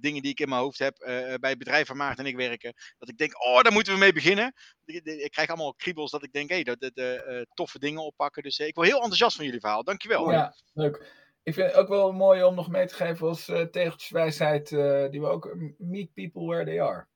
dingen 0.00 0.22
die 0.22 0.30
ik 0.30 0.40
in 0.40 0.48
mijn 0.48 0.60
hoofd 0.60 0.78
heb 0.78 0.98
eh, 0.98 1.32
eh, 1.32 1.40
bij 1.40 1.50
het 1.50 1.58
bedrijf 1.58 1.88
waar 1.88 1.96
Maarten 1.96 2.24
en 2.24 2.30
ik 2.30 2.36
werken, 2.36 2.74
dat 2.98 3.08
ik 3.08 3.18
denk, 3.18 3.44
oh, 3.46 3.62
daar 3.62 3.72
moeten 3.72 3.92
we 3.92 3.98
mee 3.98 4.12
beginnen. 4.12 4.52
Ik, 4.84 5.30
krijg 5.30 5.48
allemaal 5.48 5.74
kriebels 5.74 6.10
dat 6.10 6.22
ik 6.22 6.32
denk, 6.32 6.48
hé, 6.48 6.54
hey, 6.54 6.64
dat, 6.64 6.90
eh, 6.94 7.38
eh, 7.40 7.46
toffe 7.54 7.78
dingen 7.78 8.04
oppakken. 8.04 8.42
Dus 8.42 8.58
eh, 8.58 8.66
ik 8.66 8.74
word 8.74 8.86
heel 8.86 8.96
enthousiast 8.96 9.36
van 9.36 9.44
jullie 9.44 9.60
verhaal. 9.60 9.84
Dankjewel. 9.84 10.30
Ja, 10.30 10.54
leuk. 10.72 11.24
Ik 11.42 11.54
vind 11.54 11.66
het 11.66 11.76
ook 11.76 11.88
wel 11.88 12.12
mooi 12.12 12.42
om 12.42 12.54
nog 12.54 12.68
mee 12.68 12.86
te 12.86 12.94
geven 12.94 13.28
als 13.28 13.48
eh 13.48 13.60
tegeltjeswijsheid, 13.60 14.72
eh, 14.72 15.10
die 15.10 15.20
we 15.20 15.26
ook 15.26 15.46
eh, 15.46 15.52
meet 15.78 16.14
people 16.14 16.46
where 16.46 16.64
they 16.64 16.82
are. 16.82 17.06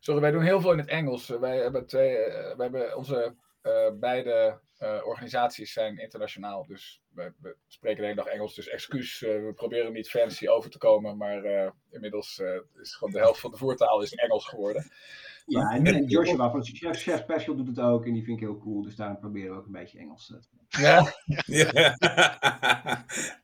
Sorry, 0.00 0.20
wij 0.20 0.30
doen 0.30 0.42
heel 0.42 0.60
veel 0.60 0.72
in 0.72 0.78
het 0.78 0.88
Engels. 0.88 1.30
Eh, 1.30 1.38
Wij 1.38 1.56
hebben, 1.56 1.86
twee, 1.86 2.16
eh, 2.16 2.56
wij 2.56 2.68
hebben 2.68 2.96
onze 2.96 3.36
eh, 3.64 3.90
beide 3.94 4.60
eh, 4.78 5.00
organisaties 5.04 5.72
zijn 5.72 5.98
internationaal. 5.98 6.66
Dus 6.66 7.02
we, 7.14 7.32
we 7.40 7.56
spreken 7.66 8.00
de 8.00 8.08
hele 8.08 8.22
dag 8.22 8.26
Engels. 8.26 8.54
Dus 8.54 8.68
excuus, 8.68 9.22
eh, 9.22 9.30
we 9.30 9.52
proberen 9.54 9.92
niet 9.92 10.10
fancy 10.10 10.48
over 10.48 10.70
te 10.70 10.78
komen. 10.78 11.16
Maar 11.16 11.72
inmiddels 11.90 12.42
is 12.80 12.94
gewoon 12.94 13.12
de 13.12 13.18
helft 13.18 13.40
van 13.40 13.50
de 13.50 13.56
voertaal 13.56 14.02
is 14.02 14.14
Engels 14.14 14.48
geworden. 14.48 14.90
Ja, 15.46 15.70
en, 15.70 15.86
en 15.86 16.04
Joshua 16.04 16.50
van 16.50 16.64
Chef, 16.64 17.02
Chef 17.02 17.20
Special 17.20 17.56
doet 17.56 17.66
het 17.66 17.80
ook 17.80 18.06
en 18.06 18.12
die 18.12 18.24
vind 18.24 18.40
ik 18.40 18.44
heel 18.44 18.58
cool. 18.58 18.82
Dus 18.82 18.96
daarom 18.96 19.18
proberen 19.18 19.50
we 19.50 19.58
ook 19.58 19.66
een 19.66 19.72
beetje 19.72 19.98
Engels 19.98 20.26
te. 20.26 20.38
Ja, 20.68 21.12
Ja. 21.46 21.94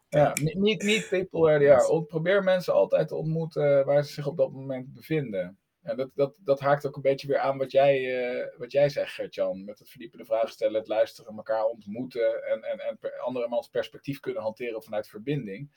ja. 0.08 0.32
Meet, 0.54 0.82
meet 0.82 1.08
people 1.08 1.40
where 1.40 1.58
they 1.58 1.72
are. 1.72 2.04
Probeer 2.04 2.42
mensen 2.42 2.74
altijd 2.74 3.08
te 3.08 3.16
ontmoeten 3.16 3.84
waar 3.84 4.04
ze 4.04 4.12
zich 4.12 4.26
op 4.26 4.36
dat 4.36 4.52
moment 4.52 4.94
bevinden. 4.94 5.58
En 5.82 5.96
dat, 5.96 6.10
dat, 6.14 6.38
dat 6.40 6.60
haakt 6.60 6.86
ook 6.86 6.96
een 6.96 7.02
beetje 7.02 7.26
weer 7.26 7.38
aan 7.38 7.58
wat 7.58 7.70
jij, 7.70 8.22
eh, 8.30 8.58
wat 8.58 8.72
jij 8.72 8.88
zegt, 8.88 9.12
Gert-Jan. 9.12 9.64
Met 9.64 9.78
het 9.78 9.90
verdiepende 9.90 10.24
vragen 10.24 10.48
stellen, 10.48 10.78
het 10.78 10.88
luisteren, 10.88 11.36
elkaar 11.36 11.64
ontmoeten 11.64 12.44
en, 12.44 12.62
en, 12.62 12.78
en 12.78 13.20
andermans 13.20 13.68
perspectief 13.68 14.20
kunnen 14.20 14.42
hanteren 14.42 14.82
vanuit 14.82 15.08
verbinding. 15.08 15.70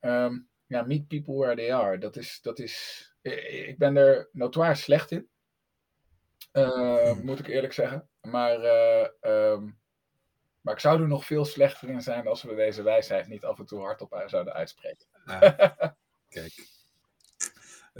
Ehm, 0.00 0.38
ja, 0.66 0.82
meet 0.82 1.08
people 1.08 1.34
where 1.34 1.56
they 1.56 1.74
are. 1.74 1.98
Dat 1.98 2.16
is, 2.16 2.38
dat 2.42 2.58
is, 2.58 3.04
ik 3.22 3.42
ik 3.42 3.78
ben 3.78 3.96
er 3.96 4.28
notoir 4.32 4.76
slecht 4.76 5.10
in. 5.10 5.28
Eh, 6.52 7.16
moet 7.16 7.38
ik 7.38 7.46
eerlijk 7.46 7.72
zeggen. 7.72 8.08
Maar, 8.20 8.60
eh, 8.60 9.08
ehm, 9.20 9.70
maar 10.60 10.74
ik 10.74 10.80
zou 10.80 11.00
er 11.00 11.08
nog 11.08 11.24
veel 11.24 11.44
slechter 11.44 11.88
in 11.88 12.00
zijn 12.00 12.26
als 12.26 12.42
we 12.42 12.54
deze 12.54 12.82
wijsheid 12.82 13.28
niet 13.28 13.44
af 13.44 13.58
en 13.58 13.66
toe 13.66 13.80
hardop 13.80 14.22
zouden 14.26 14.52
uitspreken. 14.52 15.06
Ah, 15.24 15.40
kijk. 16.28 16.69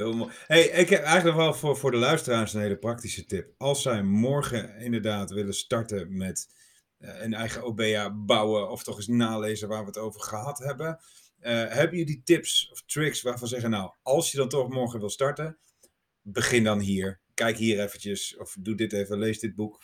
Heel. 0.00 0.30
Hey, 0.46 0.62
ik 0.62 0.88
heb 0.88 1.02
eigenlijk 1.02 1.36
wel 1.36 1.54
voor, 1.54 1.76
voor 1.76 1.90
de 1.90 1.96
luisteraars 1.96 2.54
een 2.54 2.60
hele 2.60 2.78
praktische 2.78 3.24
tip. 3.24 3.54
Als 3.58 3.82
zij 3.82 4.02
morgen 4.02 4.76
inderdaad 4.76 5.30
willen 5.30 5.54
starten 5.54 6.16
met 6.16 6.48
eh, 6.98 7.22
een 7.22 7.34
eigen 7.34 7.64
OBA 7.64 8.14
bouwen 8.14 8.70
of 8.70 8.82
toch 8.82 8.96
eens 8.96 9.06
nalezen 9.06 9.68
waar 9.68 9.80
we 9.80 9.86
het 9.86 9.98
over 9.98 10.20
gehad 10.20 10.58
hebben. 10.58 11.00
eh, 11.40 11.52
hebben 11.52 11.98
jullie 11.98 12.22
tips 12.24 12.68
of 12.70 12.82
tricks 12.86 13.22
waarvan 13.22 13.48
zeggen, 13.48 13.70
nou, 13.70 13.92
als 14.02 14.30
je 14.30 14.36
dan 14.36 14.48
toch 14.48 14.68
morgen 14.68 15.00
wil 15.00 15.10
starten, 15.10 15.58
begin 16.22 16.64
dan 16.64 16.78
hier. 16.78 17.20
Kijk 17.34 17.56
hier 17.56 17.80
eventjes 17.80 18.36
of 18.36 18.56
doe 18.60 18.74
dit 18.74 18.92
even, 18.92 19.18
lees 19.18 19.40
dit 19.40 19.54
boek. 19.54 19.80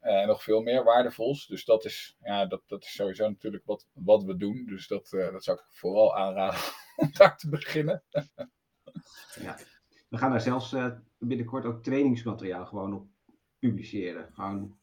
en 0.00 0.26
nog 0.26 0.42
veel 0.42 0.60
meer 0.60 0.84
waardevols. 0.84 1.46
Dus 1.46 1.64
dat 1.64 1.84
is, 1.84 2.16
ja, 2.20 2.46
dat, 2.46 2.62
dat 2.66 2.82
is 2.82 2.94
sowieso 2.94 3.28
natuurlijk 3.28 3.64
wat, 3.66 3.86
wat 3.92 4.24
we 4.24 4.36
doen. 4.36 4.66
Dus 4.66 4.86
dat, 4.86 5.08
dat 5.10 5.44
zou 5.44 5.58
ik 5.58 5.64
vooral 5.68 6.16
aanraden 6.16 6.60
om 6.96 7.10
daar 7.12 7.38
te 7.38 7.48
beginnen. 7.48 8.02
We 10.08 10.18
gaan 10.18 10.30
daar 10.30 10.40
zelfs 10.40 10.74
binnenkort 11.18 11.64
ook 11.64 11.82
trainingsmateriaal 11.82 12.66
gewoon 12.66 12.94
op 12.94 13.06
publiceren. 13.58 14.28
Gewoon 14.32 14.78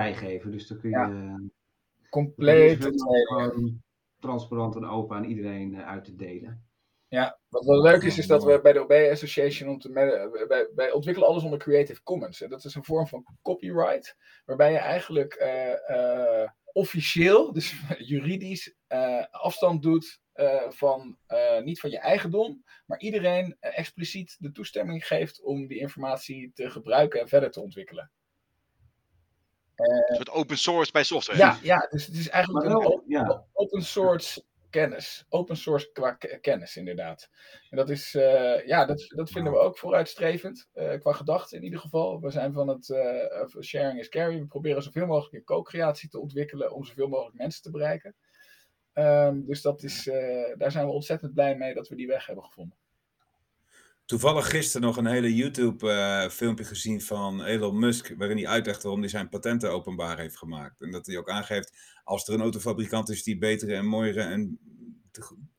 vrijgeven. 0.00 0.50
Dus 0.50 0.66
dan 0.66 0.78
kun 0.78 0.90
je 0.90 0.96
Ja. 0.96 1.10
eh, 1.10 1.34
Compleet. 2.10 2.82
gewoon 2.82 3.82
transparant 4.20 4.76
en 4.76 4.84
open 4.84 5.16
aan 5.16 5.24
iedereen 5.24 5.74
eh, 5.74 5.86
uit 5.86 6.04
te 6.04 6.14
delen. 6.14 6.64
Ja, 7.08 7.38
wat 7.48 7.64
wel 7.64 7.82
leuk 7.82 8.02
is, 8.02 8.18
is 8.18 8.26
dat 8.26 8.44
we 8.44 8.60
bij 8.60 8.72
de 8.72 8.80
OB 8.82 8.90
Association 9.12 9.68
om 9.68 9.78
te 9.78 9.88
me- 9.88 10.44
wij, 10.48 10.68
wij 10.74 10.92
ontwikkelen 10.92 11.28
alles 11.28 11.42
onder 11.42 11.58
Creative 11.58 12.02
Commons. 12.02 12.40
En 12.40 12.50
dat 12.50 12.64
is 12.64 12.74
een 12.74 12.84
vorm 12.84 13.06
van 13.06 13.24
copyright, 13.42 14.16
waarbij 14.44 14.72
je 14.72 14.78
eigenlijk 14.78 15.34
eh, 15.34 15.90
eh, 16.42 16.50
officieel, 16.72 17.52
dus 17.52 17.74
juridisch, 18.12 18.74
eh, 18.86 19.24
afstand 19.30 19.82
doet 19.82 20.20
eh, 20.32 20.70
van, 20.70 21.18
eh, 21.26 21.62
niet 21.62 21.80
van 21.80 21.90
je 21.90 21.98
eigendom, 21.98 22.64
maar 22.86 23.00
iedereen 23.00 23.56
eh, 23.60 23.78
expliciet 23.78 24.36
de 24.38 24.50
toestemming 24.52 25.06
geeft 25.06 25.42
om 25.42 25.66
die 25.66 25.78
informatie 25.78 26.50
te 26.54 26.70
gebruiken 26.70 27.20
en 27.20 27.28
verder 27.28 27.50
te 27.50 27.60
ontwikkelen. 27.60 28.10
Een 29.76 30.16
soort 30.16 30.30
open 30.30 30.58
source 30.58 30.92
bij 30.92 31.04
software. 31.04 31.38
Ja, 31.38 31.58
ja 31.62 31.86
dus 31.90 32.06
het 32.06 32.14
is 32.14 32.28
eigenlijk 32.28 32.66
een 32.66 33.02
ja, 33.06 33.44
open 33.52 33.82
source 33.82 34.44
kennis. 34.70 35.26
Open 35.28 35.56
source 35.56 35.92
qua 35.92 36.12
kennis, 36.40 36.76
inderdaad. 36.76 37.30
En 37.70 37.76
dat 37.76 37.90
is, 37.90 38.14
eh, 38.14 38.66
ja, 38.66 38.84
dat, 38.84 39.04
dat 39.08 39.30
vinden 39.30 39.52
we 39.52 39.58
ook 39.58 39.78
vooruitstrevend. 39.78 40.68
eh, 40.72 41.00
qua 41.00 41.12
gedachten 41.12 41.56
in 41.56 41.64
ieder 41.64 41.80
geval. 41.80 42.20
We 42.20 42.30
zijn 42.30 42.52
van 42.52 42.68
het 42.68 42.90
eh, 42.90 43.42
of 43.42 43.64
sharing 43.64 43.98
is 43.98 44.08
caring. 44.08 44.40
We 44.40 44.46
proberen 44.46 44.82
zoveel 44.82 45.06
mogelijk 45.06 45.34
in 45.34 45.44
co-creatie 45.44 46.08
te 46.08 46.20
ontwikkelen 46.20 46.72
om 46.72 46.84
zoveel 46.84 47.08
mogelijk 47.08 47.36
mensen 47.36 47.62
te 47.62 47.70
bereiken. 47.70 48.14
Ehm, 48.92 49.44
dus 49.44 49.62
dat 49.62 49.82
is, 49.82 50.08
eh, 50.08 50.56
daar 50.58 50.70
zijn 50.70 50.86
we 50.86 50.92
ontzettend 50.92 51.34
blij 51.34 51.56
mee 51.56 51.74
dat 51.74 51.88
we 51.88 51.96
die 51.96 52.06
weg 52.06 52.26
hebben 52.26 52.44
gevonden. 52.44 52.78
Toevallig 54.06 54.50
gisteren 54.50 54.86
nog 54.86 54.96
een 54.96 55.06
hele 55.06 55.34
YouTube-filmpje 55.34 56.64
gezien 56.64 57.00
van 57.00 57.42
Elon 57.42 57.78
Musk, 57.78 58.14
waarin 58.16 58.36
hij 58.36 58.46
uitlegt 58.46 58.82
waarom 58.82 59.00
hij 59.00 59.08
zijn 59.08 59.28
patenten 59.28 59.72
openbaar 59.72 60.18
heeft 60.18 60.38
gemaakt. 60.38 60.80
En 60.80 60.90
dat 60.90 61.06
hij 61.06 61.16
ook 61.16 61.30
aangeeft, 61.30 61.72
als 62.04 62.28
er 62.28 62.34
een 62.34 62.40
autofabrikant 62.40 63.08
is 63.08 63.22
die 63.22 63.38
betere 63.38 63.74
en 63.74 63.86
mooiere 63.86 64.20
en 64.20 64.58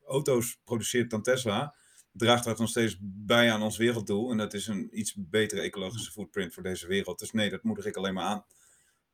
auto's 0.06 0.60
produceert 0.64 1.10
dan 1.10 1.22
Tesla, 1.22 1.74
draagt 2.12 2.44
dat 2.44 2.58
nog 2.58 2.68
steeds 2.68 2.96
bij 3.00 3.52
aan 3.52 3.62
ons 3.62 3.76
werelddoel. 3.76 4.30
En 4.30 4.36
dat 4.36 4.54
is 4.54 4.66
een 4.66 4.98
iets 4.98 5.14
betere 5.16 5.60
ecologische 5.60 6.10
footprint 6.12 6.54
voor 6.54 6.62
deze 6.62 6.86
wereld. 6.86 7.18
Dus 7.18 7.32
nee, 7.32 7.50
dat 7.50 7.62
moedig 7.62 7.86
ik 7.86 7.96
alleen 7.96 8.14
maar 8.14 8.24
aan. 8.24 8.44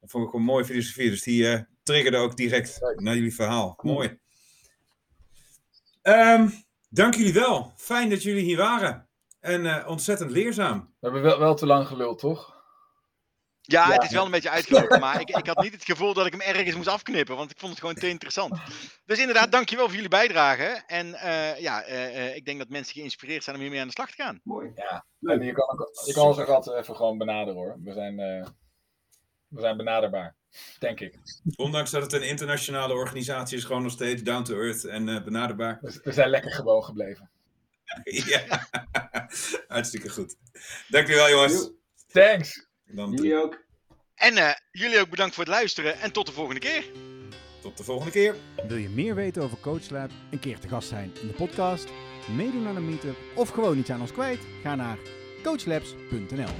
Dat 0.00 0.10
vond 0.10 0.28
ik 0.28 0.34
een 0.34 0.42
mooie 0.42 0.64
filosofie. 0.64 1.10
Dus 1.10 1.22
die 1.22 1.48
eh, 1.48 1.60
triggerde 1.82 2.16
ook 2.16 2.36
direct 2.36 2.78
naar 2.96 3.14
jullie 3.14 3.34
verhaal. 3.34 3.78
Mooi. 3.82 4.18
Ehm, 6.02 6.48
dank 6.88 7.14
jullie 7.14 7.32
wel. 7.32 7.72
Fijn 7.76 8.10
dat 8.10 8.22
jullie 8.22 8.44
hier 8.44 8.56
waren. 8.56 9.08
En 9.44 9.66
eh, 9.66 9.88
ontzettend 9.88 10.30
leerzaam. 10.30 10.78
We 10.80 11.06
hebben 11.06 11.22
wel, 11.22 11.38
wel 11.38 11.54
te 11.54 11.66
lang 11.66 11.86
geluld, 11.86 12.18
toch? 12.18 12.52
Ja, 13.60 13.86
Ja. 13.88 13.92
het 13.92 14.02
is 14.02 14.10
wel 14.10 14.24
een 14.24 14.30
beetje 14.30 14.50
uitgelopen, 14.50 15.00
maar 15.00 15.20
ik, 15.20 15.28
ik 15.28 15.46
had 15.46 15.62
niet 15.62 15.72
het 15.72 15.84
gevoel 15.84 16.14
dat 16.14 16.26
ik 16.26 16.32
hem 16.32 16.40
ergens 16.40 16.76
moest 16.76 16.88
afknippen, 16.88 17.36
want 17.36 17.50
ik 17.50 17.58
vond 17.58 17.70
het 17.70 17.80
gewoon 17.80 17.94
te 17.94 18.08
interessant. 18.08 18.58
Dus 19.04 19.18
inderdaad, 19.18 19.52
dankjewel 19.52 19.84
voor 19.84 19.94
jullie 19.94 20.08
bijdrage. 20.10 20.82
En 20.86 21.14
eh, 21.14 21.60
ja, 21.60 21.82
eh, 21.82 22.26
eh, 22.26 22.36
ik 22.36 22.44
denk 22.44 22.58
dat 22.58 22.68
mensen 22.68 22.94
geïnspireerd 22.94 23.44
zijn 23.44 23.56
om 23.56 23.62
hiermee 23.62 23.80
aan 23.80 23.86
de 23.86 23.92
slag 23.92 24.10
te 24.10 24.22
gaan. 24.22 24.40
mooi. 24.42 24.72
Ja. 24.74 25.04
En 25.20 25.40
je 25.42 25.52
kan, 25.52 25.70
ook, 25.70 25.90
je 26.06 26.12
kan 26.12 26.26
ons 26.26 26.38
ook 26.38 26.48
altijd 26.48 26.76
even 26.78 26.96
gewoon 26.96 27.18
benaderen 27.18 27.54
hoor. 27.54 27.76
We 27.82 27.92
zijn, 27.92 28.18
eh, 28.18 28.46
we 29.48 29.60
zijn 29.60 29.76
benaderbaar, 29.76 30.36
denk 30.78 31.00
ik. 31.00 31.18
Ondanks 31.56 31.90
dat 31.90 32.02
het 32.02 32.12
een 32.12 32.28
internationale 32.28 32.94
organisatie 32.94 33.56
is, 33.58 33.64
gewoon 33.64 33.82
nog 33.82 33.92
steeds 33.92 34.22
down 34.22 34.42
to 34.42 34.54
earth 34.60 34.84
en 34.84 35.08
eh, 35.08 35.22
benaderbaar. 35.24 35.78
We, 35.80 36.00
we 36.04 36.12
zijn 36.12 36.28
lekker 36.30 36.52
gewoon 36.52 36.84
gebleven. 36.84 37.30
ja, 38.32 38.68
hartstikke 39.68 40.08
goed. 40.08 40.36
Dank 40.88 41.06
jullie 41.06 41.22
wel, 41.22 41.30
jongens. 41.30 41.70
Thanks! 42.12 42.66
Dan 42.84 43.12
Jullie 43.12 43.36
ook. 43.36 43.64
En 44.14 44.36
eh, 44.36 44.54
jullie 44.70 45.00
ook 45.00 45.10
bedankt 45.10 45.34
voor 45.34 45.44
het 45.44 45.52
luisteren 45.52 45.98
en 46.00 46.12
tot 46.12 46.26
de 46.26 46.32
volgende 46.32 46.60
keer. 46.60 46.84
tot 47.60 47.76
de 47.76 47.84
volgende 47.84 48.12
keer. 48.12 48.34
Wil 48.68 48.76
je 48.76 48.88
meer 48.88 49.14
weten 49.14 49.42
over 49.42 49.58
CoachLab, 49.60 50.10
een 50.30 50.38
keer 50.38 50.58
te 50.58 50.68
gast 50.68 50.88
zijn 50.88 51.12
in 51.20 51.26
de 51.26 51.34
podcast, 51.34 51.88
meedoen 52.36 52.66
aan 52.66 52.76
een 52.76 52.88
meetup 52.88 53.16
of 53.34 53.48
gewoon 53.48 53.78
iets 53.78 53.90
aan 53.90 54.00
ons 54.00 54.12
kwijt? 54.12 54.40
Ga 54.62 54.74
naar 54.74 54.98
coachlabs.nl. 55.42 56.52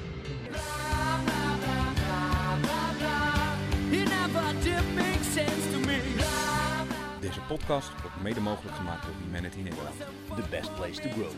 podcast 7.59 7.91
wordt 8.01 8.23
mede 8.23 8.41
mogelijk 8.41 8.77
gemaakt 8.77 9.03
door 9.05 9.15
Humanity 9.25 9.61
Nederland. 9.61 9.97
the 10.35 10.49
best 10.51 10.75
place 10.75 11.01
to 11.01 11.09
grow. 11.09 11.33